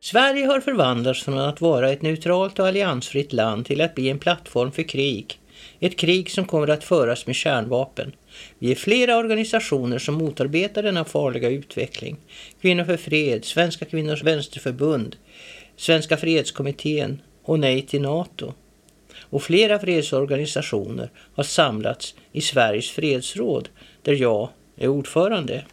Sverige 0.00 0.46
har 0.46 0.60
förvandlats 0.60 1.22
från 1.22 1.38
att 1.38 1.60
vara 1.60 1.90
ett 1.90 2.02
neutralt 2.02 2.58
och 2.58 2.66
alliansfritt 2.66 3.32
land 3.32 3.66
till 3.66 3.80
att 3.80 3.94
bli 3.94 4.08
en 4.08 4.18
plattform 4.18 4.72
för 4.72 4.82
krig. 4.82 5.40
Ett 5.80 5.96
krig 5.96 6.30
som 6.30 6.44
kommer 6.44 6.68
att 6.68 6.84
föras 6.84 7.26
med 7.26 7.36
kärnvapen. 7.36 8.12
Vi 8.58 8.70
är 8.70 8.74
flera 8.74 9.16
organisationer 9.16 9.98
som 9.98 10.14
motarbetar 10.14 10.82
denna 10.82 11.04
farliga 11.04 11.48
utveckling. 11.48 12.16
Kvinnor 12.60 12.84
för 12.84 12.96
fred, 12.96 13.44
Svenska 13.44 13.84
kvinnors 13.84 14.22
vänsterförbund, 14.22 15.16
Svenska 15.76 16.16
fredskommittén 16.16 17.22
och 17.42 17.58
Nej 17.58 17.82
till 17.82 18.02
NATO. 18.02 18.52
Och 19.20 19.42
flera 19.42 19.78
fredsorganisationer 19.78 21.10
har 21.34 21.44
samlats 21.44 22.14
i 22.32 22.40
Sveriges 22.40 22.90
fredsråd 22.90 23.68
där 24.02 24.12
jag 24.12 24.48
är 24.76 24.88
ordförande. 24.88 25.64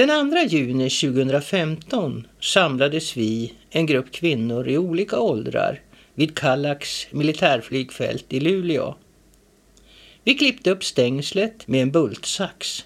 Den 0.00 0.30
2 0.30 0.38
juni 0.48 0.90
2015 0.90 2.26
samlades 2.40 3.16
vi, 3.16 3.52
en 3.70 3.86
grupp 3.86 4.12
kvinnor 4.12 4.68
i 4.68 4.78
olika 4.78 5.18
åldrar, 5.18 5.80
vid 6.14 6.34
Kallax 6.34 7.06
militärflygfält 7.10 8.32
i 8.32 8.40
Luleå. 8.40 8.94
Vi 10.24 10.34
klippte 10.34 10.70
upp 10.70 10.84
stängslet 10.84 11.68
med 11.68 11.82
en 11.82 11.90
bultsax. 11.90 12.84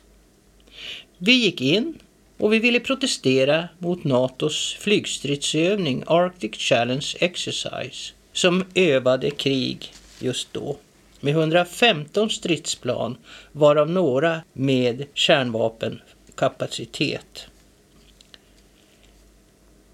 Vi 1.19 1.33
gick 1.33 1.61
in 1.61 1.99
och 2.39 2.53
vi 2.53 2.59
ville 2.59 2.81
protestera 2.81 3.69
mot 3.79 4.05
NATOs 4.05 4.77
flygstridsövning 4.81 6.05
Arctic 6.07 6.55
Challenge 6.55 7.07
Exercise 7.21 8.13
som 8.33 8.65
övade 8.75 9.31
krig 9.31 9.93
just 10.19 10.53
då 10.53 10.77
med 11.21 11.33
115 11.35 12.31
stridsplan 12.31 13.17
varav 13.53 13.91
några 13.91 14.43
med 14.53 15.05
kärnvapen 15.15 16.01
kapacitet. 16.37 17.47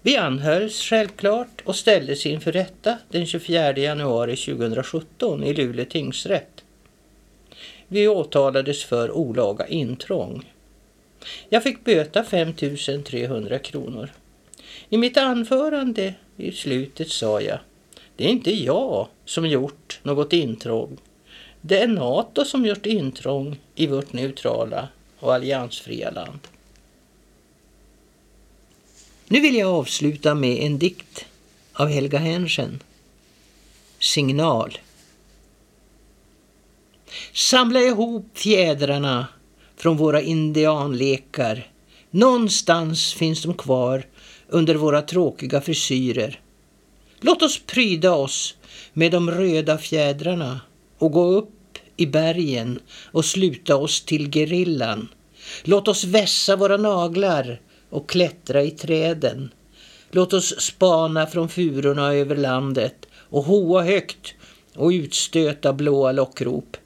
Vi 0.01 0.17
anhölls 0.17 0.81
självklart 0.81 1.61
och 1.65 1.75
ställdes 1.75 2.25
inför 2.25 2.51
rätta 2.51 2.97
den 3.09 3.25
24 3.25 3.77
januari 3.77 4.35
2017 4.35 5.43
i 5.43 5.53
Luleå 5.53 5.85
tingsrätt. 5.85 6.63
Vi 7.87 8.07
åtalades 8.07 8.83
för 8.83 9.11
olaga 9.11 9.67
intrång. 9.67 10.53
Jag 11.49 11.63
fick 11.63 11.83
böta 11.83 12.23
5 12.23 12.53
300 13.03 13.59
kronor. 13.59 14.09
I 14.89 14.97
mitt 14.97 15.17
anförande 15.17 16.13
i 16.37 16.51
slutet 16.51 17.09
sa 17.09 17.41
jag, 17.41 17.59
det 18.15 18.25
är 18.25 18.29
inte 18.29 18.51
jag 18.51 19.07
som 19.25 19.47
gjort 19.47 19.99
något 20.03 20.33
intrång. 20.33 20.97
Det 21.61 21.81
är 21.81 21.87
NATO 21.87 22.45
som 22.45 22.65
gjort 22.65 22.85
intrång 22.85 23.59
i 23.75 23.87
vårt 23.87 24.13
neutrala 24.13 24.87
och 25.21 25.33
alliansfria 25.33 26.11
land. 26.11 26.39
Nu 29.27 29.39
vill 29.39 29.55
jag 29.55 29.69
avsluta 29.69 30.35
med 30.35 30.57
en 30.63 30.79
dikt 30.79 31.25
av 31.73 31.87
Helga 31.87 32.19
Henschen. 32.19 32.83
Signal. 33.99 34.77
Samla 37.33 37.79
ihop 37.79 38.25
fjädrarna 38.33 39.27
från 39.77 39.97
våra 39.97 40.21
indianlekar. 40.21 41.67
Någonstans 42.09 43.13
finns 43.13 43.43
de 43.43 43.53
kvar 43.53 44.05
under 44.47 44.75
våra 44.75 45.01
tråkiga 45.01 45.61
frisyrer. 45.61 46.39
Låt 47.19 47.41
oss 47.41 47.61
pryda 47.65 48.11
oss 48.11 48.55
med 48.93 49.11
de 49.11 49.31
röda 49.31 49.77
fjädrarna 49.77 50.61
och 50.97 51.11
gå 51.11 51.23
upp 51.23 51.60
i 52.01 52.07
bergen 52.07 52.79
och 53.11 53.25
sluta 53.25 53.75
oss 53.75 54.01
till 54.01 54.31
gerillan. 54.35 55.07
Låt 55.63 55.87
oss 55.87 56.03
vässa 56.03 56.55
våra 56.55 56.77
naglar 56.77 57.61
och 57.89 58.09
klättra 58.09 58.63
i 58.63 58.71
träden. 58.71 59.51
Låt 60.11 60.33
oss 60.33 60.61
spana 60.61 61.27
från 61.27 61.49
furorna 61.49 62.13
över 62.13 62.35
landet 62.35 63.07
och 63.13 63.43
hoa 63.43 63.83
högt 63.83 64.33
och 64.75 64.89
utstöta 64.89 65.73
blåa 65.73 66.11
lockrop. 66.11 66.77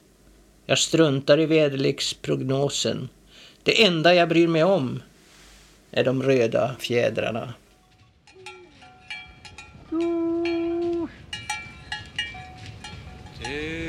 Jag 0.66 0.78
struntar 0.78 1.40
i 1.40 1.46
väderleksprognosen. 1.46 3.08
Det 3.62 3.84
enda 3.84 4.14
jag 4.14 4.28
bryr 4.28 4.48
mig 4.48 4.64
om 4.64 5.02
är 5.90 6.04
de 6.04 6.22
röda 6.22 6.76
fjädrarna. 6.78 7.54
Two. 13.44 13.85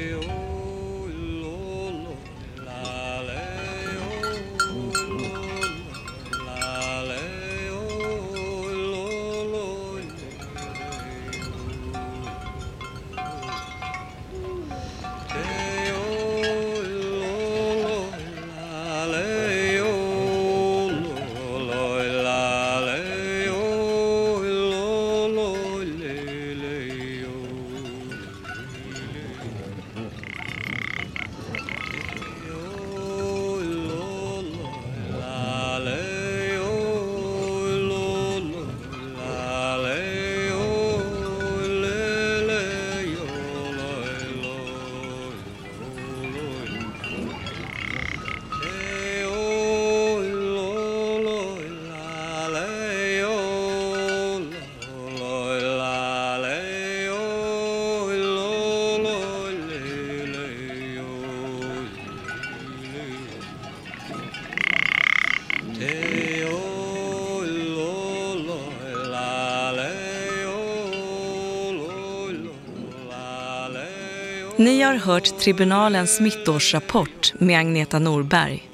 Ni 74.60 74.82
har 74.82 74.96
hört 74.96 75.40
Tribunalens 75.40 76.20
mittårsrapport 76.20 77.34
med 77.40 77.60
Agneta 77.60 78.00
Norberg. 78.00 78.70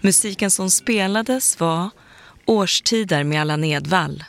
Musiken 0.00 0.50
som 0.50 0.70
spelades 0.70 1.60
var 1.60 1.90
Årstider 2.46 3.24
med 3.24 3.40
Allan 3.40 3.64
Edwall, 3.64 4.24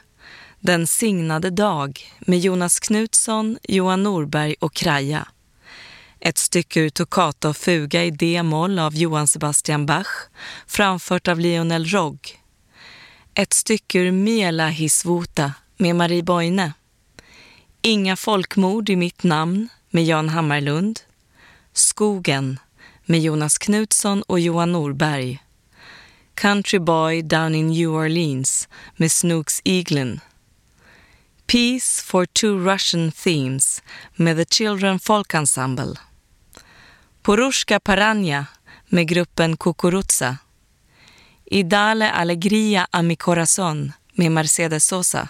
Den 0.59 0.87
signade 0.87 1.49
dag 1.49 1.99
med 2.19 2.39
Jonas 2.39 2.79
Knutsson, 2.79 3.57
Johan 3.63 4.03
Norberg 4.03 4.55
och 4.59 4.73
Kraja. 4.73 5.27
Ett 6.19 6.37
stycke 6.37 6.79
ur 6.79 6.89
Toccata 6.89 7.49
och 7.49 7.57
fuga 7.57 8.03
i 8.03 8.11
D-moll 8.11 8.79
av 8.79 8.95
Johann 8.95 9.27
Sebastian 9.27 9.85
Bach, 9.85 10.29
framfört 10.67 11.27
av 11.27 11.39
Lionel 11.39 11.85
Rogg. 11.85 12.39
Ett 13.35 13.53
stycke 13.53 13.99
ur 13.99 14.11
Miela 14.11 14.67
Hisvuta 14.67 15.53
med 15.77 15.95
Marie 15.95 16.23
Boine. 16.23 16.73
Inga 17.81 18.15
folkmord 18.15 18.89
i 18.89 18.95
mitt 18.95 19.23
namn 19.23 19.69
med 19.93 20.03
Jan 20.05 20.29
Hammarlund. 20.29 20.99
Skogen 21.73 22.59
med 23.05 23.19
Jonas 23.21 23.57
Knutsson 23.57 24.21
och 24.21 24.39
Johan 24.39 24.71
Norberg. 24.71 25.43
Country 26.35 26.79
Boy 26.79 27.21
Down 27.21 27.55
in 27.55 27.67
New 27.67 27.89
Orleans 27.89 28.67
med 28.95 29.11
Snooks 29.11 29.61
Eaglin. 29.65 30.19
Peace 31.45 32.03
for 32.03 32.25
Two 32.25 32.71
Russian 32.71 33.11
Themes 33.11 33.83
med 34.15 34.37
The 34.37 34.45
Children 34.45 34.99
Folk 34.99 35.33
Ensemble. 35.33 35.95
Porushka 37.21 37.79
Paranja 37.79 38.45
med 38.85 39.07
gruppen 39.07 39.57
Kukurutsa. 39.57 40.37
Idale 41.45 42.11
Alegria 42.11 42.87
a 42.91 43.01
mi 43.01 43.17
med 44.15 44.31
Mercedes 44.31 44.85
Sosa. 44.85 45.27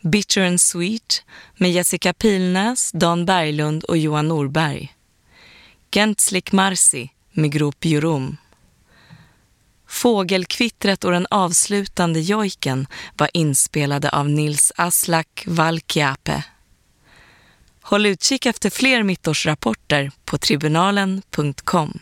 Bitter 0.00 0.42
and 0.42 0.60
Sweet 0.60 1.24
med 1.56 1.72
Jessica 1.72 2.12
Pilnäs, 2.12 2.90
Dan 2.92 3.26
Berglund 3.26 3.84
och 3.84 3.98
Johan 3.98 4.28
Norberg. 4.28 4.94
Gentslik 5.90 6.52
Marsi 6.52 7.10
med 7.32 7.52
Grop 7.52 7.84
Jurum. 7.84 8.36
Fågelkvittret 9.88 11.04
och 11.04 11.12
den 11.12 11.26
avslutande 11.30 12.20
jojken 12.20 12.86
var 13.16 13.30
inspelade 13.34 14.10
av 14.10 14.28
Nils 14.28 14.72
Aslak 14.76 15.44
Valkiape. 15.46 16.44
Håll 17.82 18.06
utkik 18.06 18.46
efter 18.46 18.70
fler 18.70 19.02
mittårsrapporter 19.02 20.10
på 20.24 20.38
tribunalen.com. 20.38 22.00